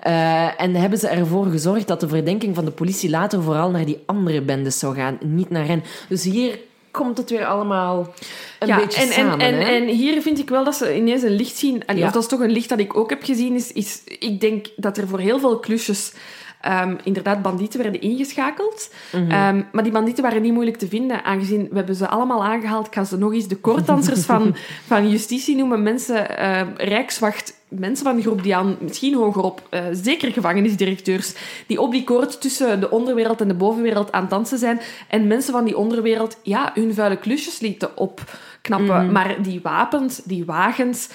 [0.00, 3.84] Eh, en hebben ze ervoor gezorgd dat de verdenking van de politie later vooral naar
[3.84, 5.82] die andere bendes zou gaan, niet naar hen.
[6.09, 6.59] Dus hier
[6.97, 8.14] komt het weer allemaal
[8.59, 9.40] een ja, beetje en, samen.
[9.40, 9.72] en, en, hè?
[9.74, 11.82] en hier vind ik wel dat ze ineens een licht zien.
[11.86, 12.07] Allee, Ja.
[12.07, 13.55] Of dat is toch een licht dat ik ook heb gezien.
[13.55, 16.12] Is, is, ik denk dat er voor heel veel klusjes
[16.61, 18.90] ehm, inderdaad bandieten werden ingeschakeld.
[19.12, 19.30] Mhm.
[19.30, 22.86] Ehm, maar die bandieten waren niet moeilijk te vinden, aangezien we hebben ze allemaal aangehaald.
[22.86, 25.82] Ik ga ze nog eens de koorddansers van, van justitie noemen.
[25.82, 31.35] Mensen, eh, rijkswacht, mensen van de groep die aan, misschien hogerop, eh, zeker gevangenisdirecteurs,
[31.67, 34.81] die op die koord tussen de onderwereld en de bovenwereld aan het dansen zijn.
[35.09, 39.12] En mensen van die onderwereld, ja, hun vuile klusjes lieten opknappen.
[39.12, 41.09] Maar die wapens, die wagens,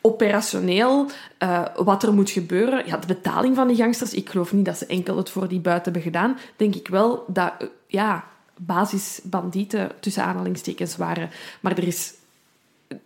[0.00, 1.06] operationeel,
[1.38, 4.78] eh, wat er moet gebeuren, ja, de betaling van die gangsters, ik geloof niet dat
[4.78, 8.24] ze enkel het voor die buiten hebben gedaan, denk ik wel dat, eh, ja,
[8.56, 11.30] basisbandieten tussen aanhalingstekens waren.
[11.60, 12.14] Maar er is,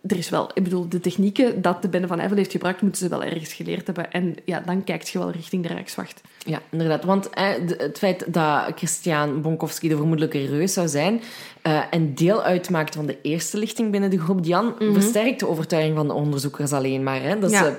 [0.07, 3.01] er is wel, ik bedoel, de technieken dat de Bende van Eyvel heeft gebruikt, moeten
[3.01, 4.11] ze wel ergens geleerd hebben.
[4.11, 6.21] En ja, dan kijkt je wel richting de Rijkswacht.
[6.45, 7.03] Ja, inderdaad.
[7.03, 11.21] Want eh, het feit dat Christian Bonkowski de vermoedelijke reus zou zijn
[11.61, 15.95] eh, en deel uitmaakt van de eerste lichting binnen de groep Dian, versterkt de overtuiging
[15.95, 17.21] van de onderzoekers alleen maar.
[17.21, 17.63] Hè, dat Ja.
[17.63, 17.73] ze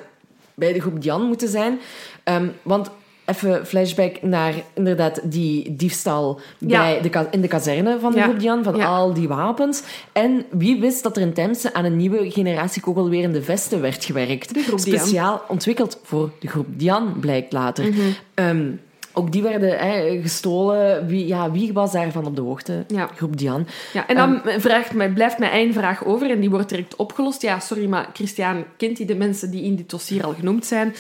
[0.55, 1.79] bij de groep Dian moeten zijn.
[2.25, 2.91] Ehm, want
[3.31, 6.79] even flashback naar inderdaad die diefstal Ja.
[6.81, 8.25] bij de, in de kazerne van de Ja.
[8.25, 8.87] groep Dian, van Ja.
[8.87, 9.83] al die wapens.
[10.13, 14.55] En wie wist dat er in Temse aan een nieuwe generatie kogelwerende vesten werd gewerkt.
[14.55, 14.99] De groep Dian.
[14.99, 17.85] Speciaal ontwikkeld voor de groep Dian, blijkt later.
[17.85, 18.01] Mhm.
[18.35, 18.71] Ehm,
[19.13, 21.07] ook die werden hè, gestolen.
[21.07, 22.85] Wie, ja, wie was daarvan op de hoogte?
[22.89, 23.11] Ja.
[23.17, 23.67] Groep Dian.
[23.93, 27.43] Ja, en dan vraagt mij, blijft mij één vraag over en die wordt direct opgelost.
[27.43, 30.95] Ja, sorry, maar Christian, kent hij de mensen die in dit dossier al genoemd zijn?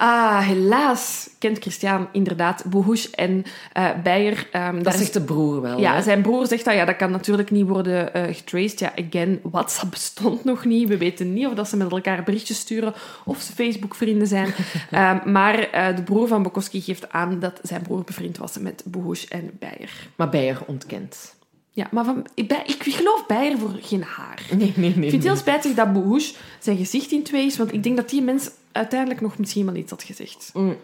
[0.00, 4.48] Ah, helaas kent Christian inderdaad Bohush en eh Beyer.
[4.52, 5.78] ehm, Dat daar zegt de broer wel.
[5.80, 6.02] Ja, hè?
[6.02, 8.78] zijn broer zegt dat ja, dat kan natuurlijk niet worden eh getraced.
[8.78, 10.88] Ja, again, WhatsApp bestond nog niet.
[10.88, 12.94] We weten niet of dat ze met elkaar berichtjes sturen
[13.24, 14.54] of ze Facebook-vrienden zijn.
[14.90, 18.82] Ehm, maar eh, de broer van Bukowski geeft aan dat zijn broer bevriend was met
[18.86, 19.90] Bohush en Beyer.
[20.16, 21.36] Maar Beyer ontkent.
[21.70, 24.42] Ja, maar van, ik, ik geloof Beyer voor geen haar.
[24.56, 25.04] Nee, nee, nee.
[25.04, 27.96] Ik vind het heel spijtig dat Bohush zijn gezicht in twee is, want ik denk
[27.96, 30.50] dat die mens uiteindelijk nog misschien wel iets had gezegd.
[30.54, 30.76] Mm.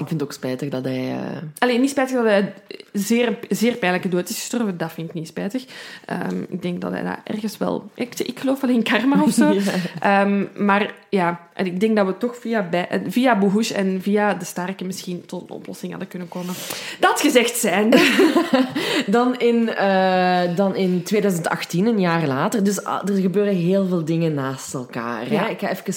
[0.00, 1.10] Ik vind het ook spijtig dat hij...
[1.10, 2.54] eh, Alleen niet spijtig dat hij
[2.92, 4.76] zeer, zeer pijnlijke dood is gestorven.
[4.76, 5.64] Dat vind ik niet spijtig.
[6.04, 7.90] Ehm, ik denk dat hij dat ergens wel...
[7.94, 9.54] Ik, ik geloof wel in karma of zo.
[10.00, 13.40] Ehm, maar ja, en ik denk dat we toch via, bij, eh, via
[13.74, 16.54] en via de Starken misschien tot een oplossing hadden kunnen komen.
[17.00, 17.94] Dat gezegd zijn.
[19.06, 22.64] Dan in, eh, dan in 2018, een jaar later.
[22.64, 25.32] Dus ah, er gebeuren heel veel dingen naast elkaar.
[25.32, 25.44] Ja.
[25.44, 25.50] Hè?
[25.50, 25.94] Ik ga even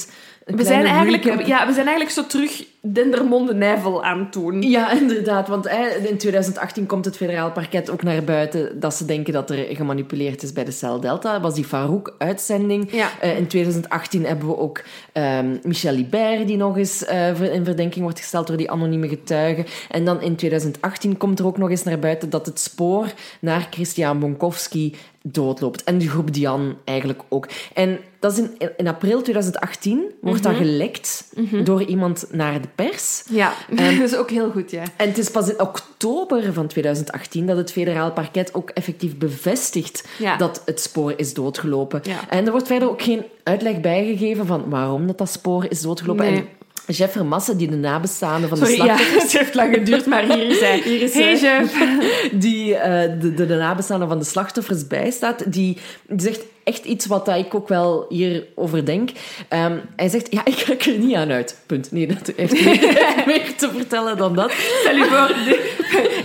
[0.56, 1.46] We zijn, eigenlijk, recap.
[1.46, 4.62] ja, we zijn eigenlijk zo terug Dendermonde Nijvel aan het doen.
[4.62, 5.48] Ja, inderdaad.
[5.48, 5.68] Want
[6.10, 10.44] in 2018 komt het federaal parket ook naar buiten dat ze denken dat er gemanipuleerd
[10.44, 11.34] is bij de Cel Delta.
[11.34, 12.92] Dat was die Farouk-uitzending.
[12.92, 13.10] Ja.
[13.20, 18.04] Eh, in 2018 hebben we ook ehm, Michel Libert, die nog eens eh, in verdenking
[18.04, 19.66] wordt gesteld door die anonieme getuigen.
[19.90, 23.68] En dan in 2018 komt er ook nog eens naar buiten dat het spoor naar
[23.70, 24.96] Christian Bonkowski
[25.32, 25.84] doodloopt.
[25.84, 27.48] En de groep Dian eigenlijk ook.
[27.74, 31.34] En dat is in, in april 2018 wordt dat gelekt
[31.64, 33.24] door iemand naar de pers.
[33.30, 34.84] Ja, Ehm, dat is ook heel goed, ja.
[34.98, 40.08] En het is pas in oktober van 2018 dat het federaal parket ook effectief bevestigt
[40.18, 40.38] Ja.
[40.38, 42.00] dat het spoor is doodgelopen.
[42.04, 42.30] Ja.
[42.30, 46.26] En er wordt verder ook geen uitleg bijgegeven van waarom dat, dat spoor is doodgelopen.
[46.26, 46.36] Nee.
[46.36, 46.48] En
[46.92, 49.24] Jeff Vermassen, die de nabestaanden van Sorry, de ja, slachtoffers...
[49.32, 50.82] het heeft lang geduurd, maar hier is hij.
[50.84, 51.68] Hier is hey,
[52.34, 55.78] die eh, de, de, de nabestaanden van de slachtoffers bijstaat, die,
[56.18, 59.10] zegt echt iets wat ik ook wel hierover denk.
[59.48, 61.58] Ehm, hij zegt, ja, ik raak er niet aan uit.
[61.66, 61.92] Punt.
[61.92, 64.52] Nee, dat heeft meer, meer te vertellen dan dat.
[64.52, 65.36] Stel je voor,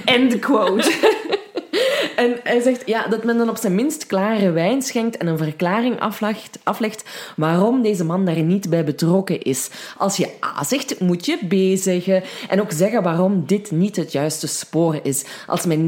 [0.04, 0.90] end quote.
[2.16, 5.38] En hij zegt ja, dat men dan op zijn minst klare wijn schenkt en een
[5.38, 7.04] verklaring aflegt, aflegt
[7.36, 9.70] waarom deze man daar niet bij betrokken is.
[9.96, 12.22] Als je A zegt, moet je B zeggen.
[12.48, 15.24] En ook zeggen waarom dit niet het juiste spoor is.
[15.46, 15.86] Als men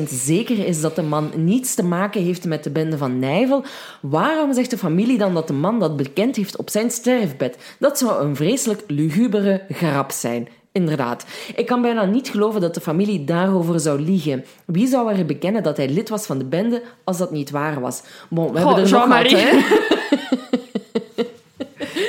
[0.00, 3.64] 99% zeker is dat de man niets te maken heeft met de bende van Nijvel,
[4.00, 7.56] waarom zegt de familie dan dat de man dat bekend heeft op zijn sterfbed?
[7.78, 10.48] Dat zou een vreselijk lugubere grap zijn.
[10.76, 11.24] Inderdaad.
[11.56, 14.44] Ik kan bijna niet geloven dat de familie daarover zou liegen.
[14.64, 17.80] Wie zou er bekennen dat hij lid was van de bende als dat niet waar
[17.80, 18.02] was?
[18.30, 19.36] Bon, we hebben er nog Jean-Marie.
[19.36, 19.58] wat, hè.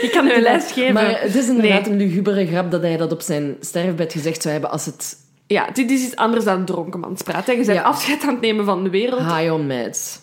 [0.02, 0.94] Ik kan u een les geven.
[0.94, 1.92] Maar het is inderdaad Nee.
[1.92, 5.18] een lugubere grap dat hij dat op zijn sterfbed gezegd zou hebben als het
[5.48, 7.46] Ja, dit is iets anders dan dronkenmanspraat.
[7.46, 7.52] hè.
[7.52, 7.84] Je bent Ja.
[7.84, 9.20] afscheid aan het nemen van de wereld.
[9.22, 10.20] high on meds.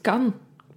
[0.00, 0.34] Kan.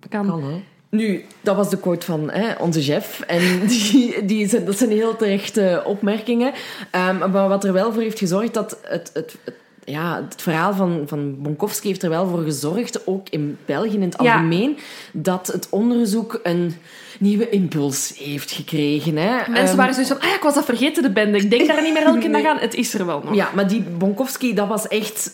[0.10, 0.64] Kan.
[0.94, 3.20] Nu, dat was de quote van hè, onze chef.
[3.28, 6.54] En die, die zijn, dat zijn heel terechte opmerkingen.
[6.92, 9.56] Ehm, maar wat er wel voor heeft gezorgd dat het, het, het-
[9.86, 14.02] ja, het verhaal van, van Bonkowski heeft er wel voor gezorgd, ook in België in
[14.02, 14.34] het Ja.
[14.34, 14.78] algemeen,
[15.12, 16.76] dat het onderzoek een
[17.20, 19.18] nieuwe impuls heeft gekregen.
[19.18, 19.36] Hè.
[19.38, 21.38] Mensen Ehm, waren zoiets van, ah ja, ik was dat vergeten, de bende.
[21.38, 22.58] Ik denk daar niet meer elke dag aan.
[22.68, 23.36] Het is er wel nog.
[23.36, 25.32] Ja, maar die Bonkowski, dat was echt...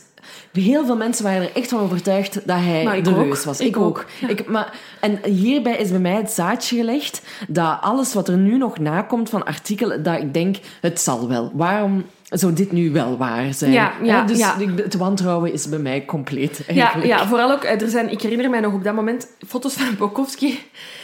[0.51, 3.59] Heel veel mensen waren er echt van overtuigd dat hij de reus was.
[3.59, 4.05] Ik Ik, ook.
[4.27, 8.57] Ik, maar, en hierbij is bij mij het zaadje gelegd dat alles wat er nu
[8.57, 11.51] nog nakomt van artikelen, dat ik denk, het zal wel.
[11.53, 13.71] Waarom zou dit nu wel waar zijn?
[13.71, 14.55] Ja, ja, dus ja.
[14.75, 17.07] het wantrouwen is bij mij compleet, Ja, eigenlijk.
[17.07, 20.59] ja, vooral ook, er zijn, ik herinner mij nog op dat moment foto's van Bokowski,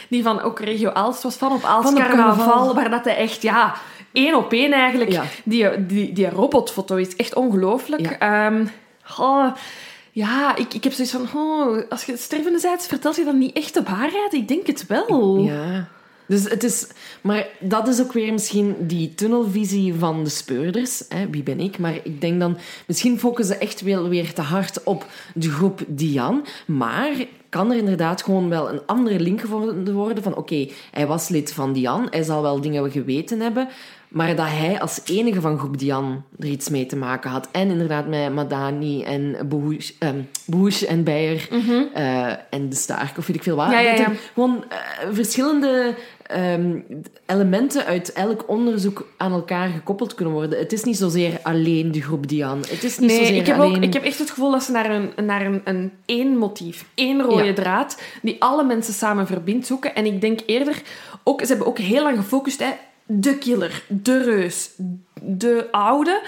[0.08, 2.74] die van ook regio Aalst was, van op Aalst Van op carnaval, carnaval.
[2.74, 3.74] waar dat hij echt, ja,
[4.12, 5.22] één op één eigenlijk, Ja.
[5.44, 8.06] die, die, die robotfoto is echt ongelooflijk.
[8.18, 8.64] Ehm,
[9.18, 9.54] oh,
[10.12, 13.56] ja, ik, ik heb zoiets van, oh, als je stervende bent, vertelt je dan niet
[13.56, 14.32] echt de waarheid?
[14.32, 15.38] Ik denk het wel.
[15.38, 15.88] Ja.
[16.26, 16.86] Dus het is...
[17.20, 21.02] Maar dat is ook weer misschien die tunnelvisie van de speurders.
[21.08, 21.30] Hè?
[21.30, 21.78] Wie ben ik?
[21.78, 22.56] Maar ik denk dan...
[22.86, 26.46] Misschien focussen ze echt wel weer te hard op de groep Dian.
[26.66, 27.12] Maar
[27.48, 30.36] kan er inderdaad gewoon wel een andere link gevonden worden van...
[30.36, 32.06] Oké, hij was lid van Dian.
[32.10, 33.68] Hij zal wel dingen geweten hebben.
[34.08, 37.48] Maar dat hij als enige van groep Dian er iets mee te maken had.
[37.52, 41.48] En inderdaad met Madani en Bohush, ehm, en Beyer
[41.94, 43.66] eh, en de Stark, of weet ik veel wat.
[43.66, 43.74] Mhm.
[43.74, 44.12] Ja, ja, Dat ja.
[44.34, 44.78] gewoon eh,
[45.10, 46.78] verschillende ehm,
[47.26, 50.58] elementen uit elk onderzoek aan elkaar gekoppeld kunnen worden.
[50.58, 52.58] Het is niet zozeer alleen de groep Dian.
[52.58, 53.76] Het is niet Nee, zozeer ik heb, alleen...
[53.76, 56.84] ook, ik heb echt het gevoel dat ze naar een, naar een, een één motief,
[56.94, 59.94] één rode draad, die alle mensen samen verbindt, zoeken.
[59.94, 60.82] En ik denk eerder,
[61.22, 62.70] ook, ze hebben ook heel lang gefocust, hè,
[63.06, 64.70] de killer, de reus,
[65.22, 66.22] de oude.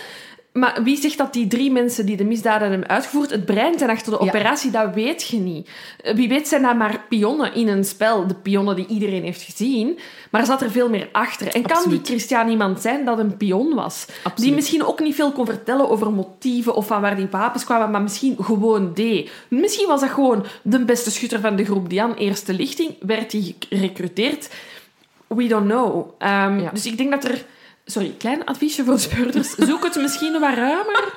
[0.53, 3.91] Maar wie zegt dat die drie mensen die de misdaden hebben uitgevoerd het brein zijn
[3.91, 4.27] achter de Ja.
[4.31, 5.69] operatie, dat weet je niet.
[6.03, 9.43] Eh, Wie weet zijn dat maar pionnen in een spel, de pionnen die iedereen heeft
[9.43, 9.99] gezien.
[10.31, 11.47] Maar er zat er veel meer achter.
[11.55, 12.01] En kan die.
[12.03, 14.07] Christian iemand zijn dat een pion was?
[14.35, 17.91] Die misschien ook niet veel kon vertellen over motieven of van waar die wapens kwamen,
[17.91, 19.31] maar misschien gewoon deed.
[19.49, 23.33] Misschien was dat gewoon de beste schutter van de groep die aan eerste lichting, werd
[23.33, 24.49] hij gerecruiteerd.
[25.29, 26.11] We don't know.
[26.19, 26.71] Ehm, Ja.
[26.73, 27.45] Dus ik denk dat er...
[27.85, 29.51] Sorry, klein adviesje voor de speurders.
[29.69, 31.05] Zoek het misschien wat ruimer.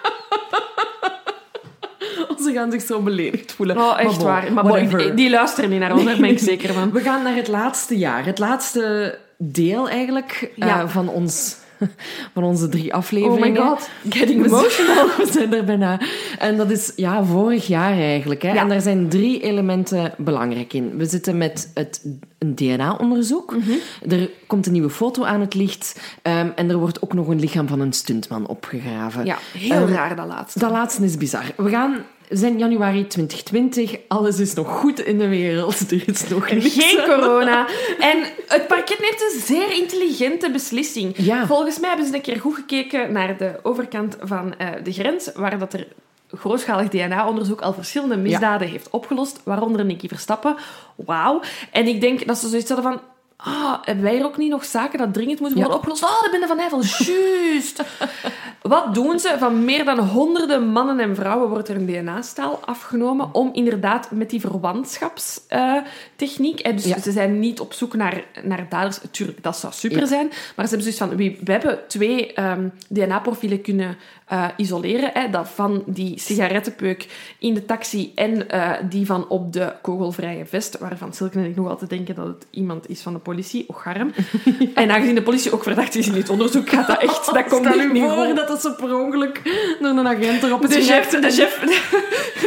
[2.44, 3.78] Ze gaan zich zo beledigd voelen.
[3.78, 4.54] Oh, echt bon, waar.
[4.54, 5.16] Maar whatever.
[5.16, 6.92] die luisteren niet naar ons, daar ben ik zeker van.
[6.92, 8.26] We gaan naar het laatste jaar.
[8.26, 10.88] Het laatste deel eigenlijk eh, Ja.
[10.88, 11.56] van ons
[12.34, 13.52] van onze drie Oh afleveringen.
[13.64, 15.06] my god, getting emotional.
[15.18, 16.00] We zijn er bijna.
[16.40, 18.42] En dat is ja, vorig jaar eigenlijk.
[18.42, 18.52] Hè.
[18.54, 18.62] Ja.
[18.62, 20.98] En daar zijn drie elementen belangrijk in.
[20.98, 22.06] We zitten met het,
[22.38, 23.56] een DNA-onderzoek.
[23.56, 24.12] Mhm.
[24.12, 26.00] Er komt een nieuwe foto aan het licht.
[26.22, 29.26] ehm, en er wordt ook nog een lichaam van een stuntman opgegraven.
[29.26, 30.60] Ja, heel raar dat laatste.
[30.60, 31.44] Dat laatste is bizar.
[31.58, 31.96] We gaan...
[32.32, 34.00] We zijn januari 2020.
[34.08, 35.80] Alles is nog goed in de wereld.
[35.92, 36.74] Er is nog niks.
[36.74, 37.68] Geen corona.
[38.12, 41.14] En het parket neemt een zeer intelligente beslissing.
[41.18, 41.46] Ja.
[41.46, 45.32] Volgens mij hebben ze een keer goed gekeken naar de overkant van eh, de grens,
[45.36, 45.88] waar dat er
[46.28, 50.56] grootschalig DNA-onderzoek al verschillende misdaden heeft opgelost, waaronder Nicky Verstappen.
[50.96, 51.42] Wauw.
[51.72, 53.02] En ik denk dat ze zoiets hadden van...
[53.44, 55.64] Ah, hebben wij hier ook niet nog zaken dat dringend moeten Ja.
[55.64, 56.04] worden opgelost?
[56.04, 57.84] Oh, de Bende van Nijvel, juist.
[58.62, 59.36] Wat doen ze?
[59.40, 64.30] Van meer dan honderden mannen en vrouwen wordt er een DNA-staal afgenomen om inderdaad met
[64.30, 66.76] die verwantschapstechniek...
[66.76, 67.00] dus Ja.
[67.00, 69.00] ze zijn niet op zoek naar, naar daders.
[69.12, 70.06] Tuurlijk, dat zou super Ja.
[70.06, 70.28] zijn.
[70.28, 71.10] Maar ze hebben zoiets van...
[71.10, 73.98] We, we hebben twee ehm, DNA-profielen kunnen
[74.32, 75.10] eh, isoleren.
[75.14, 77.08] Hè, dat van die sigarettenpeuk
[77.40, 81.56] in de taxi en eh, die van op de kogelvrije vest, waarvan Silke en ik
[81.56, 83.66] nog altijd denken dat het iemand is van de politie.
[83.68, 84.14] Och, garm.
[84.74, 87.26] En aangezien de politie ook verdacht is in dit onderzoek, gaat dat echt...
[87.26, 89.42] Dat komt Stel echt u niet voor dat dat ze per ongeluk
[89.80, 91.60] door een agent erop is De chef, de chef,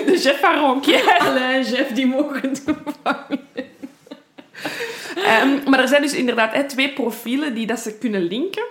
[0.06, 1.16] de chef van Ronquier.
[1.19, 3.40] Allee, chef, die mogen toevangen.
[5.24, 8.65] Ehm, maar er zijn dus inderdaad hè, twee profielen die dat ze kunnen linken.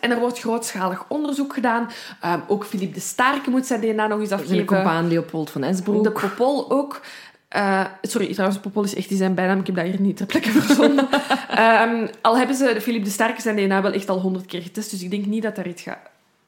[0.00, 1.88] En er wordt grootschalig onderzoek gedaan.
[2.20, 4.64] Ehm, ook Philippe de Starke moet zijn DNA nog eens Zijn afgeven.
[4.64, 6.04] compaan Leopold van Esbroek.
[6.04, 7.00] De Popol ook.
[7.48, 9.58] Eh, sorry, trouwens, Popol is echt die zijn bijnaam.
[9.60, 11.08] Ik heb dat hier niet ter plekke verzonnen.
[11.50, 14.62] Ehm, al hebben ze de Philippe de Starke zijn DNA wel echt al honderd keer
[14.62, 15.98] getest, dus ik denk niet dat daar iets gaat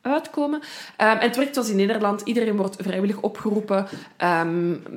[0.03, 0.61] uitkomen.
[0.97, 2.21] Ehm, en het werkt zoals in Nederland.
[2.21, 3.87] Iedereen wordt vrijwillig opgeroepen.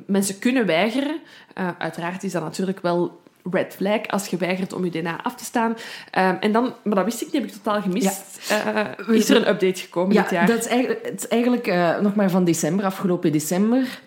[0.06, 1.20] Mensen kunnen weigeren.
[1.54, 5.34] Eh, uiteraard is dat natuurlijk wel red flag als je weigert om je DNA af
[5.34, 5.76] te staan.
[6.10, 8.40] Ehm, en dan, maar dat wist ik niet, heb ik totaal gemist.
[8.48, 10.46] Eh, is er een update gekomen Ja, dit jaar?
[10.46, 14.00] dat is eigenlijk, het is eigenlijk eh, nog maar van december, afgelopen december.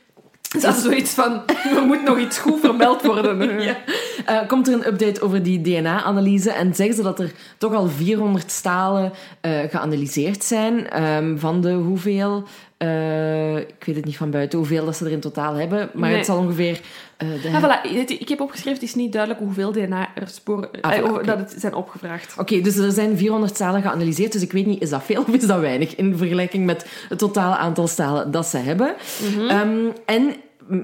[0.62, 1.42] Dat is zoiets van,
[1.78, 3.36] er moet nog iets goed vermeld worden.
[3.62, 3.78] Ja.
[4.26, 7.88] Eh, komt er een update over die DNA-analyse en zeggen ze dat er toch al
[7.88, 9.12] 400 stalen
[9.42, 12.48] geanalyseerd zijn ehm, van de hoeveel...
[12.78, 16.10] eh, ik weet het niet van buiten hoeveel dat ze er in totaal hebben, maar
[16.10, 16.18] Nee.
[16.18, 16.80] het zal ongeveer...
[17.18, 17.50] eh, de...
[17.54, 17.92] Ah, voilà.
[18.20, 21.74] Ik heb opgeschreven, het is niet duidelijk hoeveel DNA-sporen Ah, voilà, eh, dat het zijn
[21.74, 22.36] opgevraagd.
[22.38, 25.28] Oké, dus er zijn 400 stalen geanalyseerd, dus ik weet niet, is dat veel of
[25.34, 28.96] is dat weinig in vergelijking met het totale aantal stalen dat ze hebben.
[29.48, 30.36] Ehm, en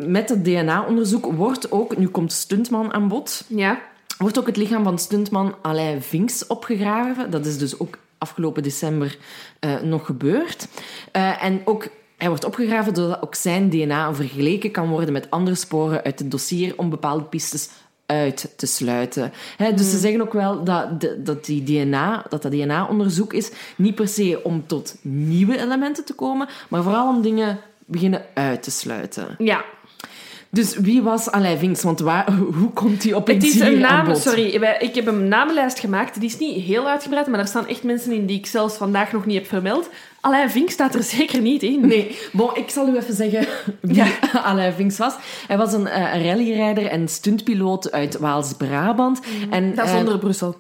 [0.10, 3.80] met het DNA-onderzoek wordt ook, nu komt Stuntman aan bod, Ja.
[4.18, 7.32] wordt ook het lichaam van stuntman Alain Vinks opgegraven.
[7.32, 9.18] Dat is dus ook afgelopen december
[9.60, 10.68] eh, nog gebeurd.
[11.12, 11.88] Eh, en ook,
[12.18, 16.32] hij wordt opgegraven zodat ook zijn DNA vergeleken kan worden met andere sporen uit het
[16.32, 17.70] dossier om bepaalde pistes
[18.06, 19.32] uit te sluiten.
[19.76, 23.96] Dus ze zeggen ook wel dat, de- dat die DNA, dat dat DNA-onderzoek is, niet
[23.96, 28.72] per se om tot nieuwe elementen te komen, maar vooral om dingen beginnen uit te
[28.72, 29.36] sluiten.
[29.38, 29.64] Ja.
[30.54, 31.84] Dus wie was Alain Vinks?
[31.84, 34.18] Want waar, hoe komt hij op Het is een aan naam, bod?
[34.18, 34.46] sorry,
[34.80, 36.20] ik heb een namenlijst gemaakt.
[36.20, 39.12] Die is niet heel uitgebreid, maar er staan echt mensen in die ik zelfs vandaag
[39.12, 39.90] nog niet heb vermeld.
[40.24, 41.88] Alain Vink staat er zeker niet in.
[41.88, 43.48] Nee, bon, ik zal u even zeggen
[43.82, 44.08] wie Ja.
[44.44, 45.14] Alain Vinks was.
[45.48, 49.20] Hij was een eh, rallyrijder en stuntpiloot uit Waals-Brabant.
[49.50, 49.76] En, Mhm.
[49.76, 50.58] Dat is eh, onder Brussel.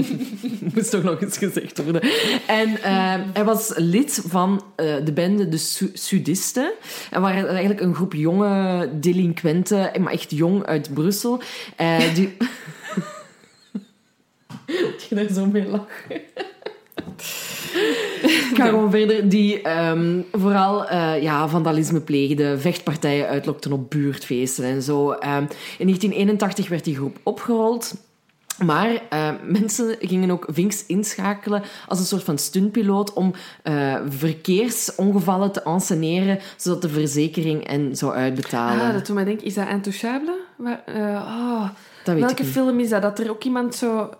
[0.74, 2.02] moest toch nog eens gezegd worden.
[2.46, 4.62] En eh, hij was lid van
[5.04, 6.72] de bende De Su- Sudisten.
[7.10, 11.40] En waren eigenlijk een groep jonge delinquenten, maar echt jong uit Brussel.
[12.14, 12.36] die...
[14.66, 16.20] Ik ga er zo mee lachen.
[18.50, 19.28] Ik ga gewoon verder.
[19.28, 25.10] Die ehm, vooral eh, ja, vandalisme pleegden, vechtpartijen uitlokten op buurtfeesten en zo.
[25.10, 25.42] Ehm,
[25.78, 27.94] in 1981 werd die groep opgerold.
[28.64, 35.52] Maar eh, mensen gingen ook Vinks inschakelen als een soort van stuntpiloot om eh, verkeersongevallen
[35.52, 38.86] te enceneren, zodat de verzekering en zou uitbetalen.
[38.86, 40.38] Ah, dat doet mij denken, is dat Intouchable?
[40.56, 41.68] Waar, eh, oh,
[42.04, 43.02] dat weet welke film is dat?
[43.02, 44.10] Dat er ook iemand zo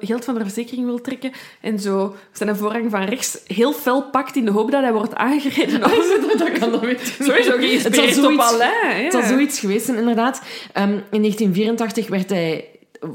[0.00, 4.36] geld van de verzekering wil trekken en zo zijn voorrang van rechts heel fel pakt
[4.36, 5.84] in de hoop dat hij wordt aangereden.
[5.84, 5.92] Oh,
[6.38, 7.16] dat kan dat niet.
[7.20, 8.96] Sowieso geïnspireerd op zoiets- Alain.
[8.98, 9.02] Ja.
[9.02, 10.42] Het zal zoiets geweest zijn, inderdaad.
[10.72, 12.64] Ehm, in 1984 werd hij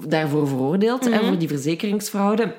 [0.07, 1.26] daarvoor veroordeeld, Mhm.
[1.26, 2.53] voor die verzekeringsfraude.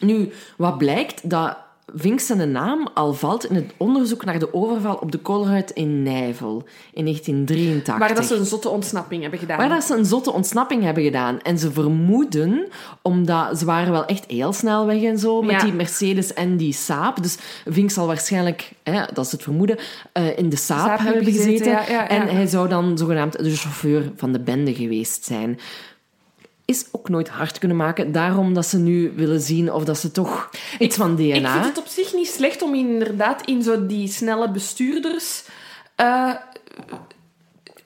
[0.00, 1.56] Nu, wat blijkt, dat
[1.94, 6.02] Vinks zijn naam al valt in het onderzoek naar de overval op de koolruit in
[6.02, 7.98] Nijvel in 1983.
[7.98, 9.56] Waar dat ze een zotte ontsnapping hebben gedaan.
[9.56, 11.40] Waar dat ze een zotte ontsnapping hebben gedaan.
[11.40, 12.66] En ze vermoeden,
[13.02, 15.58] omdat ze waren wel echt heel snel weg en zo, met Ja.
[15.64, 17.22] die Mercedes en die Saab.
[17.22, 17.36] Dus
[17.66, 19.76] Vink zal waarschijnlijk, hè, dat is het vermoeden,
[20.12, 21.50] eh, in de Saab, Saab hebben gezeten.
[21.50, 22.08] gezeten, ja, ja, ja.
[22.08, 25.58] En hij zou dan zogenaamd de chauffeur van de bende geweest zijn.
[26.70, 28.12] Is ook nooit hard kunnen maken.
[28.12, 31.34] Daarom dat ze nu willen zien of dat ze toch iets van DNA...
[31.34, 35.44] Ik vind het op zich niet slecht om inderdaad in zo die snelle bestuurders...
[35.94, 36.34] eh,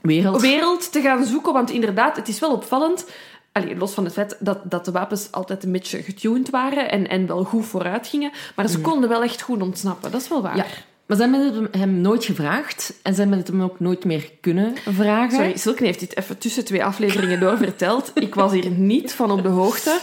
[0.00, 0.40] wereld.
[0.40, 1.52] wereld te gaan zoeken.
[1.52, 3.06] Want inderdaad, het is wel opvallend.
[3.52, 7.08] Allee, los van het feit dat, dat de wapens altijd een beetje getuned waren en,
[7.08, 8.32] en wel goed vooruit gingen.
[8.56, 10.10] Maar ze konden wel echt goed ontsnappen.
[10.10, 10.56] Dat is wel waar.
[10.56, 10.64] Ja.
[11.12, 14.30] Maar ze hebben het hem nooit gevraagd en ze hebben het hem ook nooit meer
[14.40, 15.30] kunnen vragen.
[15.30, 18.10] Sorry, Silke heeft dit even tussen twee afleveringen door verteld.
[18.14, 19.98] Ik was hier niet van op de hoogte.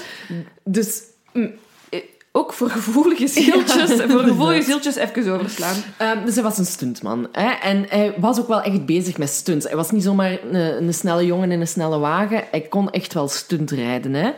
[0.64, 1.02] Dus
[1.34, 1.52] mm,
[1.90, 2.00] eh,
[2.32, 5.76] ook voor gevoelige zieltjes, voor gevoelige zieltjes even overslaan.
[5.98, 7.28] Ehm, dus hij was een stuntman.
[7.32, 7.50] Hè?
[7.50, 9.66] En hij was ook wel echt bezig met stunts.
[9.66, 12.44] Hij was niet zomaar een, een snelle jongen in een snelle wagen.
[12.52, 14.14] Hij kon echt wel stuntrijden.
[14.14, 14.32] Hè?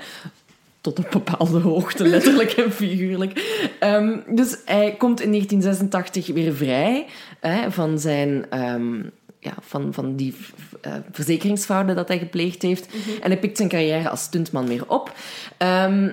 [0.82, 3.60] Tot een bepaalde hoogte, letterlijk en figuurlijk.
[3.80, 7.06] Ehm, dus hij komt in 1986 weer vrij
[7.40, 8.46] hè, van zijn...
[8.50, 9.04] ehm,
[9.40, 10.36] ja, van, van die
[10.82, 12.88] eh, verzekeringsfraude dat hij gepleegd heeft.
[13.22, 15.14] En hij pikt zijn carrière als stuntman weer op.
[15.58, 16.10] Ehm,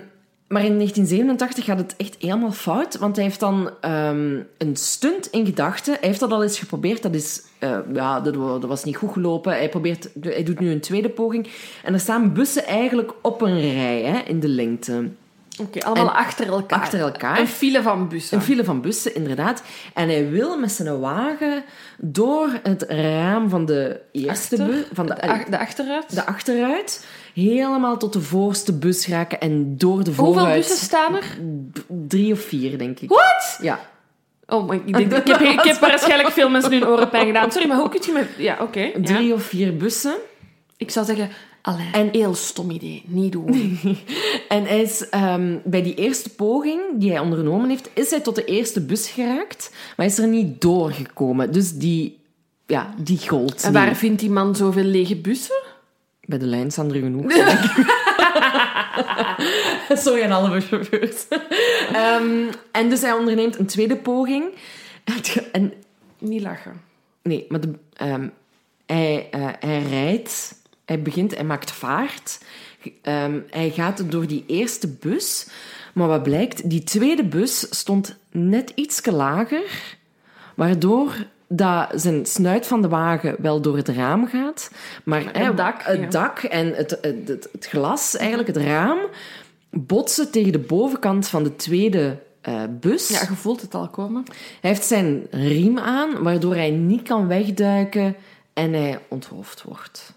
[0.49, 3.70] maar in 1987 gaat het echt helemaal fout, want hij heeft dan
[4.59, 5.93] een stunt in gedachten.
[5.93, 9.12] Hij heeft dat al eens geprobeerd, dat, is, eh, ja, dat, dat was niet goed
[9.12, 9.52] gelopen.
[9.52, 11.48] Hij, probeert, hij doet nu een tweede poging.
[11.85, 15.09] En er staan bussen eigenlijk op een rij hè, in de lengte.
[15.60, 16.78] Oké, allemaal En achter elkaar.
[16.78, 17.39] achter elkaar.
[17.40, 18.36] Een file van bussen.
[18.36, 19.62] Een file van bussen, inderdaad.
[19.94, 21.62] En hij wil met zijn wagen
[21.98, 24.66] door het raam van de eerste Achter?
[24.66, 24.85] bus...
[24.93, 26.14] Van de, de, ach- de achteruit.
[26.14, 30.56] de achteruit, helemaal tot de voorste bus raken en door de Hoeveel vooruit...
[30.56, 31.24] bussen staan er?
[31.86, 33.09] Drie of vier, denk ik.
[33.09, 33.59] Wat?
[33.62, 33.78] Ja.
[34.48, 37.52] Oh, ik, denk, ik, heb, ik heb waarschijnlijk veel mensen hun orenpijn gedaan.
[37.52, 38.28] Sorry, maar hoe kun je met...
[38.36, 38.80] Ja, oké.
[38.80, 38.90] ja.
[39.02, 40.14] Drie of vier bussen.
[40.76, 41.30] Ik zou zeggen,
[41.62, 43.02] En- een heel stom idee.
[43.06, 43.78] Niet doen.
[44.48, 48.34] En hij is ehm, bij die eerste poging die hij ondernomen heeft, is hij tot
[48.34, 51.52] de eerste bus geraakt, maar is er niet doorgekomen.
[51.52, 52.18] Dus die,
[52.66, 53.62] ja, die gold.
[53.62, 53.80] En niet.
[53.80, 55.62] waar vindt die man zoveel lege bussen?
[56.20, 57.32] Bij de lijn staan er genoeg.
[60.05, 61.27] Sorry aan alle buschauffeurs.
[61.93, 64.55] Ehm, en dus hij onderneemt een tweede poging.
[65.53, 65.73] En,
[66.19, 66.81] Niet lachen.
[67.23, 68.28] nee, maar de, ehm,
[68.86, 70.55] hij, eh, hij rijdt,
[70.85, 72.39] hij begint, hij maakt vaart.
[73.03, 75.49] Ehm, hij gaat door die eerste bus.
[75.95, 79.97] Maar wat blijkt, die tweede bus stond net iets lager,
[80.55, 84.70] waardoor dat zijn snuit van de wagen wel door het raam gaat,
[85.04, 86.06] maar het hè, dak, het ja.
[86.08, 88.98] dak en het, het, het, het glas, eigenlijk het raam,
[89.70, 93.08] botsen tegen de bovenkant van de tweede eh, bus.
[93.08, 94.22] Ja, je voelt het al komen.
[94.60, 98.16] Hij heeft zijn riem aan, waardoor hij niet kan wegduiken
[98.52, 100.12] en hij onthoofd wordt.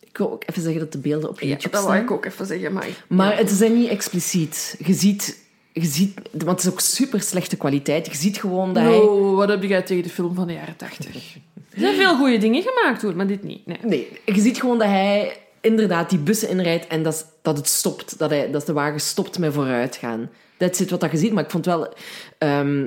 [0.00, 2.04] Ik wil ook even zeggen dat de beelden op Ja, YouTube dat wou staan.
[2.04, 2.88] ik ook even zeggen, maar...
[3.08, 4.76] Maar het zijn niet expliciet.
[4.84, 5.41] Je ziet,
[5.72, 8.06] je ziet, want het is ook super slechte kwaliteit.
[8.06, 8.98] Je ziet gewoon dat hij.
[8.98, 11.14] Oh, wat heb jij tegen de film van de jaren tachtig?
[11.72, 13.66] Er zijn veel goede dingen gemaakt, hoor, maar dit niet.
[13.66, 13.78] Nee.
[13.82, 18.18] Nee, je ziet gewoon dat hij inderdaad die bussen inrijdt en dat, dat het stopt.
[18.18, 20.30] Dat, hij, dat de wagen stopt met vooruitgaan.
[20.56, 21.94] Dat zit wat dat je ziet, maar ik vond het wel
[22.38, 22.86] ehm,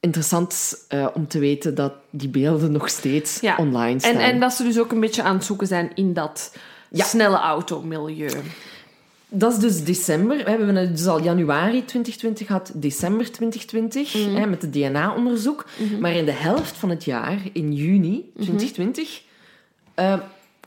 [0.00, 3.56] interessant eh, om te weten dat die beelden nog steeds Ja.
[3.56, 4.12] online staan.
[4.14, 6.52] En, en dat ze dus ook een beetje aan het zoeken zijn in dat
[6.90, 7.04] Ja.
[7.04, 8.30] snelle automilieu.
[9.28, 10.36] Dat is dus december.
[10.36, 14.34] We hebben het dus al januari 2020 gehad, december 2020, Mhm.
[14.36, 15.64] hè, met het DNA-onderzoek.
[16.00, 18.42] Maar in de helft van het jaar, in juni Mhm.
[18.42, 19.22] 2020,
[19.94, 20.18] eh,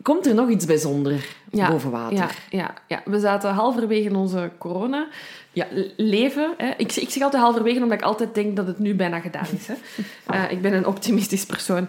[0.02, 2.18] komt er nog iets bijzonder boven water.
[2.18, 5.08] Ja, ja, ja, we zaten halverwege onze corona
[5.52, 5.68] Ja.
[5.98, 6.54] leven.
[6.58, 6.70] Hè.
[6.78, 9.68] Ik, ik zeg altijd halverwege, omdat ik altijd denk dat het nu bijna gedaan is.
[9.68, 9.74] Hè.
[10.36, 11.88] Eh, ik ben een optimistisch persoon.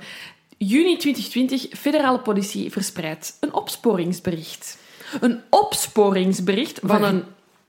[0.57, 4.79] Juni 2020, federale politie verspreidt een opsporingsbericht.
[5.20, 7.24] Een opsporingsbericht van een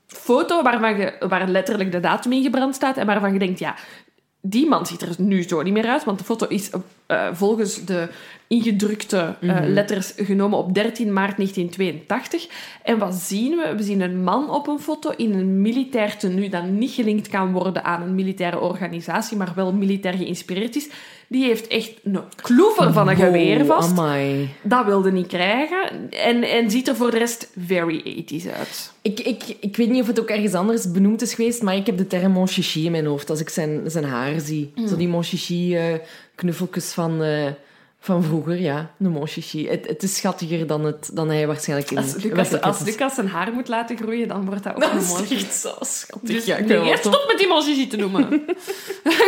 [0.06, 3.74] foto waarvan je, waar letterlijk de datum in gebrand staat en waarvan je denkt, ja,
[4.40, 6.70] die man ziet er nu zo niet meer uit, want de foto is
[7.06, 8.08] eh, volgens de
[8.52, 12.48] ingedrukte eh, letters genomen op 13 maart 1982.
[12.82, 13.74] En wat zien we?
[13.76, 17.52] We zien een man op een foto in een militair tenue dat niet gelinkt kan
[17.52, 20.88] worden aan een militaire organisatie, maar wel militair geïnspireerd is.
[21.28, 23.90] Die heeft echt een kloever van een geweer vast.
[23.90, 24.48] amai.
[24.62, 26.10] Dat wilde niet krijgen.
[26.10, 28.92] En, en ziet er voor de rest very 80s uit.
[29.02, 31.86] Ik, ik, ik weet niet of het ook ergens anders benoemd is geweest, maar ik
[31.86, 34.72] heb de term mon chichi in mijn hoofd als ik zijn, zijn haar zie.
[34.74, 34.88] Hmm.
[34.88, 35.78] Zo die mon chichi
[36.42, 37.46] knuffeltjes van, eh,
[37.98, 38.90] van vroeger, ja.
[38.98, 39.68] Een.
[39.68, 42.80] Het, het is schattiger dan, het, dan hij waarschijnlijk in Als Lucas, als.
[42.80, 45.34] Lucas zijn haar moet laten groeien, dan wordt dat ook Dat een is mooi.
[45.34, 46.30] echt zo schattig.
[46.30, 48.22] Dus ja, nee, wel stop met die manchichi te noemen.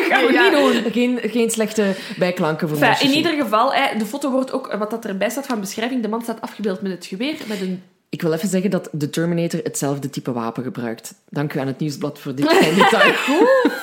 [0.09, 0.93] gaan we Ja, niet doen.
[0.93, 5.05] Geen, geen slechte bijklanken voor Enfin, in ieder geval, de foto wordt ook, wat dat
[5.05, 7.83] erbij staat van beschrijving, de man staat afgebeeld met het geweer, met een...
[8.09, 11.15] Ik wil even zeggen dat de Terminator hetzelfde type wapen gebruikt.
[11.29, 13.13] Dank u aan het Nieuwsblad voor dit klein detail.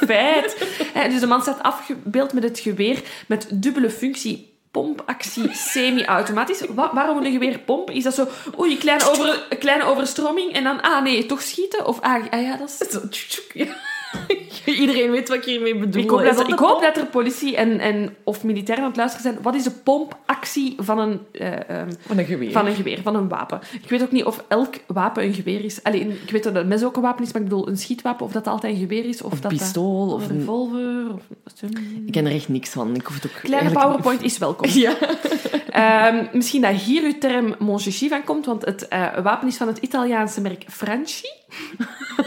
[0.06, 0.56] Feit.
[0.94, 4.50] Hè, dus de man staat afgebeeld met het geweer met dubbele functie.
[4.72, 6.62] pompactie semi-automatisch.
[6.70, 7.90] Wa- waarom een geweerpomp?
[7.90, 8.28] Is dat zo,
[8.60, 11.86] oei, kleine, over, kleine overstroming en dan, ah nee, toch schieten?
[11.86, 12.98] Of, ah, ah ja, dat is...
[13.54, 13.66] Ja.
[14.66, 16.04] Iedereen weet wat ik hiermee bedoel.
[16.04, 19.00] Ik hoop, dat er, ik hoop dat er politie en, en, of militairen aan het
[19.00, 19.44] luisteren zijn.
[19.44, 22.52] Wat is de pompactie van een, eh, ehm, Van een geweer.
[22.52, 23.60] van een geweer, van een wapen?
[23.82, 25.84] Ik weet ook niet of elk wapen een geweer is.
[25.84, 28.26] Alleen, ik weet dat een mes ook een wapen is, maar ik bedoel een schietwapen,
[28.26, 29.22] of dat altijd een geweer is.
[29.22, 30.12] Of, Of dat pistool.
[30.14, 30.38] of een een...
[30.38, 31.12] revolver.
[31.46, 32.04] Of een...
[32.06, 32.96] Ik ken er echt niks van.
[32.96, 34.70] Ik hoef het ook Kleine eigenlijk- PowerPoint is welkom.
[34.82, 34.94] Ja.
[35.72, 39.58] Ehm, misschien dat hier uw term mon chichi van komt, want het eh, wapen is
[39.58, 41.30] van het Italiaanse merk Franchi.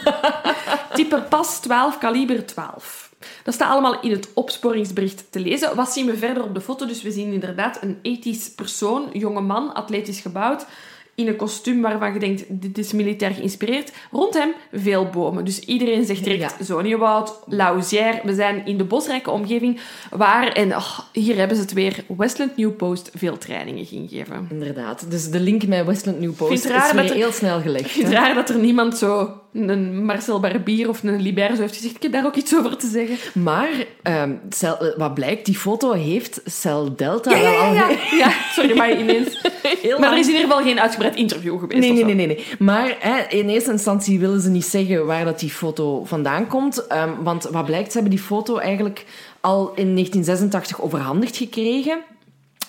[0.94, 3.12] Type pas 12, kaliber 12.
[3.42, 5.76] Dat staat allemaal in het opsporingsbericht te lezen.
[5.76, 6.86] Wat zien we verder op de foto?
[6.86, 10.66] Dus we zien inderdaad een ethisch persoon, jonge man, atletisch gebouwd,
[11.14, 13.92] in een kostuum waarvan je denkt, dit is militair geïnspireerd.
[14.10, 15.44] Rond hem veel bomen.
[15.44, 16.64] Dus iedereen zegt direct, Ja.
[16.64, 18.20] Zoniewoud, Lausière.
[18.24, 19.80] We zijn in de bosrijke omgeving
[20.10, 24.46] waar, en oh, hier hebben ze het weer, Westland New Post veel trainingen ging geven.
[24.50, 25.10] Inderdaad.
[25.10, 27.94] Dus de link met Westland New Post is weer dat er- heel snel gelegd.
[27.94, 31.96] Het raar dat er niemand zo, een Marcel Barbier of een Libert zo heeft gezegd,
[31.96, 33.42] ik heb daar ook iets over te zeggen.
[33.42, 33.68] Maar
[34.02, 37.90] ehm, cel- eh, wat blijkt, die foto heeft Cell Delta Ja, ja, wel ja, al
[37.90, 37.98] ja.
[38.18, 39.42] ja sorry, maar ineens...
[39.82, 41.80] heel Maar er is in ieder geval geen uitgebreid interview geweest.
[41.80, 42.44] Nee, nee, nee, nee, nee.
[42.58, 46.86] Maar hè, in eerste instantie willen ze niet zeggen waar dat die foto vandaan komt.
[46.86, 49.04] ehm, want wat blijkt, ze hebben die foto eigenlijk
[49.40, 51.98] al in 1986 overhandigd gekregen.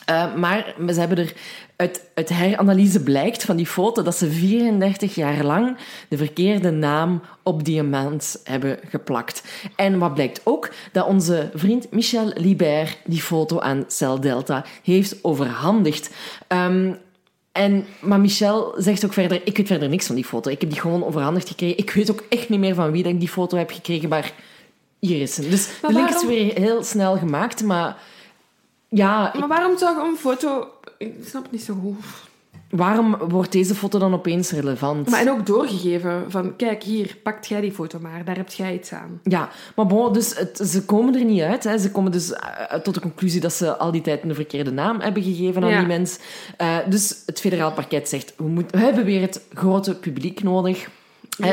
[0.05, 1.33] Eh, maar ze hebben er
[1.75, 5.77] uit, uit heranalyse blijkt van die foto dat ze 34 jaar lang
[6.09, 9.43] de verkeerde naam op diamant hebben geplakt.
[9.75, 10.69] En wat blijkt ook?
[10.91, 16.09] Dat onze vriend Michel Libert die foto aan Cell Delta heeft overhandigd.
[16.47, 16.93] Ehm,
[17.51, 20.51] en, maar Michel zegt ook verder, ik weet verder niks van die foto.
[20.51, 21.77] Ik heb die gewoon overhandigd gekregen.
[21.77, 24.33] Ik weet ook echt niet meer van wie dat ik die foto heb gekregen, maar
[24.99, 25.49] hier is ze.
[25.49, 27.97] Dus Maar de link is weer heel snel gemaakt, maar
[28.89, 30.67] ja, Maar waarom je een foto...
[30.97, 31.95] Ik snap niet zo goed.
[32.69, 35.09] waarom wordt deze foto dan opeens relevant?
[35.09, 38.73] Maar en ook doorgegeven van, kijk, hier, pakt jij die foto maar, daar heb jij
[38.73, 39.19] iets aan.
[39.23, 41.63] Ja, maar bon, dus het, ze komen er niet uit.
[41.63, 41.77] Hè.
[41.77, 44.99] Ze komen dus eh, tot de conclusie dat ze al die tijd een verkeerde naam
[44.99, 45.77] hebben gegeven aan Ja.
[45.79, 46.19] die mens.
[46.57, 50.87] Eh, dus het federaal parket zegt, we, moet, we hebben weer het grote publiek nodig.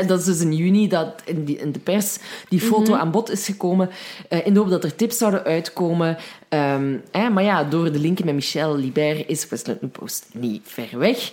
[0.07, 2.17] Dat is dus in juni dat in, die, in de pers
[2.49, 3.89] die foto aan bod is gekomen.
[4.29, 6.17] eh, in de hoop dat er tips zouden uitkomen.
[6.49, 11.31] Ehm, maar ja, door de linken met Michel Libert is New Post niet ver weg.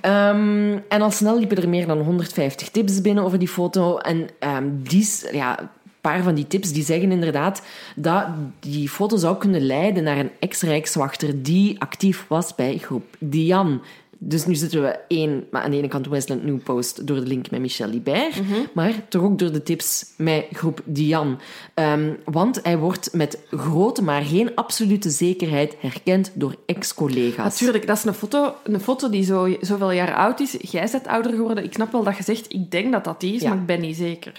[0.00, 3.98] Ehm, en al snel liepen er meer dan 150 tips binnen over die foto.
[3.98, 5.68] En ehm, die, ja, een
[6.00, 7.62] paar van die tips die zeggen inderdaad
[7.96, 8.26] dat
[8.60, 13.82] die foto zou kunnen leiden naar een ex-rijkswachter die actief was bij groep Dian.
[14.22, 17.26] Dus nu zitten we één, maar aan de ene kant Westland New Post door de
[17.26, 18.40] link met Michel Libert,
[18.74, 21.40] maar toch ook door de tips met groep Dian.
[21.74, 27.52] Ehm, want hij wordt met grote, maar geen absolute zekerheid herkend door ex-collega's.
[27.52, 30.56] Natuurlijk, dat is een foto, een foto die zo, zoveel jaar oud is.
[30.60, 31.64] Jij bent ouder geworden.
[31.64, 33.48] Ik snap wel dat je zegt, ik denk dat dat die is, Ja.
[33.48, 34.32] maar ik ben niet zeker.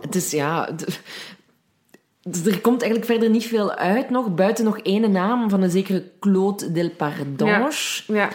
[0.00, 0.68] Het is ja.
[2.22, 5.70] Dus er komt eigenlijk verder niet veel uit nog, buiten nog ene naam van een
[5.70, 7.50] zekere Claude Delpardonge.
[8.06, 8.28] Ja.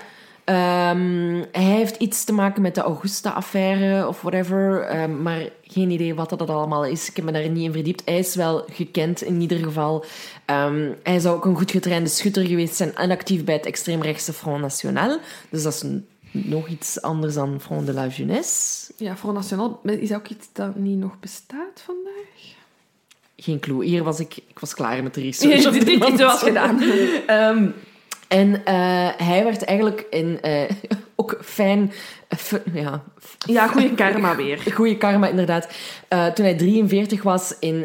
[0.44, 6.16] Ehm, hij heeft iets te maken met de Augusta-affaire of whatever, ehm, maar geen idee
[6.16, 7.10] wat dat allemaal is.
[7.10, 8.02] Ik heb me daar niet in verdiept.
[8.06, 10.06] Hij is wel gekend in ieder geval.
[10.45, 14.34] Ehm, hij zou ook een goed getrainde schutter geweest zijn en actief bij het extreemrechtse
[14.34, 15.20] Front National.
[15.49, 18.94] Dus dat is een- nog iets anders dan Front de la Jeunesse.
[18.98, 22.55] Ja, Front National, is dat ook iets dat niet nog bestaat vandaag?
[23.38, 23.86] Geen clue.
[23.86, 25.62] Hier was ik, ik was klaar met de research.
[25.62, 26.82] Ja, op dit, dit was gedaan.
[27.28, 27.68] Ehm,
[28.28, 30.70] en eh, hij werd eigenlijk in, eh,
[31.16, 31.91] ook fijn...
[32.74, 33.03] ja,
[33.45, 34.64] Ja, goede karma weer.
[34.74, 35.68] Goede karma, inderdaad.
[36.07, 37.76] Eh, toen hij 43 was, in,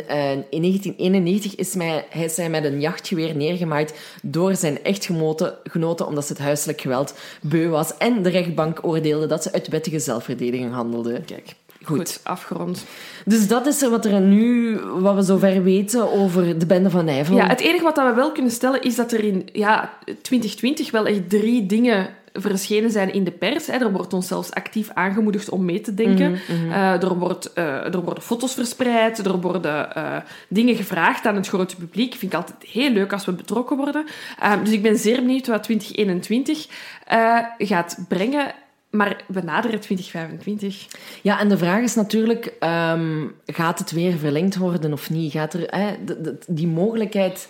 [0.50, 6.06] in 1991, is, mij, hij is hij met een jachtgeweer neergemaaid door zijn echtgenote, genoten,
[6.06, 7.96] omdat ze het huiselijk geweld beu was.
[7.96, 11.20] En de rechtbank oordeelde dat ze uit wettige zelfverdediging handelde.
[11.20, 11.54] Kijk,
[11.90, 11.98] Goed.
[11.98, 12.84] goed, afgerond.
[13.24, 17.04] Dus dat is er wat er nu, wat we zover weten over de bende van
[17.04, 17.36] Nijvel.
[17.36, 19.92] Ja, het enige wat we wel kunnen stellen is dat er in ja,
[20.22, 23.66] 2020 wel echt drie dingen verschenen zijn in de pers.
[23.66, 23.72] Hè.
[23.72, 26.30] Er wordt ons zelfs actief aangemoedigd om mee te denken.
[26.30, 30.16] Mhm, Eh, er, wordt, eh, er worden foto's verspreid, er worden eh,
[30.48, 32.14] dingen gevraagd aan het grote publiek.
[32.14, 34.04] Vind ik altijd heel leuk als we betrokken worden.
[34.40, 36.66] Eh, dus ik ben zeer benieuwd wat 2021
[37.06, 38.52] eh, gaat brengen.
[38.90, 40.86] Maar we naderen 2025.
[41.22, 45.32] Ja, en de vraag is natuurlijk, ehm, gaat het weer verlengd worden of niet?
[45.32, 45.96] Gaat er,
[46.46, 47.48] die mogelijkheid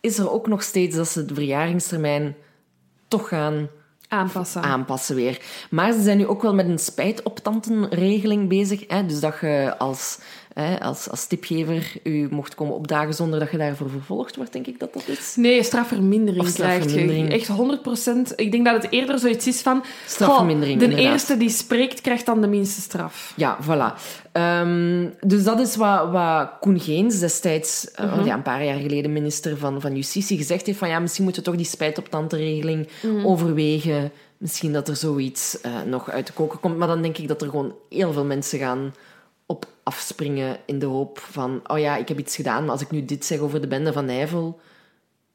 [0.00, 2.36] is er ook nog steeds dat ze de verjaringstermijn
[3.08, 3.68] toch gaan
[4.08, 4.62] Aanpassen.
[4.62, 5.38] aanpassen weer.
[5.70, 8.84] Maar ze zijn nu ook wel met een spijtoptantenregeling bezig.
[8.88, 9.06] Hè?
[9.06, 10.18] Dus dat je als
[10.60, 14.66] hè, als, als tipgever u mocht komen opdagen zonder dat je daarvoor vervolgd wordt, denk
[14.66, 15.34] ik dat dat is.
[15.36, 17.28] Nee, strafvermindering, Of strafvermindering.
[17.28, 17.34] je.
[17.34, 18.32] Echt 100 procent.
[18.36, 19.84] Ik denk dat het eerder zoiets is van...
[20.06, 21.12] Strafvermindering, goh, De inderdaad.
[21.12, 23.32] eerste die spreekt, krijgt dan de minste straf.
[23.36, 24.00] Ja, voilà.
[24.36, 29.12] Ehm, dus dat is wat, wat Koen Geens destijds, eh, ja, een paar jaar geleden,
[29.12, 32.08] minister van, van Justitie, gezegd heeft van ja, misschien moeten we toch die spijt op
[32.08, 32.88] tanteregeling
[33.24, 34.12] overwegen.
[34.38, 36.76] Misschien dat er zoiets eh, nog uit de koker komt.
[36.76, 38.94] Maar dan denk ik dat er gewoon heel veel mensen gaan
[39.46, 42.90] op afspringen in de hoop van oh ja, ik heb iets gedaan, maar als ik
[42.90, 44.60] nu dit zeg over de bende van Nijvel,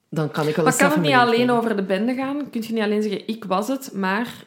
[0.10, 2.50] dan kan ik wel Maar een kan het niet alleen over de bende gaan?
[2.50, 4.44] Kun je niet alleen zeggen, ik was het, maar...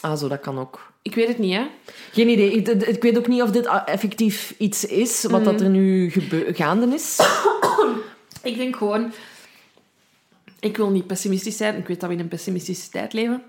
[0.00, 0.92] Ah, zo, dat kan ook.
[1.04, 1.66] Ik weet het niet, hè.
[2.12, 2.50] Geen idee.
[2.52, 5.44] Ik, ik weet ook niet of dit effectief iets is wat Mm.
[5.44, 7.18] dat er nu gebe- gaande is.
[8.42, 9.12] Ik denk gewoon...
[10.60, 11.76] Ik wil niet pessimistisch zijn.
[11.78, 13.42] Ik weet dat we in een pessimistische tijd leven.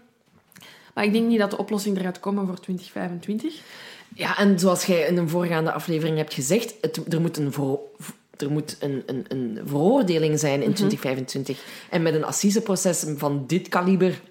[0.93, 3.53] Maar ik denk niet dat de oplossing eruit komt voor 2025.
[4.15, 7.53] Ja, en zoals jij in een voorgaande aflevering hebt gezegd, het, er moet een,
[8.37, 11.63] er moet een, een, een veroordeling zijn in 2025.
[11.89, 14.21] En met een assiseproces van dit kaliber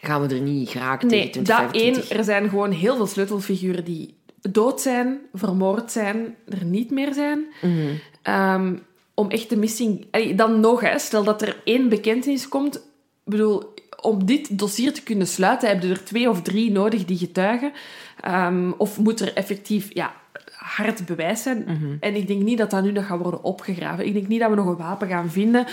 [0.00, 2.08] gaan we er niet geraken Nee, tegen dat 2025.
[2.10, 2.18] één.
[2.18, 7.44] Er zijn gewoon heel veel sleutelfiguren die dood zijn, vermoord zijn, er niet meer zijn.
[7.62, 7.94] Mhm.
[8.22, 8.74] Ehm,
[9.14, 10.06] om echt de missing...
[10.10, 12.76] Allee, dan nog, hè, stel dat er één bekentenis komt.
[12.76, 12.82] Ik
[13.24, 17.18] bedoel, om dit dossier te kunnen sluiten, heb je er twee of drie nodig die
[17.18, 17.72] getuigen.
[18.20, 20.14] Ehm, of moet er effectief ja,
[20.56, 21.64] hard bewijs zijn.
[21.66, 21.96] Mhm.
[22.00, 24.06] En ik denk niet dat dat nu nog gaat worden opgegraven.
[24.06, 25.66] Ik denk niet dat we nog een wapen gaan vinden.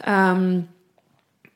[0.00, 0.60] Ehm,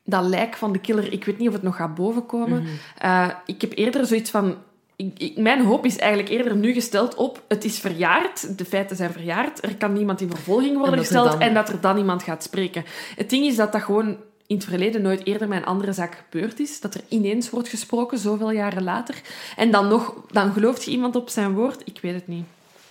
[0.04, 2.64] dat lijk van de killer, ik weet niet of het nog gaat bovenkomen.
[2.98, 4.56] Eh, ik heb eerder zoiets van...
[4.96, 7.42] Ik, ik- mijn hoop is eigenlijk eerder nu gesteld op...
[7.48, 9.64] Het is verjaard, de feiten zijn verjaard.
[9.64, 12.42] Er kan niemand in vervolging worden En gesteld dan- en dat er dan iemand gaat
[12.42, 12.84] spreken.
[13.16, 14.16] Het ding is dat dat gewoon
[14.46, 16.80] in het verleden nooit eerder met een andere zaak gebeurd is.
[16.80, 19.20] Dat er ineens wordt gesproken, zoveel jaren later.
[19.56, 20.14] En dan nog...
[20.30, 21.82] Dan gelooft je iemand op zijn woord?
[21.84, 22.44] Ik weet het niet.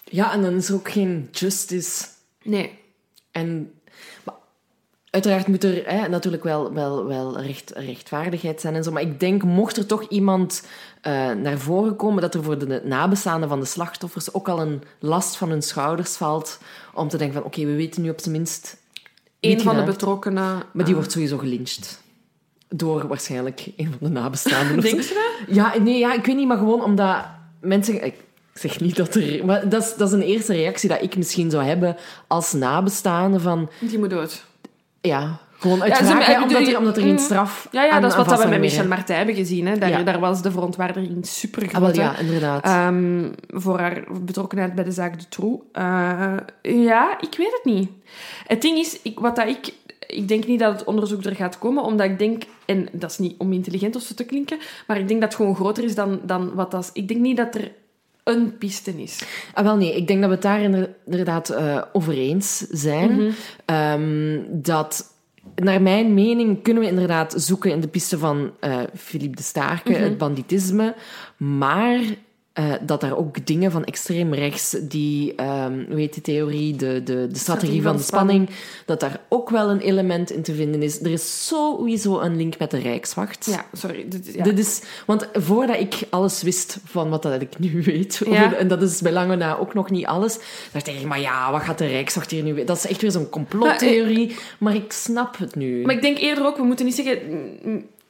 [0.04, 2.06] Ja, en dan is er ook geen justice.
[2.44, 2.80] Nee.
[3.32, 3.72] En
[5.14, 8.92] uiteraard moet er hè, natuurlijk wel, wel, wel recht, rechtvaardigheid zijn en zo.
[8.92, 10.68] Maar ik denk, mocht er toch iemand
[11.02, 14.82] eh, naar voren komen, dat er voor de nabestaanden van de slachtoffers ook al een
[15.00, 16.60] last van hun schouders valt.
[16.94, 18.78] Om te denken van, oké, we weten nu op zijn minst...
[19.40, 20.64] het van de betrokkenen...
[20.72, 22.02] Maar die eh, wordt sowieso gelyncht.
[22.68, 24.80] Door waarschijnlijk een van de nabestaanden.
[24.82, 25.14] Denk je
[25.48, 25.56] dat?
[25.56, 27.26] Ja, nee, ja, ik weet niet, maar gewoon omdat
[27.60, 28.06] mensen...
[28.06, 28.16] Ik
[28.54, 29.46] zeg niet dat er...
[29.46, 33.40] Maar dat is, dat is een eerste reactie dat ik misschien zou hebben als nabestaande
[33.40, 33.70] van...
[33.80, 34.52] Die moet dood.
[35.08, 37.18] Ja, gewoon uit Ja, omdat, er, omdat er geen Mm.
[37.18, 39.68] straf Ja, ja aan- dat is wat we met Michel Martijn hebben gezien.
[39.68, 39.78] Hè.
[39.78, 40.04] Daar, Ja.
[40.04, 41.80] daar was de verontwaardiging super hè.
[41.80, 42.64] Ah, ja, inderdaad.
[42.64, 45.60] Ehm, voor haar betrokkenheid bij de zaak De Troe.
[45.72, 47.90] Eh, ja, ik weet het niet.
[48.48, 49.74] Het ding is, ik, wat dat ik...
[50.08, 52.44] Ik denk niet dat het onderzoek er gaat komen, omdat ik denk...
[52.66, 54.58] En dat is niet om intelligent of zo te klinken,
[54.88, 56.90] maar ik denk dat het gewoon groter is dan, dan wat dat is.
[56.94, 57.72] Ik denk niet dat er
[58.24, 59.24] een piste is.
[59.54, 63.12] Ah, wel, nee, ik denk dat we het daar inder- inderdaad eh, over eens zijn.
[63.16, 63.32] Mhm.
[63.66, 65.12] Ehm, dat...
[65.56, 69.92] Naar mijn mening kunnen we inderdaad zoeken in de piste van eh Philippe de Staarke,
[69.92, 70.02] Mhm.
[70.02, 70.96] het banditisme.
[71.38, 72.00] Maar
[72.54, 77.02] eh, dat daar ook dingen van extreem rechts, die, ehm hoe heet die theorie, de,
[77.04, 78.50] de, de strategie van de spanning,
[78.86, 81.02] dat daar ook wel een element in te vinden is.
[81.02, 83.46] Er is sowieso een link met de Rijkswacht.
[83.46, 84.06] Ja, sorry.
[84.10, 84.44] Dit, ja.
[84.44, 88.46] Dit is, want voordat ik alles wist van wat dat ik nu weet, Ja.
[88.46, 90.40] over- en dat is bij lange na ook nog niet alles,
[90.72, 92.54] dacht ik, maar ja, wat gaat de Rijkswacht hier nu...
[92.54, 95.82] weer- Dat is echt weer zo'n complottheorie, maar ik snap het nu.
[95.86, 97.20] Maar ik denk eerder ook, we moeten niet zeggen...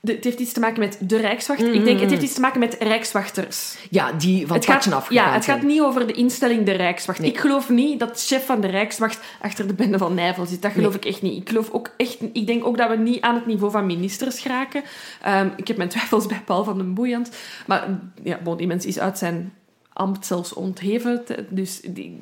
[0.05, 1.61] de- Het heeft iets te maken met de Rijkswacht.
[1.61, 3.75] Ik denk, het heeft iets te maken met Rijkswachters.
[3.89, 5.57] Ja, die van Het gaat, ja, het zijn.
[5.59, 7.19] gaat niet over de instelling de Rijkswacht.
[7.19, 7.29] Nee.
[7.29, 10.61] Ik geloof niet dat de chef van de Rijkswacht achter de bende van Nijvel zit.
[10.61, 11.41] Dat geloof ik echt niet.
[11.41, 14.39] Ik, geloof ook echt, ik denk ook dat we niet aan het niveau van ministers
[14.39, 14.83] geraken.
[15.21, 17.29] Ehm, ik heb mijn twijfels bij Paul van den Boeiend.
[17.67, 17.87] Maar
[18.23, 19.53] ja, bon, die mens is uit zijn
[19.93, 21.23] ambt zelfs ontheven.
[21.49, 22.19] Dus die,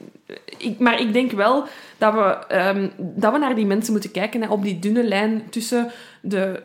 [0.58, 1.64] ik, maar ik denk wel
[1.98, 4.42] dat we, ehm, dat we naar die mensen moeten kijken.
[4.42, 5.92] Hè, op die dunne lijn tussen
[6.22, 6.64] de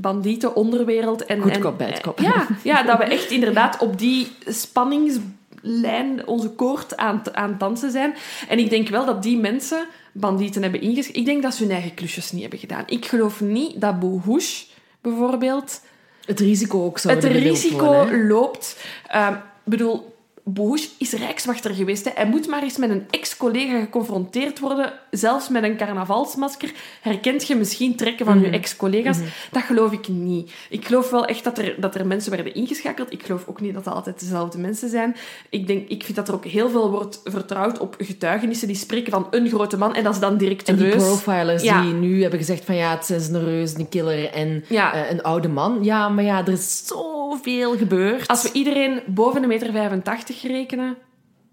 [0.00, 1.42] bandieten, onderwereld en...
[1.50, 2.12] En- bad.
[2.20, 7.90] Ja, ja, dat we echt inderdaad op die spanningslijn onze koord aan, aan het dansen
[7.90, 8.14] zijn.
[8.48, 11.20] En ik denk wel dat die mensen bandieten hebben ingeschreven.
[11.20, 12.82] Ik denk dat ze hun eigen klusjes niet hebben gedaan.
[12.86, 14.64] Ik geloof niet dat Bohouche
[15.00, 15.80] bijvoorbeeld
[16.24, 18.84] Het risico ook zou het risico worden, loopt.
[19.08, 22.04] Ehm, Ik bedoel, Bohouche is rijkswachter geweest.
[22.04, 22.10] Hè.
[22.14, 24.92] Hij moet maar eens met een ex-collega geconfronteerd worden.
[25.10, 26.72] Zelfs met een carnavalsmasker.
[27.00, 29.18] Herkent je misschien trekken van je ex-collega's?
[29.50, 30.52] Dat geloof ik niet.
[30.70, 33.12] Ik geloof wel echt dat er, dat er mensen werden ingeschakeld.
[33.12, 35.16] Ik geloof ook niet dat dat altijd dezelfde mensen zijn.
[35.50, 39.12] Ik, denk, ik vind dat er ook heel veel wordt vertrouwd op getuigenissen die spreken
[39.12, 39.94] van een grote man.
[39.94, 41.02] En dat is dan direct de En die reus.
[41.02, 41.82] profilers Ja.
[41.82, 44.94] die nu hebben gezegd van ja, het is een reus, een killer en Ja.
[44.94, 45.78] eh, een oude man.
[45.84, 48.28] Ja, maar ja, er is zoveel gebeurd.
[48.28, 50.96] Als we iedereen boven de meter 85 rekenen,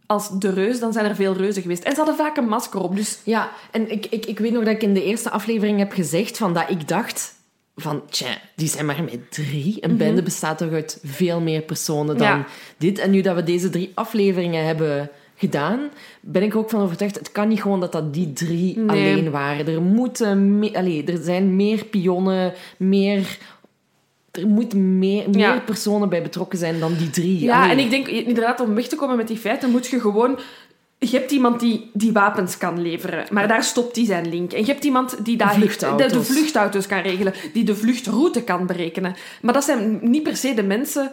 [0.06, 1.84] als de reus, dan zijn er veel reuzen geweest.
[1.84, 3.20] En ze hadden vaak een masker op, dus...
[3.24, 6.38] Ja, en ik, ik, ik weet nog dat ik in de eerste aflevering heb gezegd
[6.38, 7.34] van dat ik dacht
[7.76, 9.78] van, tja, die zijn maar met drie.
[9.80, 12.46] Een bende bestaat toch uit veel meer personen dan Ja.
[12.78, 13.00] dit.
[13.00, 15.90] En nu dat we deze drie afleveringen hebben gedaan,
[16.22, 18.88] ben ik ook van overtuigd, het kan niet gewoon dat dat die drie Nee.
[18.90, 19.68] alleen waren.
[19.68, 23.38] Er moeten allee, er zijn meer pionnen, meer...
[24.38, 25.60] Er moeten meer, meer Ja.
[25.66, 27.40] personen bij betrokken zijn dan die drie.
[27.40, 27.72] Ja, Allee.
[27.72, 30.40] en ik denk inderdaad, om weg te komen met die feiten, moet je gewoon...
[31.00, 34.54] Je hebt iemand die, die wapens kan leveren, maar daar stopt die zijn link.
[34.54, 36.12] En je hebt iemand die daar Vluchtauto's.
[36.12, 39.16] De, de vluchtauto's kan regelen, die de vluchtroute kan berekenen.
[39.42, 41.12] Maar dat zijn niet per se de mensen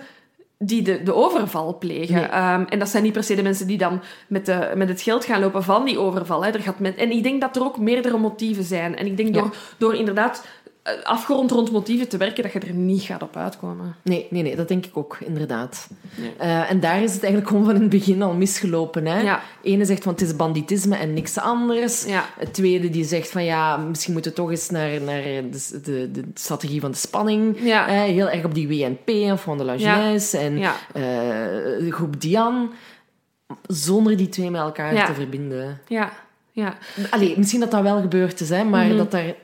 [0.58, 2.14] die de, de overval plegen.
[2.14, 2.24] Nee.
[2.24, 5.00] Ehm, en dat zijn niet per se de mensen die dan met, de, met het
[5.02, 6.44] geld gaan lopen van die overval.
[6.44, 6.50] Hè.
[6.50, 8.96] Er gaat men, en ik denk dat er ook meerdere motieven zijn.
[8.96, 9.40] En ik denk Ja.
[9.40, 10.46] door, door inderdaad
[11.02, 13.96] afgerond rond motieven te werken, dat je er niet gaat op uitkomen.
[14.02, 15.88] Nee, nee, nee, dat denk ik ook, inderdaad.
[16.14, 16.32] Nee.
[16.38, 19.06] Eh, en daar is het eigenlijk gewoon van in het begin al misgelopen.
[19.06, 19.20] Hè?
[19.20, 19.42] Ja.
[19.62, 22.04] Ene zegt van het is banditisme en niks anders.
[22.04, 22.24] Ja.
[22.38, 26.10] Het tweede die zegt van ja, misschien moeten we toch eens naar, naar de, de,
[26.10, 27.56] de strategie van de spanning.
[27.60, 27.86] Ja.
[27.88, 29.76] Eh, heel erg op die WNP en Front de la.
[29.76, 30.72] Jeunesse en eh,
[31.78, 32.72] de groep Dian.
[33.66, 35.80] Zonder die twee met elkaar te verbinden.
[35.88, 36.12] Ja,
[36.52, 36.74] ja.
[37.10, 38.96] Allee, misschien dat dat wel gebeurd is, hè, maar Mhm.
[38.96, 39.34] dat daar...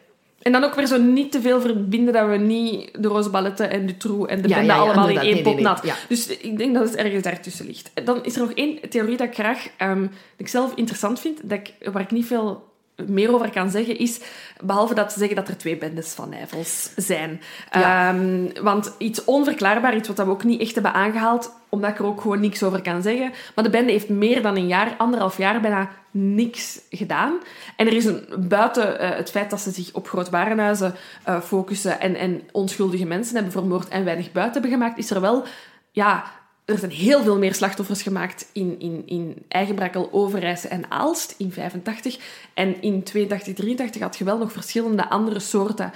[0.42, 3.70] En dan ook weer zo niet te veel verbinden dat we niet de Roze Balletten
[3.70, 5.62] en de Troe en de Ja, bende ja, ja, allemaal in één Nee, pot nee,
[5.62, 5.82] nat.
[6.08, 7.90] Dus ik denk dat het ergens daartussen ligt.
[8.04, 11.48] Dan is er nog één theorie dat ik graag, ehm, dat ik zelf interessant vind,
[11.48, 12.68] dat ik, waar ik niet veel
[13.06, 14.20] meer over kan zeggen, is,
[14.60, 17.40] behalve dat te zeggen dat er twee bendes van Nijvels zijn.
[17.70, 18.08] Ja.
[18.08, 22.04] Ehm, want iets onverklaarbaar, iets wat we ook niet echt hebben aangehaald, omdat ik er
[22.04, 23.32] ook gewoon niks over kan zeggen.
[23.54, 27.38] Maar de bende heeft meer dan een jaar, anderhalf jaar, bijna niks gedaan.
[27.76, 30.94] En er is een, buiten eh, het feit dat ze zich op groot warenhuizen
[31.24, 35.20] eh, focussen en, en onschuldige mensen hebben vermoord en weinig buiten hebben gemaakt, is er
[35.20, 35.44] wel...
[35.92, 36.24] Ja,
[36.68, 41.52] er zijn heel veel meer slachtoffers gemaakt in, in, in Eigenbrakkel, Overijse en Aalst in
[41.52, 42.18] 85.
[42.54, 45.92] En in 82, 83 had je wel nog verschillende andere soorten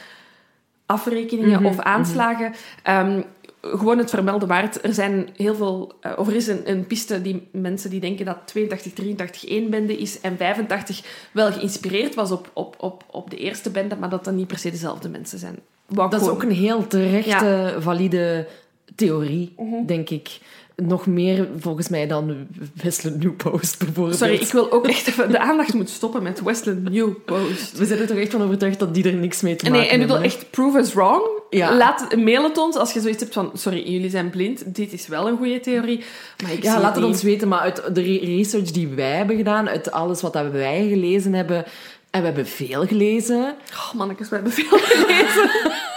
[0.87, 2.53] afrekeningen Mhm, of aanslagen.
[2.83, 3.21] Ehm,
[3.61, 4.85] gewoon het vermelden waard.
[4.85, 5.93] Er zijn heel veel...
[6.01, 9.71] eh, of er is een, een piste die mensen die denken dat 82, 83 één
[9.71, 14.09] bende is en 85 wel geïnspireerd was op, op, op, op de eerste bende, maar
[14.09, 15.59] dat dat niet per se dezelfde mensen zijn.
[15.87, 18.49] Dat is ook een heel terechte, valide
[18.95, 19.87] theorie, Mhm.
[19.87, 20.39] denk ik.
[20.77, 22.47] Nog meer volgens mij dan
[22.83, 24.19] Wesley New Post bijvoorbeeld.
[24.19, 25.31] Sorry, ik wil ook echt even...
[25.31, 27.79] De aandacht moet stoppen met Westland New Post.
[27.79, 29.89] We zijn er toch echt van overtuigd dat die er niks mee te maken Nee,
[29.91, 31.23] en ik wil echt prove us wrong.
[31.51, 31.77] Ja.
[31.77, 33.51] Laat, mail het ons als je zoiets hebt van...
[33.55, 34.75] Sorry, jullie zijn blind.
[34.75, 36.05] Dit is wel een goede theorie.
[36.43, 37.49] Maar ik Ja, laat het ons weten.
[37.49, 41.65] Maar uit de re- research die wij hebben gedaan, uit alles wat wij gelezen hebben,
[42.11, 43.55] en we hebben veel gelezen.
[43.73, 45.51] Oh, mannetjes, we hebben veel gelezen.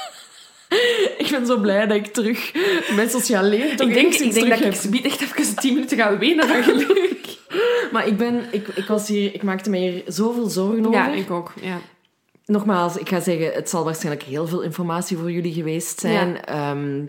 [1.26, 2.52] Ik ben zo blij dat ik terug
[2.96, 4.92] mijn sociaal leven ik denk, ik denk dat terug ik heb.
[4.92, 7.24] bied echt even 10 minuten ga wenen van geluk.
[7.92, 11.00] Maar ik, ben, ik, ik, was hier, ik maakte me hier zoveel zorgen over.
[11.00, 11.54] Ja, ik ook.
[11.62, 11.78] Ja.
[12.46, 16.46] Nogmaals, ik ga zeggen, het zal waarschijnlijk heel veel informatie voor jullie geweest zijn.
[16.46, 17.06] Ehm,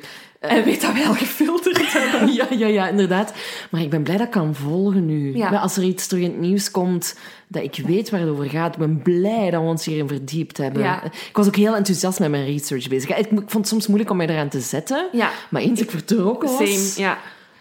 [0.49, 2.33] En weet dat wij al gefilterd hebben.
[2.33, 3.33] ja, ja, ja, inderdaad.
[3.71, 5.37] Maar ik ben blij dat ik kan volgen nu.
[5.37, 5.49] Ja.
[5.49, 7.17] Als er iets terug in het nieuws komt,
[7.49, 8.73] dat ik weet waar het over gaat.
[8.73, 10.83] Ik ben blij dat we ons hierin verdiept hebben.
[10.83, 11.05] Ja.
[11.05, 13.11] Ik was ook heel enthousiast met mijn research bezig.
[13.11, 15.07] Ik, ik vond het soms moeilijk om mij eraan te zetten.
[15.13, 15.31] Ja.
[15.51, 16.93] Maar eens ik vertrokken was...
[16.93, 17.19] Same, ja.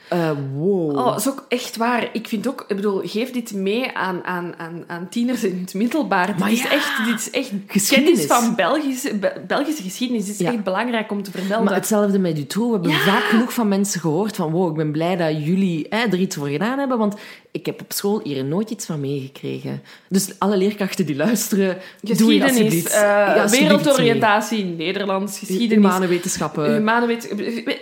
[0.10, 0.90] Eh, wow.
[0.98, 2.10] Oh, dat is ook echt waar.
[2.14, 5.74] Ik vind ook, ik bedoel, geef dit mee aan, aan, aan, aan tieners in het
[5.74, 6.28] middelbaar.
[6.28, 6.72] Dit Maar is ja.
[6.72, 8.26] echt, dit is echt Geschiedenis.
[8.26, 10.26] kennis van Belgische, Be- Belgische geschiedenis.
[10.26, 10.52] Dit is Ja.
[10.54, 11.64] echt belangrijk om te vermelden.
[11.66, 12.68] Maar hetzelfde met Dutroux.
[12.68, 13.14] We hebben Ja.
[13.14, 16.36] vaak genoeg van mensen gehoord van wow, ik ben blij dat jullie hè, er iets
[16.36, 17.16] voor gedaan hebben, want
[17.56, 19.82] ik heb op school hier nooit iets van meegekregen.
[20.10, 22.92] Dus alle leerkrachten die luisteren, doe je alsjeblieft.
[22.94, 26.74] eh, Ja, wereldoriëntatie, Nederlands, geschiedenis, Humane wetenschappen.
[26.74, 27.18] humane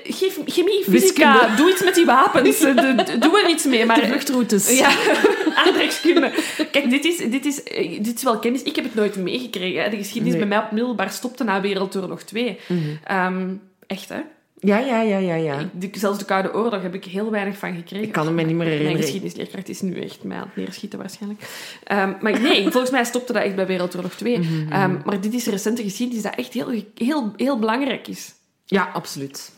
[0.03, 1.55] geef chemie, fysica, Wiskunde.
[1.57, 3.85] doe iets met die wapens, Eh, de- de- doe er iets mee.
[3.85, 4.77] Maar, de vluchtroutes.
[4.77, 4.89] Ja,
[5.65, 6.31] aardrijkskunde.
[6.71, 8.63] Kijk, dit is, dit, is, eh, dit is wel kennis.
[8.63, 9.91] Ik heb het nooit meegekregen.
[9.91, 10.47] De geschiedenis Nee.
[10.47, 12.57] bij mij op middelbaar stopte na Wereldoorlog 2.
[13.03, 13.47] Ehm,
[13.87, 14.19] echt, hè?
[14.63, 15.35] Ja, ja, ja, ja.
[15.35, 15.59] ja.
[15.59, 18.07] Ik- de- zelfs de Koude Oorlog heb ik heel weinig van gekregen.
[18.07, 19.01] Ik kan het me niet meer Mijn herinneren.
[19.03, 21.41] geschiedenisleerkracht is nu echt mij aan het neerschieten waarschijnlijk.
[21.83, 24.39] Ehm, maar nee, volgens mij stopte dat echt bij Wereldoorlog 2.
[24.39, 28.33] Mhm, Ehm, maar dit is recente geschiedenis dat echt heel, heel, heel belangrijk is.
[28.65, 29.51] Ja, absoluut.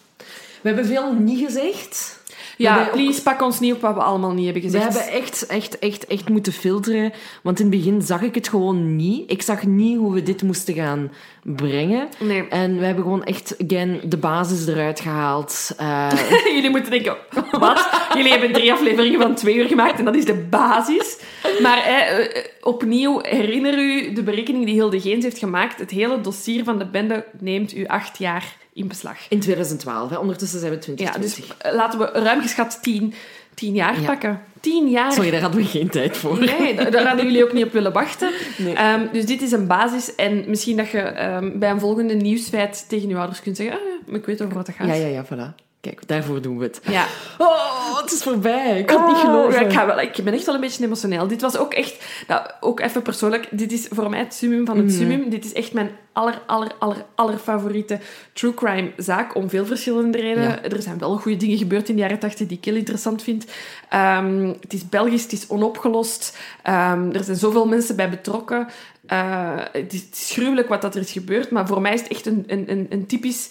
[0.62, 2.24] We hebben veel niet gezegd.
[2.58, 4.94] Ja, ook- please, pak ons niet op wat we allemaal niet hebben We gezegd.
[5.04, 7.14] hebben echt, echt, echt, echt moeten filteren.
[7.44, 9.32] Want in het begin zag ik het gewoon niet.
[9.32, 11.12] Ik zag niet hoe we dit moesten gaan
[11.44, 12.08] brengen.
[12.20, 12.48] Nee.
[12.48, 15.74] En we hebben gewoon echt, again, de basis eruit gehaald.
[15.78, 16.10] Eh,
[16.56, 17.16] Jullie moeten denken,
[17.52, 17.90] wat?
[18.16, 21.18] Jullie hebben drie afleveringen van twee uur gemaakt en dat is de basis.
[21.62, 25.80] Maar eh, opnieuw, herinner u de berekening die Hilde Geens heeft gemaakt.
[25.80, 29.18] Het hele dossier van de bende neemt u acht jaar in beslag.
[29.30, 30.16] in 2012, hè.
[30.18, 31.48] ondertussen zijn we Ja, 2020.
[31.48, 33.14] dus eh, laten we ruim geschat tien,
[33.54, 34.06] Tien jaar Ja.
[34.06, 34.42] pakken.
[34.60, 35.12] Tien jaar.
[35.14, 36.40] Sorry, daar hadden we geen tijd voor.
[36.40, 38.32] Nee, da- daar hadden jullie ook niet op willen wachten.
[38.58, 38.74] Nee.
[38.74, 40.16] Ehm, dus dit is een basis.
[40.16, 43.76] En misschien dat je ehm, bij een volgende nieuwsfeit tegen je ouders kunt zeggen...
[43.76, 44.88] Ah, ja, ik weet over wat het gaat.
[44.88, 45.65] Ja, ja, ja, voilà.
[45.86, 46.80] Kijk, daarvoor doen we het.
[46.88, 47.06] Ja.
[47.38, 48.80] Oh, het is voorbij.
[48.80, 49.60] Ik kan het niet Oh, geloven.
[49.60, 51.28] ja, ik, ga wel, ik ben echt wel een beetje emotioneel.
[51.28, 54.78] Dit was ook echt, nou, ook even persoonlijk, dit is voor mij het summum van
[54.78, 54.96] het Mhm.
[54.96, 55.30] summum.
[55.30, 58.00] Dit is echt mijn aller, aller, aller, aller favoriete
[58.34, 60.50] true crime zaak, om veel verschillende redenen.
[60.50, 60.64] Ja.
[60.64, 63.46] Er zijn wel goede dingen gebeurd in de jaren tachtig die ik heel interessant vind.
[63.90, 66.38] Ehm, het is Belgisch, het is onopgelost.
[66.64, 68.68] Ehm, er zijn zoveel mensen bij betrokken.
[69.06, 72.02] Eh, het, is, het is gruwelijk wat dat er is gebeurd, maar voor mij is
[72.02, 73.50] het echt een, een, een, een typisch...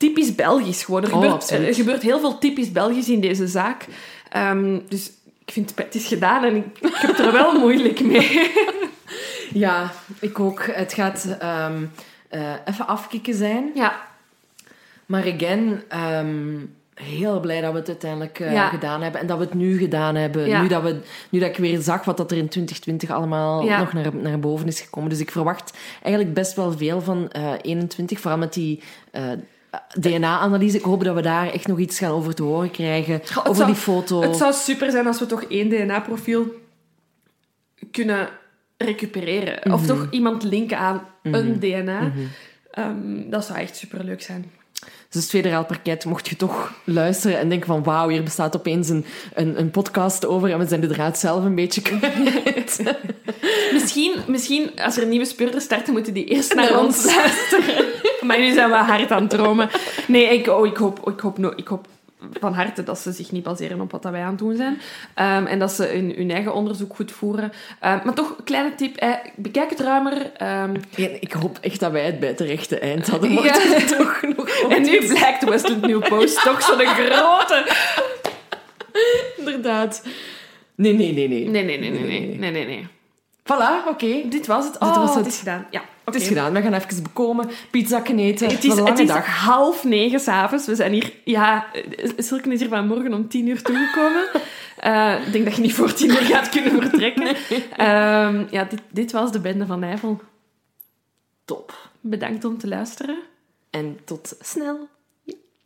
[0.00, 1.02] Typisch Belgisch gewoon.
[1.04, 3.86] Er, Oh, gebeurt, er gebeurt heel veel typisch Belgisch in deze zaak.
[4.28, 5.10] Ehm, dus
[5.44, 8.50] ik vind het is gedaan en ik, ik heb er wel moeilijk mee.
[9.52, 10.66] Ja, ik ook.
[10.66, 11.84] Het gaat ehm,
[12.28, 13.70] eh, even afkicken zijn.
[13.74, 14.00] Ja,
[15.06, 16.56] Maar again, ehm,
[16.94, 18.68] heel blij dat we het uiteindelijk eh, Ja.
[18.68, 19.20] gedaan hebben.
[19.20, 20.46] En dat we het nu gedaan hebben.
[20.48, 20.62] Ja.
[20.62, 21.00] Nu, dat we,
[21.30, 23.78] nu dat ik weer zag wat dat er in 2020 allemaal Ja.
[23.78, 25.10] nog naar, naar boven is gekomen.
[25.10, 28.20] Dus ik verwacht eigenlijk best wel veel van eh 21.
[28.20, 28.82] Vooral met die...
[29.70, 30.76] eh, DNA-analyse.
[30.76, 33.20] Ik hoop dat we daar echt nog iets gaan over te horen krijgen.
[33.36, 34.22] over zou- die foto.
[34.22, 36.46] het zou super zijn als we toch één DNA-profiel
[37.90, 38.28] kunnen
[38.76, 39.72] recupereren.
[39.72, 42.12] Of toch iemand linken aan een DNA.
[42.70, 44.50] Ehm, dat zou echt superleuk zijn.
[45.10, 48.88] Dus het federaal parket, mocht je toch luisteren en denken van wauw, hier bestaat opeens
[48.88, 49.04] een,
[49.34, 52.82] een, een podcast over en we zijn de draad zelf een beetje kwijt.
[53.72, 57.14] Misschien, misschien als er nieuwe speurders starten, moeten die eerst naar Naar ons ons.
[57.14, 57.84] luisteren.
[58.26, 59.68] Maar nu zijn we hard aan het dromen.
[60.06, 61.86] Nee, ik, oh, ik, hoop, ik, hoop, no- ik hoop
[62.40, 64.80] van harte dat ze zich niet baseren op wat wij aan het doen zijn.
[65.14, 67.52] Ehm, en dat ze hun, hun eigen onderzoek goed voeren.
[67.80, 68.96] Ehm, maar toch, kleine tip.
[68.96, 70.32] eh, bekijk het ruimer.
[70.36, 70.74] ehm,
[71.20, 73.32] ik hoop echt dat wij het bij het rechte eind hadden.
[73.32, 73.52] Ja.
[73.96, 77.66] Toch nog en nu blijkt Westland New Post toch zo'n grote...
[79.36, 80.02] inderdaad.
[80.74, 81.48] Nee, nee, nee, nee.
[81.48, 82.38] Nee, nee, nee, nee, nee.
[82.38, 82.86] nee, nee, nee.
[83.42, 84.22] Voilà, oké.
[84.28, 84.72] Dit was het.
[84.72, 85.32] Dit Oh, was het het.
[85.32, 85.66] is gedaan.
[85.70, 86.52] Ja, Het is gedaan.
[86.52, 88.48] We gaan even bekomen, pizza eten.
[88.48, 89.26] Het is, het is dag.
[89.26, 90.66] half negen s'avonds.
[90.66, 91.12] We zijn hier...
[91.24, 94.28] Ja, eh, Silke is hier vanmorgen om tien uur toegekomen.
[94.76, 97.36] Eh, ik denk dat je niet voor tien uur gaat kunnen vertrekken.
[97.76, 100.20] Ehm, ja, dit, dit was de Bende van Nijvel.
[101.44, 101.90] Top.
[102.00, 103.18] Bedankt om te luisteren.
[103.70, 104.88] En tot snel.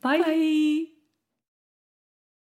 [0.00, 0.93] Bye.